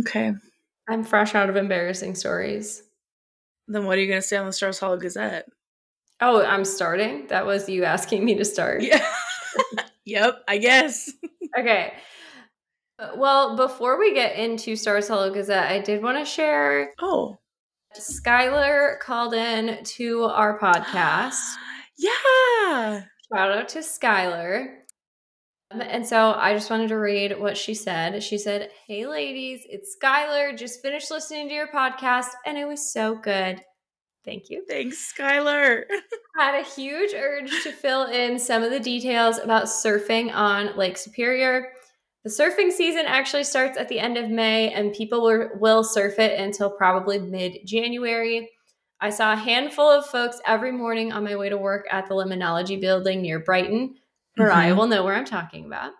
Okay. 0.00 0.32
I'm 0.88 1.04
fresh 1.04 1.34
out 1.34 1.50
of 1.50 1.56
embarrassing 1.56 2.14
stories. 2.14 2.82
Then 3.68 3.84
what 3.86 3.98
are 3.98 4.00
you 4.00 4.08
gonna 4.08 4.22
say 4.22 4.36
on 4.36 4.46
the 4.46 4.52
Stars 4.52 4.78
Hollow 4.78 4.96
Gazette? 4.96 5.46
Oh, 6.20 6.44
I'm 6.44 6.64
starting? 6.64 7.26
That 7.28 7.46
was 7.46 7.68
you 7.68 7.84
asking 7.84 8.24
me 8.24 8.34
to 8.36 8.44
start. 8.44 8.82
Yeah. 8.82 9.04
yep, 10.04 10.42
I 10.48 10.58
guess. 10.58 11.10
Okay. 11.58 11.92
Well, 13.14 13.56
before 13.58 13.98
we 13.98 14.14
get 14.14 14.36
into 14.38 14.74
Stars 14.74 15.06
Hollow 15.06 15.30
Gazette, 15.30 15.70
I 15.70 15.80
did 15.80 16.02
want 16.02 16.16
to 16.16 16.24
share 16.24 16.94
Oh. 16.98 17.36
Skylar 18.00 18.98
called 19.00 19.34
in 19.34 19.82
to 19.84 20.24
our 20.24 20.58
podcast. 20.58 21.38
Yeah. 21.98 23.02
Shout 23.32 23.52
out 23.52 23.68
to 23.70 23.78
Skylar. 23.80 24.76
Um, 25.70 25.80
And 25.82 26.04
so 26.06 26.32
I 26.32 26.52
just 26.54 26.70
wanted 26.70 26.88
to 26.88 26.96
read 26.98 27.38
what 27.38 27.56
she 27.56 27.74
said. 27.74 28.22
She 28.22 28.38
said, 28.38 28.70
Hey 28.88 29.06
ladies, 29.06 29.60
it's 29.68 29.96
Skylar. 30.02 30.56
Just 30.56 30.82
finished 30.82 31.10
listening 31.10 31.48
to 31.48 31.54
your 31.54 31.68
podcast 31.68 32.28
and 32.44 32.58
it 32.58 32.64
was 32.66 32.92
so 32.92 33.14
good. 33.14 33.62
Thank 34.24 34.50
you. 34.50 34.64
Thanks, 34.68 35.12
Skylar. 35.16 35.82
Had 36.38 36.58
a 36.60 36.64
huge 36.64 37.12
urge 37.14 37.50
to 37.62 37.72
fill 37.72 38.04
in 38.06 38.38
some 38.38 38.62
of 38.62 38.70
the 38.70 38.80
details 38.80 39.38
about 39.38 39.64
surfing 39.64 40.32
on 40.32 40.76
Lake 40.76 40.96
Superior. 40.96 41.68
The 42.24 42.30
surfing 42.30 42.70
season 42.70 43.04
actually 43.06 43.44
starts 43.44 43.76
at 43.76 43.88
the 43.88 43.98
end 43.98 44.16
of 44.16 44.30
May, 44.30 44.70
and 44.72 44.92
people 44.92 45.22
will, 45.22 45.48
will 45.58 45.82
surf 45.84 46.18
it 46.18 46.38
until 46.38 46.70
probably 46.70 47.18
mid 47.18 47.58
January. 47.66 48.50
I 49.00 49.10
saw 49.10 49.32
a 49.32 49.36
handful 49.36 49.88
of 49.90 50.06
folks 50.06 50.38
every 50.46 50.70
morning 50.70 51.10
on 51.12 51.24
my 51.24 51.34
way 51.34 51.48
to 51.48 51.58
work 51.58 51.86
at 51.90 52.06
the 52.06 52.14
Limonology 52.14 52.80
building 52.80 53.22
near 53.22 53.40
Brighton. 53.40 53.96
Mariah 54.36 54.72
Mhm. 54.72 54.76
will 54.76 54.86
know 54.86 55.02
where 55.04 55.14
I'm 55.16 55.24
talking 55.24 55.64
about. 55.66 55.92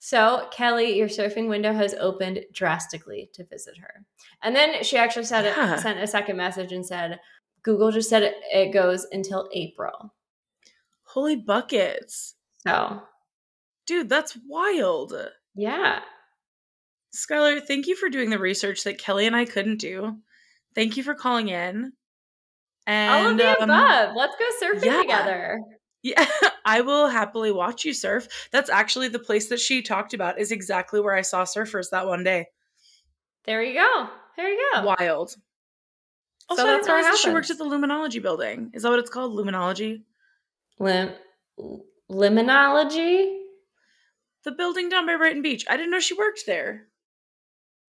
So, 0.00 0.48
Kellie, 0.50 0.96
your 0.98 1.08
surfing 1.08 1.48
window 1.48 1.72
has 1.72 1.94
opened 1.94 2.44
drastically 2.52 3.30
to 3.34 3.44
visit 3.44 3.76
her. 3.78 4.04
And 4.42 4.56
then 4.56 4.82
she 4.82 4.96
actually 4.96 5.26
said 5.26 5.44
Yeah. 5.44 5.76
sent 5.76 6.00
a 6.00 6.06
second 6.06 6.36
message 6.36 6.72
and 6.72 6.84
said, 6.84 7.20
Google 7.62 7.92
just 7.92 8.08
said 8.08 8.22
it, 8.24 8.34
it 8.52 8.72
goes 8.72 9.04
until 9.12 9.48
April. 9.52 10.12
Holy 11.04 11.36
buckets. 11.36 12.34
So, 12.66 13.02
Dude, 13.86 14.08
that's 14.08 14.36
wild. 14.46 15.14
Yeah. 15.60 16.00
Skylar, 17.14 17.60
thank 17.66 17.86
you 17.86 17.94
for 17.94 18.08
doing 18.08 18.30
the 18.30 18.38
research 18.38 18.84
that 18.84 18.96
Kellie 18.98 19.26
and 19.26 19.36
I 19.36 19.44
couldn't 19.44 19.76
do. 19.78 20.16
Thank 20.74 20.96
you 20.96 21.02
for 21.02 21.14
calling 21.14 21.48
in. 21.48 21.92
And 22.86 23.10
All 23.12 23.30
of 23.32 23.36
the 23.36 23.62
um, 23.62 23.68
above. 23.68 24.14
Let's 24.16 24.36
go 24.38 24.46
surfing 24.66 24.84
yeah. 24.86 25.02
together. 25.02 25.60
Yeah, 26.02 26.24
I 26.64 26.80
will 26.80 27.08
happily 27.08 27.52
watch 27.52 27.84
you 27.84 27.92
surf. 27.92 28.26
That's 28.52 28.70
actually 28.70 29.08
the 29.08 29.18
place 29.18 29.50
that 29.50 29.60
she 29.60 29.82
talked 29.82 30.14
about 30.14 30.38
is 30.40 30.50
exactly 30.50 30.98
where 30.98 31.14
I 31.14 31.20
saw 31.20 31.42
surfers 31.44 31.90
that 31.90 32.06
one 32.06 32.24
day. 32.24 32.46
There 33.44 33.62
you 33.62 33.74
go. 33.74 34.08
There 34.38 34.48
you 34.48 34.70
go. 34.72 34.94
Wild. 34.98 35.34
Also, 36.48 36.62
So 36.62 36.66
that's 36.66 36.86
didn't 36.86 36.88
where 36.88 37.00
it 37.00 37.02
realize 37.02 37.04
that 37.04 37.18
she 37.18 37.30
worked 37.34 37.48
happens. 37.48 37.60
at 37.60 37.68
the 37.68 37.76
Luminology 37.76 38.22
building. 38.22 38.70
Is 38.72 38.82
that 38.84 38.88
what 38.90 38.98
it's 38.98 39.10
called? 39.10 39.32
Luminology? 39.36 40.04
Lim- 40.78 41.12
limonology? 42.10 43.39
The 44.44 44.52
building 44.52 44.88
down 44.88 45.06
by 45.06 45.16
Brighton 45.16 45.42
Beach. 45.42 45.64
I 45.68 45.76
didn't 45.76 45.90
know 45.90 46.00
she 46.00 46.14
worked 46.14 46.46
there. 46.46 46.86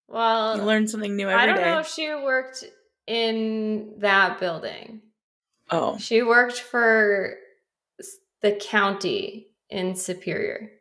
Well, 0.08 0.58
You 0.58 0.64
learn 0.64 0.88
something 0.88 1.16
new 1.16 1.30
every 1.30 1.46
day. 1.46 1.52
I 1.52 1.56
don't 1.56 1.62
know 1.66 1.80
if 1.80 1.88
she 1.88 2.08
worked 2.10 2.64
in 3.08 3.94
that 4.00 4.40
building. 4.40 5.02
oh. 5.70 5.98
She 5.98 6.22
worked 6.22 6.60
for 6.60 7.36
the 8.42 8.52
county 8.54 9.48
in 9.70 9.96
Superior. 9.96 10.72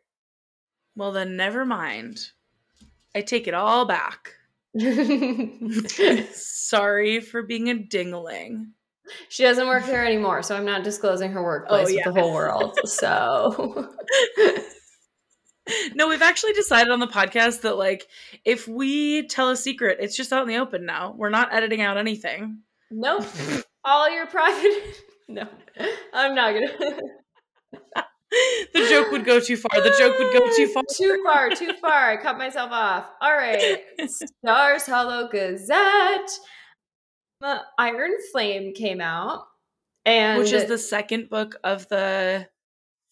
Well, 0.97 1.13
then 1.13 1.37
never 1.37 1.63
mind. 1.65 2.19
I 3.15 3.21
take 3.21 3.47
it 3.47 3.53
all 3.53 3.85
back. 3.85 4.33
Sorry 6.33 7.19
for 7.21 7.43
being 7.43 7.69
a 7.69 7.75
dingling. 7.75 8.71
She 9.29 9.43
doesn't 9.43 9.67
work 9.67 9.85
there 9.85 10.05
anymore, 10.05 10.41
so 10.43 10.55
I'm 10.55 10.65
not 10.65 10.83
disclosing 10.83 11.31
her 11.31 11.43
workplace 11.43 11.87
Oh, 11.87 11.91
yeah. 11.91 12.03
with 12.07 12.15
the 12.15 12.21
whole 12.21 12.33
world. 12.33 12.77
So 12.85 13.89
no, 15.95 16.07
we've 16.07 16.21
actually 16.21 16.53
decided 16.53 16.91
on 16.91 16.99
the 16.99 17.07
podcast 17.07 17.61
that 17.61 17.77
like 17.77 18.07
if 18.45 18.67
we 18.67 19.27
tell 19.27 19.49
a 19.49 19.55
secret, 19.57 19.97
it's 19.99 20.15
just 20.15 20.33
out 20.33 20.43
in 20.43 20.47
the 20.47 20.57
open 20.57 20.85
now. 20.85 21.13
We're 21.17 21.29
not 21.29 21.53
editing 21.53 21.81
out 21.81 21.97
anything. 21.97 22.59
nope. 22.89 23.25
All 23.83 24.09
your 24.13 24.27
private 24.27 24.83
No. 25.27 25.47
I'm 26.13 26.35
not 26.35 26.53
gonna 26.53 26.67
the 28.73 28.87
joke 28.89 29.11
would 29.11 29.25
go 29.25 29.39
too 29.39 29.57
far. 29.57 29.81
The 29.81 29.93
joke 29.97 30.17
would 30.17 30.33
go 30.33 30.55
too 30.55 30.67
far. 30.67 30.83
too 30.93 31.21
far, 31.23 31.49
too 31.49 31.73
far. 31.81 32.11
I 32.11 32.17
cut 32.17 32.37
myself 32.37 32.71
off. 32.71 33.09
All 33.21 33.33
right. 33.33 33.79
Stars 34.07 34.85
Hollow 34.85 35.29
Gazette. 35.29 36.31
Uh, 37.41 37.59
Iron 37.77 38.11
Flame 38.31 38.73
came 38.73 39.01
out. 39.01 39.45
And 40.05 40.39
Which 40.39 40.51
is 40.53 40.65
the 40.65 40.77
second 40.77 41.29
book 41.29 41.55
of 41.63 41.87
the 41.89 42.47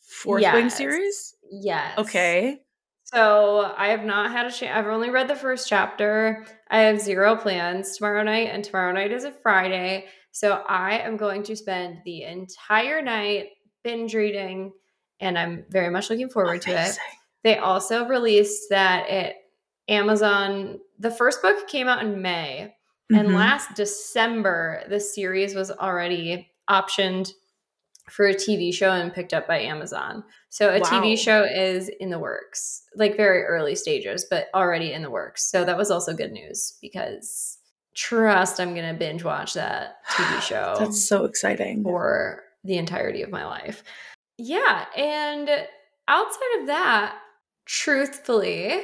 fourth 0.01 0.43
wing 0.53 0.69
series? 0.69 1.35
Yes. 1.51 1.97
Okay. 1.97 2.61
So 3.03 3.73
I 3.75 3.87
have 3.89 4.03
not 4.03 4.31
had 4.31 4.45
a 4.45 4.51
chance. 4.51 4.77
I've 4.77 4.85
only 4.91 5.09
read 5.09 5.27
the 5.27 5.35
first 5.35 5.67
chapter. 5.67 6.45
I 6.69 6.79
have 6.81 7.01
zero 7.01 7.35
plans 7.35 7.97
tomorrow 7.97 8.21
night, 8.23 8.49
and 8.51 8.63
tomorrow 8.63 8.91
night 8.91 9.11
is 9.11 9.23
a 9.23 9.31
Friday. 9.31 10.05
So 10.31 10.63
I 10.67 10.99
am 10.99 11.17
going 11.17 11.41
to 11.43 11.55
spend 11.55 11.99
the 12.05 12.23
entire 12.23 13.01
night 13.01 13.47
binge 13.83 14.13
reading, 14.13 14.71
and 15.19 15.39
I'm 15.39 15.65
very 15.69 15.89
much 15.89 16.09
looking 16.11 16.29
forward 16.29 16.61
to 16.63 16.71
it. 16.71 16.97
They 17.43 17.57
also 17.57 18.05
released 18.05 18.69
that 18.69 19.07
at 19.09 19.35
Amazon. 19.87 20.79
The 20.99 21.09
first 21.09 21.41
book 21.41 21.67
came 21.67 21.87
out 21.87 22.03
in 22.03 22.21
May, 22.21 22.75
and 23.11 23.29
Mhm. 23.29 23.33
last 23.35 23.73
December, 23.75 24.83
the 24.87 24.99
series 24.99 25.55
was 25.55 25.71
already 25.71 26.51
optioned 26.69 27.31
for 28.09 28.27
a 28.27 28.33
TV 28.33 28.73
show 28.73 28.91
and 28.91 29.13
picked 29.13 29.33
up 29.33 29.47
by 29.47 29.59
Amazon. 29.59 30.23
So 30.49 30.69
a 30.69 30.79
Wow. 30.79 30.85
TV 30.85 31.17
show 31.17 31.43
is 31.43 31.89
in 31.99 32.09
the 32.09 32.19
works, 32.19 32.83
like 32.95 33.15
very 33.17 33.43
early 33.43 33.75
stages, 33.75 34.25
but 34.29 34.47
already 34.53 34.93
in 34.93 35.01
the 35.01 35.09
works. 35.11 35.43
So 35.49 35.63
that 35.65 35.77
was 35.77 35.91
also 35.91 36.13
good 36.13 36.31
news 36.31 36.77
because 36.81 37.57
trust 37.95 38.59
I'm 38.59 38.73
going 38.73 38.87
to 38.91 38.97
binge 38.97 39.23
watch 39.23 39.53
that 39.55 39.97
TV 40.09 40.41
show 40.41 40.75
That's 40.79 41.01
so 41.07 41.25
exciting. 41.25 41.83
for 41.83 42.43
the 42.63 42.77
entirety 42.77 43.21
of 43.21 43.29
my 43.29 43.45
life. 43.45 43.83
Yeah, 44.37 44.85
and 44.95 45.49
outside 46.07 46.59
of 46.61 46.67
that, 46.67 47.15
truthfully, 47.65 48.79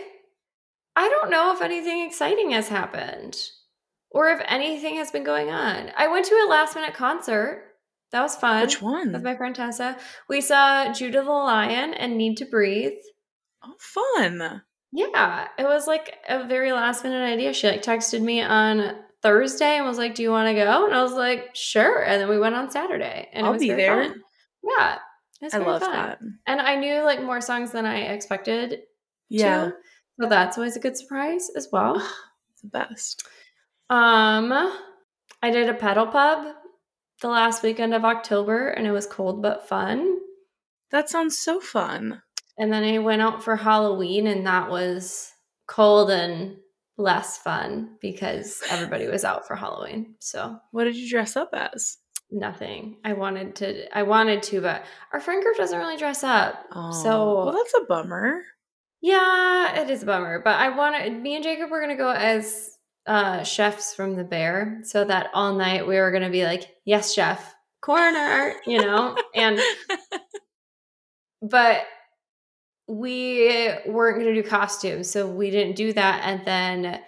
I 0.95 1.09
don't 1.09 1.29
know 1.31 1.53
if 1.53 1.61
anything 1.61 2.01
exciting 2.05 2.51
has 2.51 2.67
happened 2.67 3.37
or 4.11 4.29
if 4.29 4.41
anything 4.47 4.95
has 4.95 5.11
been 5.11 5.23
going 5.23 5.49
on. 5.49 5.91
I 5.97 6.07
went 6.07 6.25
to 6.27 6.35
a 6.35 6.49
last 6.49 6.75
minute 6.75 6.93
concert. 6.93 7.63
That 8.15 8.21
was 8.21 8.37
fun. 8.37 8.61
Which 8.61 8.81
one? 8.81 9.11
With 9.11 9.23
my 9.23 9.35
friend 9.35 9.53
Tessa. 9.53 9.97
We 10.29 10.39
saw 10.39 10.93
Judah 10.93 11.21
the 11.21 11.29
Lion 11.29 11.93
and 11.93 12.17
Need 12.17 12.37
to 12.37 12.45
Breathe. 12.45 12.93
oh, 13.61 13.73
fun. 13.77 14.61
Yeah, 14.93 15.49
it 15.59 15.65
was 15.65 15.85
like 15.85 16.13
a 16.29 16.47
very 16.47 16.71
last 16.71 17.03
minute 17.03 17.25
idea. 17.25 17.51
She 17.51 17.67
like 17.67 17.83
texted 17.83 18.21
me 18.21 18.41
on 18.41 18.95
Thursday 19.21 19.75
and 19.75 19.85
was 19.85 19.97
like, 19.97 20.15
"Do 20.15 20.23
you 20.23 20.29
want 20.31 20.47
to 20.47 20.53
go?" 20.53 20.85
And 20.85 20.95
I 20.95 21.03
was 21.03 21.11
like, 21.11 21.49
"Sure." 21.55 22.05
And 22.05 22.21
then 22.21 22.29
we 22.29 22.39
went 22.39 22.55
on 22.55 22.71
Saturday, 22.71 23.27
and 23.33 23.45
it 23.45 23.47
I'll 23.47 23.51
was 23.55 23.61
be 23.61 23.73
there. 23.73 24.05
fun. 24.05 24.21
Yeah, 24.63 24.95
it 25.41 25.43
was 25.43 25.53
I 25.53 25.57
love 25.57 25.81
fun. 25.81 25.91
that. 25.91 26.19
And 26.47 26.61
I 26.61 26.75
knew 26.77 27.03
like 27.03 27.21
more 27.21 27.41
songs 27.41 27.73
than 27.73 27.85
I 27.85 27.97
expected. 28.13 28.79
Yeah. 29.27 29.65
to, 29.65 29.73
so 30.21 30.29
that's 30.29 30.57
always 30.57 30.77
a 30.77 30.79
good 30.79 30.95
surprise 30.95 31.49
as 31.57 31.67
well. 31.69 31.95
The 32.63 32.69
best. 32.69 33.27
Um, 33.89 34.53
I 35.43 35.51
did 35.51 35.67
a 35.67 35.73
pedal 35.73 36.07
pub 36.07 36.55
the 37.21 37.27
last 37.29 37.63
weekend 37.63 37.93
of 37.93 38.05
October, 38.05 38.67
and 38.69 38.85
it 38.85 38.91
was 38.91 39.07
cold 39.07 39.41
but 39.41 39.67
fun. 39.67 40.17
That 40.91 41.09
sounds 41.09 41.37
so 41.37 41.59
fun. 41.59 42.21
And 42.57 42.71
then 42.71 42.83
I 42.83 42.99
went 42.99 43.21
out 43.21 43.43
for 43.43 43.55
Halloween, 43.55 44.27
and 44.27 44.45
that 44.47 44.69
was 44.69 45.31
cold 45.67 46.09
and 46.11 46.57
less 46.97 47.37
fun 47.37 47.97
because 48.01 48.61
everybody 48.69 49.07
was 49.07 49.25
out 49.25 49.45
for 49.47 49.55
Halloween. 49.55 50.15
So 50.19 50.57
What 50.71 50.85
did 50.85 50.95
you 50.95 51.09
dress 51.09 51.35
up 51.35 51.49
as? 51.53 51.97
nothing. 52.31 52.97
I 53.05 53.13
wanted 53.13 53.55
to. 53.57 53.97
I 53.97 54.01
wanted 54.03 54.41
to, 54.43 54.59
but 54.61 54.83
our 55.13 55.19
friend 55.19 55.43
group 55.43 55.57
doesn't 55.57 55.77
really 55.77 55.95
dress 55.97 56.23
up. 56.23 56.55
Oh, 56.73 56.91
So- 56.91 57.35
well, 57.45 57.51
that's 57.53 57.73
a 57.75 57.85
bummer. 57.85 58.41
Yeah, 59.01 59.79
it 59.81 59.89
is 59.89 60.01
a 60.03 60.05
bummer. 60.07 60.39
But 60.43 60.55
I 60.59 60.69
wanted. 60.69 61.21
Me 61.21 61.35
and 61.35 61.43
Jacob 61.43 61.69
were 61.69 61.79
gonna 61.79 61.95
go 61.95 62.09
as 62.09 62.74
uh 63.07 63.43
chefs 63.43 63.93
from 63.95 64.15
the 64.15 64.23
Bear, 64.23 64.79
so 64.83 65.03
that 65.05 65.29
all 65.33 65.53
night 65.55 65.87
we 65.87 65.97
were 65.97 66.11
gonna 66.11 66.29
be 66.29 66.43
like, 66.45 66.63
"Yes, 66.85 67.13
chef, 67.13 67.53
corner," 67.81 68.55
you 68.65 68.79
know, 68.79 69.15
and 69.35 69.59
but 71.41 71.81
we 72.87 73.69
weren't 73.87 74.19
going 74.19 74.33
to 74.33 74.41
do 74.41 74.47
costumes 74.47 75.09
so 75.09 75.27
we 75.27 75.49
didn't 75.49 75.75
do 75.75 75.91
that 75.91 76.21
and 76.23 76.45
then 76.45 77.01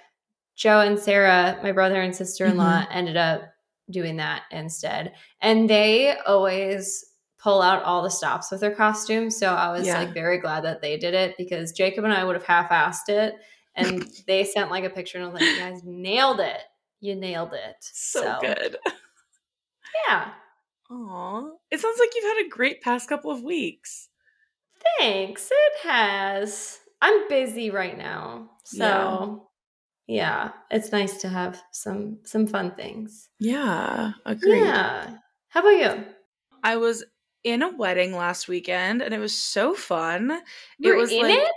joe 0.55 0.79
and 0.79 0.97
sarah 0.97 1.59
my 1.61 1.71
brother 1.71 2.01
and 2.01 2.15
sister-in-law 2.15 2.83
ended 2.91 3.15
up 3.15 3.43
doing 3.91 4.15
that 4.17 4.41
instead 4.51 5.13
and 5.41 5.69
they 5.69 6.17
always 6.25 7.05
pull 7.39 7.61
out 7.61 7.83
all 7.83 8.01
the 8.01 8.09
stops 8.09 8.49
with 8.49 8.59
their 8.59 8.73
costumes 8.73 9.37
so 9.37 9.53
i 9.53 9.71
was 9.71 9.85
Yeah. 9.85 9.99
like 9.99 10.15
very 10.15 10.39
glad 10.39 10.63
that 10.63 10.81
they 10.81 10.97
did 10.97 11.13
it 11.13 11.35
because 11.37 11.71
jacob 11.71 12.03
and 12.05 12.13
i 12.13 12.23
would 12.23 12.35
have 12.35 12.43
half-assed 12.45 13.09
it 13.09 13.35
and 13.77 14.05
they 14.27 14.43
sent 14.43 14.69
like 14.71 14.83
a 14.83 14.89
picture 14.89 15.17
and 15.17 15.25
i 15.27 15.29
was 15.29 15.39
like 15.41 15.49
you 15.49 15.57
guys 15.59 15.81
nailed 15.85 16.39
it 16.41 16.59
you 16.99 17.15
nailed 17.15 17.53
it 17.53 17.75
So, 17.79 18.37
good. 18.41 18.75
yeah 20.07 20.31
Aw. 20.89 21.49
It 21.69 21.79
sounds 21.81 21.99
like 21.99 22.09
you've 22.15 22.23
had 22.37 22.45
a 22.45 22.49
great 22.49 22.81
past 22.81 23.09
couple 23.09 23.29
of 23.29 23.43
weeks. 23.43 24.07
Thanks. 24.99 25.49
It 25.51 25.73
has. 25.87 26.79
I'm 27.01 27.27
busy 27.27 27.69
right 27.71 27.97
now. 27.97 28.51
So 28.63 29.49
yeah, 30.07 30.51
it's 30.71 30.93
nice 30.93 31.17
to 31.23 31.27
have 31.27 31.61
some 31.73 32.19
some 32.23 32.47
fun 32.47 32.71
things. 32.75 33.27
Yeah, 33.37 34.13
agreed. 34.25 34.61
Yeah. 34.61 35.17
How 35.49 35.59
about 35.59 35.69
you? 35.97 36.05
I 36.63 36.77
was 36.77 37.03
in 37.43 37.61
a 37.63 37.75
wedding 37.75 38.15
last 38.15 38.47
weekend 38.47 39.01
and 39.01 39.13
it 39.13 39.19
was 39.19 39.37
so 39.37 39.73
fun. 39.73 40.39
You 40.79 40.91
were 40.93 40.99
was 41.01 41.11
in 41.11 41.21
like- 41.23 41.37
it? 41.37 41.51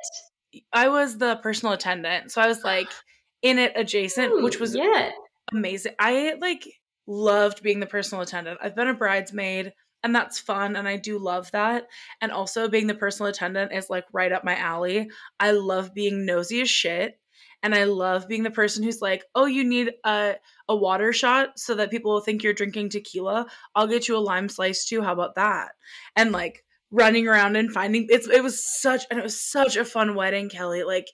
I 0.72 0.88
was 0.88 1.18
the 1.18 1.36
personal 1.36 1.74
attendant. 1.74 2.32
So 2.32 2.40
I 2.40 2.46
was 2.46 2.64
like 2.64 2.88
in 3.42 3.58
it 3.58 3.72
adjacent, 3.76 4.42
which 4.42 4.60
was 4.60 4.74
yeah. 4.74 5.10
amazing. 5.52 5.94
I 5.98 6.34
like 6.40 6.66
loved 7.06 7.62
being 7.62 7.80
the 7.80 7.86
personal 7.86 8.22
attendant. 8.22 8.60
I've 8.62 8.76
been 8.76 8.88
a 8.88 8.94
bridesmaid 8.94 9.72
and 10.02 10.14
that's 10.14 10.38
fun 10.38 10.76
and 10.76 10.88
I 10.88 10.96
do 10.96 11.18
love 11.18 11.50
that. 11.52 11.86
And 12.20 12.32
also 12.32 12.68
being 12.68 12.86
the 12.86 12.94
personal 12.94 13.30
attendant 13.30 13.72
is 13.72 13.90
like 13.90 14.04
right 14.12 14.32
up 14.32 14.44
my 14.44 14.56
alley. 14.56 15.10
I 15.38 15.52
love 15.52 15.94
being 15.94 16.24
nosy 16.24 16.60
as 16.60 16.70
shit. 16.70 17.18
And 17.62 17.74
I 17.74 17.84
love 17.84 18.26
being 18.26 18.42
the 18.42 18.50
person 18.50 18.82
who's 18.82 19.02
like, 19.02 19.22
"Oh, 19.34 19.44
you 19.44 19.64
need 19.64 19.92
a 20.04 20.36
a 20.66 20.74
water 20.74 21.12
shot 21.12 21.58
so 21.58 21.74
that 21.74 21.90
people 21.90 22.10
will 22.10 22.22
think 22.22 22.42
you're 22.42 22.54
drinking 22.54 22.88
tequila. 22.88 23.46
I'll 23.74 23.86
get 23.86 24.08
you 24.08 24.16
a 24.16 24.18
lime 24.18 24.48
slice 24.48 24.86
too. 24.86 25.02
How 25.02 25.12
about 25.12 25.34
that?" 25.34 25.72
And 26.16 26.32
like 26.32 26.64
running 26.90 27.28
around 27.28 27.56
and 27.56 27.72
finding 27.72 28.06
it's 28.10 28.28
it 28.28 28.42
was 28.42 28.64
such 28.64 29.04
and 29.10 29.18
it 29.18 29.22
was 29.22 29.40
such 29.40 29.76
a 29.76 29.84
fun 29.84 30.14
wedding, 30.14 30.48
Kellie. 30.48 30.84
Like 30.84 31.06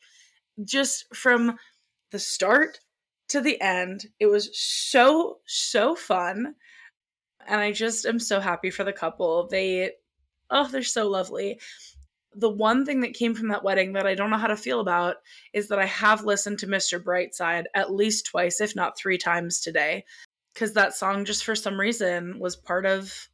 just 0.64 1.14
from 1.14 1.56
the 2.10 2.18
start 2.18 2.80
to 3.28 3.40
the 3.40 3.60
end. 3.60 4.06
It 4.20 4.26
was 4.26 4.50
so, 4.58 5.38
so 5.46 5.94
fun. 5.94 6.54
And 7.46 7.60
I 7.60 7.72
just 7.72 8.06
am 8.06 8.18
so 8.18 8.40
happy 8.40 8.70
for 8.70 8.84
the 8.84 8.92
couple. 8.92 9.48
They, 9.48 9.92
oh, 10.50 10.68
they're 10.68 10.82
so 10.82 11.08
lovely. 11.08 11.60
The 12.34 12.50
one 12.50 12.84
thing 12.84 13.00
that 13.00 13.14
came 13.14 13.34
from 13.34 13.48
that 13.48 13.64
wedding 13.64 13.94
that 13.94 14.06
I 14.06 14.14
don't 14.14 14.30
know 14.30 14.36
how 14.36 14.48
to 14.48 14.56
feel 14.56 14.80
about 14.80 15.16
is 15.52 15.68
that 15.68 15.78
I 15.78 15.86
have 15.86 16.24
listened 16.24 16.58
to 16.60 16.66
Mr. 16.66 17.02
Brightside 17.02 17.64
at 17.74 17.92
least 17.92 18.26
twice, 18.26 18.60
if 18.60 18.76
not 18.76 18.98
three 18.98 19.18
times 19.18 19.60
today. 19.60 20.04
Because 20.52 20.72
that 20.72 20.94
song, 20.94 21.24
just 21.24 21.44
for 21.44 21.54
some 21.54 21.78
reason, 21.78 22.38
was 22.38 22.56
part 22.56 22.86
of. 22.86 23.28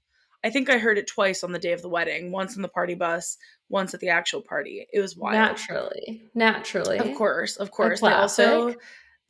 I 0.45 0.51
think 0.51 0.69
I 0.69 0.79
heard 0.79 0.99
it 0.99 1.07
twice 1.07 1.45
on 1.45 1.53
the 1.53 1.59
day 1.59 1.73
of 1.73 1.83
the 1.83 1.89
wedding 1.89 2.33
once 2.33 2.57
on 2.57 2.63
the 2.63 2.69
party 2.69 2.95
bus, 2.95 3.37
once 3.69 3.95
at 3.95 4.01
the 4.01 4.09
actual 4.09 4.43
party. 4.43 4.87
It 4.93 5.01
was 5.01 5.17
wild. 5.17 5.35
Naturally. 5.35 6.31
Naturally. 6.35 6.99
Of 6.99 7.15
course, 7.17 7.57
of 7.57 7.71
course. 7.71 8.01
They 8.01 8.09
also 8.09 8.75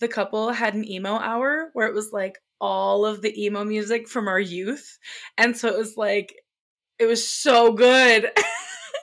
the 0.01 0.09
couple 0.09 0.52
had 0.52 0.74
an 0.74 0.89
emo 0.89 1.12
hour 1.12 1.70
where 1.74 1.86
it 1.86 1.94
was 1.94 2.12
like 2.12 2.39
all 2.60 3.05
of 3.05 3.22
the 3.22 3.44
emo 3.44 3.64
music 3.64 4.09
from 4.09 4.28
our 4.28 4.40
youth. 4.40 4.98
And 5.36 5.56
so 5.56 5.68
it 5.68 5.76
was 5.76 5.97
like 5.97 6.34
it 6.98 7.06
was 7.06 7.26
so 7.26 7.72
good. 7.72 8.30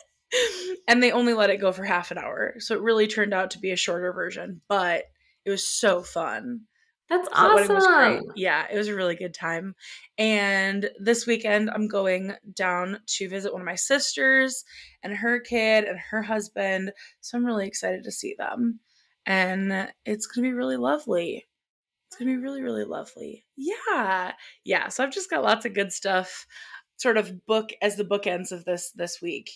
and 0.87 1.03
they 1.03 1.11
only 1.11 1.33
let 1.33 1.49
it 1.49 1.57
go 1.57 1.71
for 1.71 1.83
half 1.83 2.11
an 2.11 2.17
hour. 2.17 2.55
So 2.59 2.75
it 2.75 2.81
really 2.81 3.07
turned 3.07 3.33
out 3.33 3.51
to 3.51 3.59
be 3.59 3.71
a 3.71 3.75
shorter 3.75 4.11
version, 4.13 4.61
but 4.67 5.03
it 5.45 5.49
was 5.49 5.65
so 5.65 6.01
fun. 6.01 6.61
That's 7.09 7.27
So 7.27 7.33
that 7.35 7.55
wedding 7.55 7.75
was 7.75 7.87
great. 7.87 8.17
awesome. 8.17 8.31
Yeah, 8.35 8.65
it 8.71 8.77
was 8.77 8.87
a 8.87 8.95
really 8.95 9.15
good 9.15 9.33
time. 9.33 9.75
And 10.17 10.89
this 10.99 11.25
weekend, 11.25 11.69
I'm 11.69 11.87
going 11.87 12.33
down 12.53 12.99
to 13.05 13.29
visit 13.29 13.51
one 13.51 13.61
of 13.61 13.65
my 13.65 13.75
sisters 13.75 14.63
and 15.01 15.13
her 15.13 15.39
kid 15.39 15.85
and 15.85 15.97
her 16.11 16.21
husband. 16.21 16.91
So 17.21 17.37
I'm 17.37 17.45
really 17.45 17.67
excited 17.67 18.03
to 18.03 18.11
see 18.11 18.35
them. 18.37 18.79
And 19.25 19.91
it's 20.05 20.27
going 20.27 20.43
to 20.43 20.49
be 20.49 20.53
really 20.53 20.77
lovely. 20.77 21.47
It's 22.07 22.17
going 22.17 22.31
to 22.31 22.37
be 22.37 22.43
really, 22.43 22.61
really 22.61 22.85
lovely. 22.85 23.45
Yeah. 23.55 24.33
Yeah. 24.63 24.89
So 24.89 25.03
I've 25.03 25.11
just 25.13 25.29
got 25.29 25.43
lots 25.43 25.65
of 25.65 25.73
good 25.73 25.91
stuff 25.91 26.45
sort 26.97 27.17
of 27.17 27.45
book 27.45 27.71
as 27.81 27.95
the 27.95 28.03
bookends 28.05 28.51
of 28.51 28.65
this 28.65 28.91
this 28.91 29.21
week. 29.21 29.49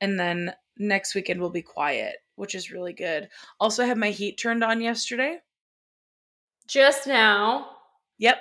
And 0.00 0.18
then 0.18 0.52
next 0.78 1.14
weekend 1.14 1.40
will 1.40 1.50
be 1.50 1.62
quiet, 1.62 2.16
which 2.36 2.54
is 2.54 2.70
really 2.70 2.92
good. 2.92 3.28
Also, 3.58 3.82
I 3.82 3.86
had 3.86 3.98
my 3.98 4.10
heat 4.10 4.36
turned 4.38 4.62
on 4.62 4.80
yesterday. 4.80 5.38
Just 6.68 7.06
now. 7.06 7.66
Yep. 8.18 8.36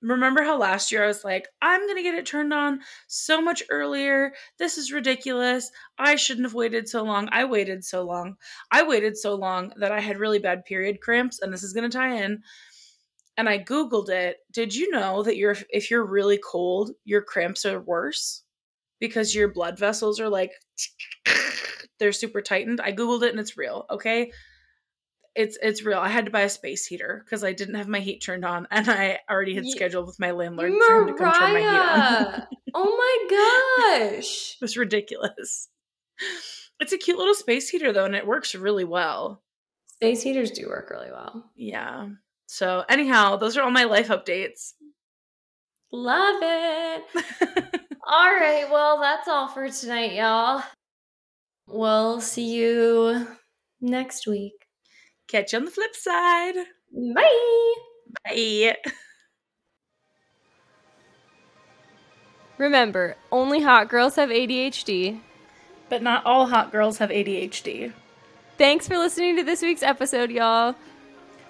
remember 0.00 0.44
how 0.44 0.58
last 0.58 0.92
year 0.92 1.02
I 1.02 1.08
was 1.08 1.24
like, 1.24 1.48
I'm 1.60 1.80
going 1.86 1.96
to 1.96 2.02
get 2.02 2.14
it 2.14 2.24
turned 2.24 2.52
on 2.52 2.80
so 3.08 3.42
much 3.42 3.64
earlier. 3.70 4.32
This 4.58 4.78
is 4.78 4.92
ridiculous. 4.92 5.70
I 5.98 6.14
shouldn't 6.14 6.46
have 6.46 6.54
waited 6.54 6.88
so 6.88 7.02
long. 7.02 7.28
I 7.32 7.44
waited 7.44 7.84
so 7.84 8.04
long. 8.04 8.36
I 8.70 8.84
waited 8.84 9.16
so 9.16 9.34
long 9.34 9.72
that 9.78 9.90
I 9.90 10.00
had 10.00 10.18
really 10.18 10.38
bad 10.38 10.64
period 10.64 11.00
cramps, 11.00 11.40
and 11.40 11.52
this 11.52 11.64
is 11.64 11.72
going 11.72 11.90
to 11.90 11.96
tie 11.96 12.22
in. 12.22 12.42
And 13.36 13.48
I 13.48 13.58
Googled 13.58 14.10
it. 14.10 14.36
Did 14.52 14.74
you 14.76 14.90
know 14.90 15.24
that 15.24 15.36
you're, 15.36 15.56
if 15.70 15.90
you're 15.90 16.06
really 16.06 16.38
cold, 16.38 16.92
your 17.04 17.22
cramps 17.22 17.64
are 17.64 17.80
worse 17.80 18.44
because 19.00 19.34
your 19.34 19.48
blood 19.48 19.78
vessels 19.78 20.20
are 20.20 20.28
like, 20.28 20.52
they're 21.98 22.12
super 22.12 22.40
tightened? 22.40 22.80
I 22.80 22.92
Googled 22.92 23.24
it 23.24 23.30
and 23.30 23.40
it's 23.40 23.56
real, 23.56 23.86
okay? 23.90 24.30
It's 25.34 25.58
it's 25.60 25.82
real. 25.84 25.98
I 25.98 26.08
had 26.08 26.26
to 26.26 26.30
buy 26.30 26.42
a 26.42 26.48
space 26.48 26.86
heater 26.86 27.22
because 27.24 27.42
I 27.42 27.52
didn't 27.52 27.74
have 27.74 27.88
my 27.88 28.00
heat 28.00 28.20
turned 28.20 28.44
on, 28.44 28.66
and 28.70 28.88
I 28.88 29.18
already 29.28 29.54
had 29.54 29.66
scheduled 29.66 30.06
with 30.06 30.20
my 30.20 30.30
landlord 30.30 30.72
Mariah. 30.72 30.86
for 30.86 31.00
him 31.00 31.06
to 31.08 31.14
come 31.14 31.34
turn 31.34 31.52
my 31.52 31.60
heat 31.60 31.66
on. 31.66 32.46
oh 32.74 32.96
my 33.88 34.08
gosh, 34.10 34.52
it 34.60 34.60
was 34.60 34.76
ridiculous. 34.76 35.68
It's 36.80 36.92
a 36.92 36.98
cute 36.98 37.18
little 37.18 37.34
space 37.34 37.68
heater 37.68 37.92
though, 37.92 38.04
and 38.04 38.14
it 38.14 38.26
works 38.26 38.54
really 38.54 38.84
well. 38.84 39.42
Space 39.86 40.22
heaters 40.22 40.50
do 40.50 40.68
work 40.68 40.90
really 40.90 41.10
well. 41.10 41.50
Yeah. 41.56 42.08
So 42.46 42.84
anyhow, 42.88 43.36
those 43.36 43.56
are 43.56 43.62
all 43.62 43.70
my 43.70 43.84
life 43.84 44.08
updates. 44.08 44.74
Love 45.92 46.36
it. 46.42 47.04
all 48.06 48.34
right. 48.34 48.66
Well, 48.70 49.00
that's 49.00 49.28
all 49.28 49.48
for 49.48 49.68
tonight, 49.68 50.12
y'all. 50.14 50.62
We'll 51.68 52.20
see 52.20 52.54
you 52.54 53.26
next 53.80 54.26
week. 54.26 54.63
Catch 55.28 55.52
you 55.52 55.58
on 55.58 55.64
the 55.64 55.70
flip 55.70 55.94
side. 55.94 56.54
Bye. 57.14 57.74
Bye. 58.24 58.76
Remember, 62.58 63.16
only 63.32 63.62
hot 63.62 63.88
girls 63.88 64.16
have 64.16 64.28
ADHD. 64.28 65.20
But 65.88 66.02
not 66.02 66.24
all 66.24 66.46
hot 66.46 66.70
girls 66.70 66.98
have 66.98 67.10
ADHD. 67.10 67.92
Thanks 68.58 68.86
for 68.86 68.96
listening 68.96 69.36
to 69.36 69.42
this 69.42 69.62
week's 69.62 69.82
episode, 69.82 70.30
y'all. 70.30 70.76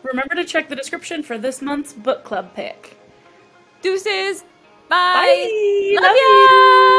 Remember 0.03 0.35
to 0.35 0.45
check 0.45 0.69
the 0.69 0.77
description 0.77 1.23
for 1.23 1.37
this 1.37 1.61
month's 1.61 1.93
book 1.93 2.25
club 2.25 2.55
pick. 2.55 2.97
Deuces. 3.83 4.45
Bye. 4.89 5.17
Bye. 5.17 5.95
Love, 5.97 6.05
Love 6.05 6.17
ya. 6.17 6.94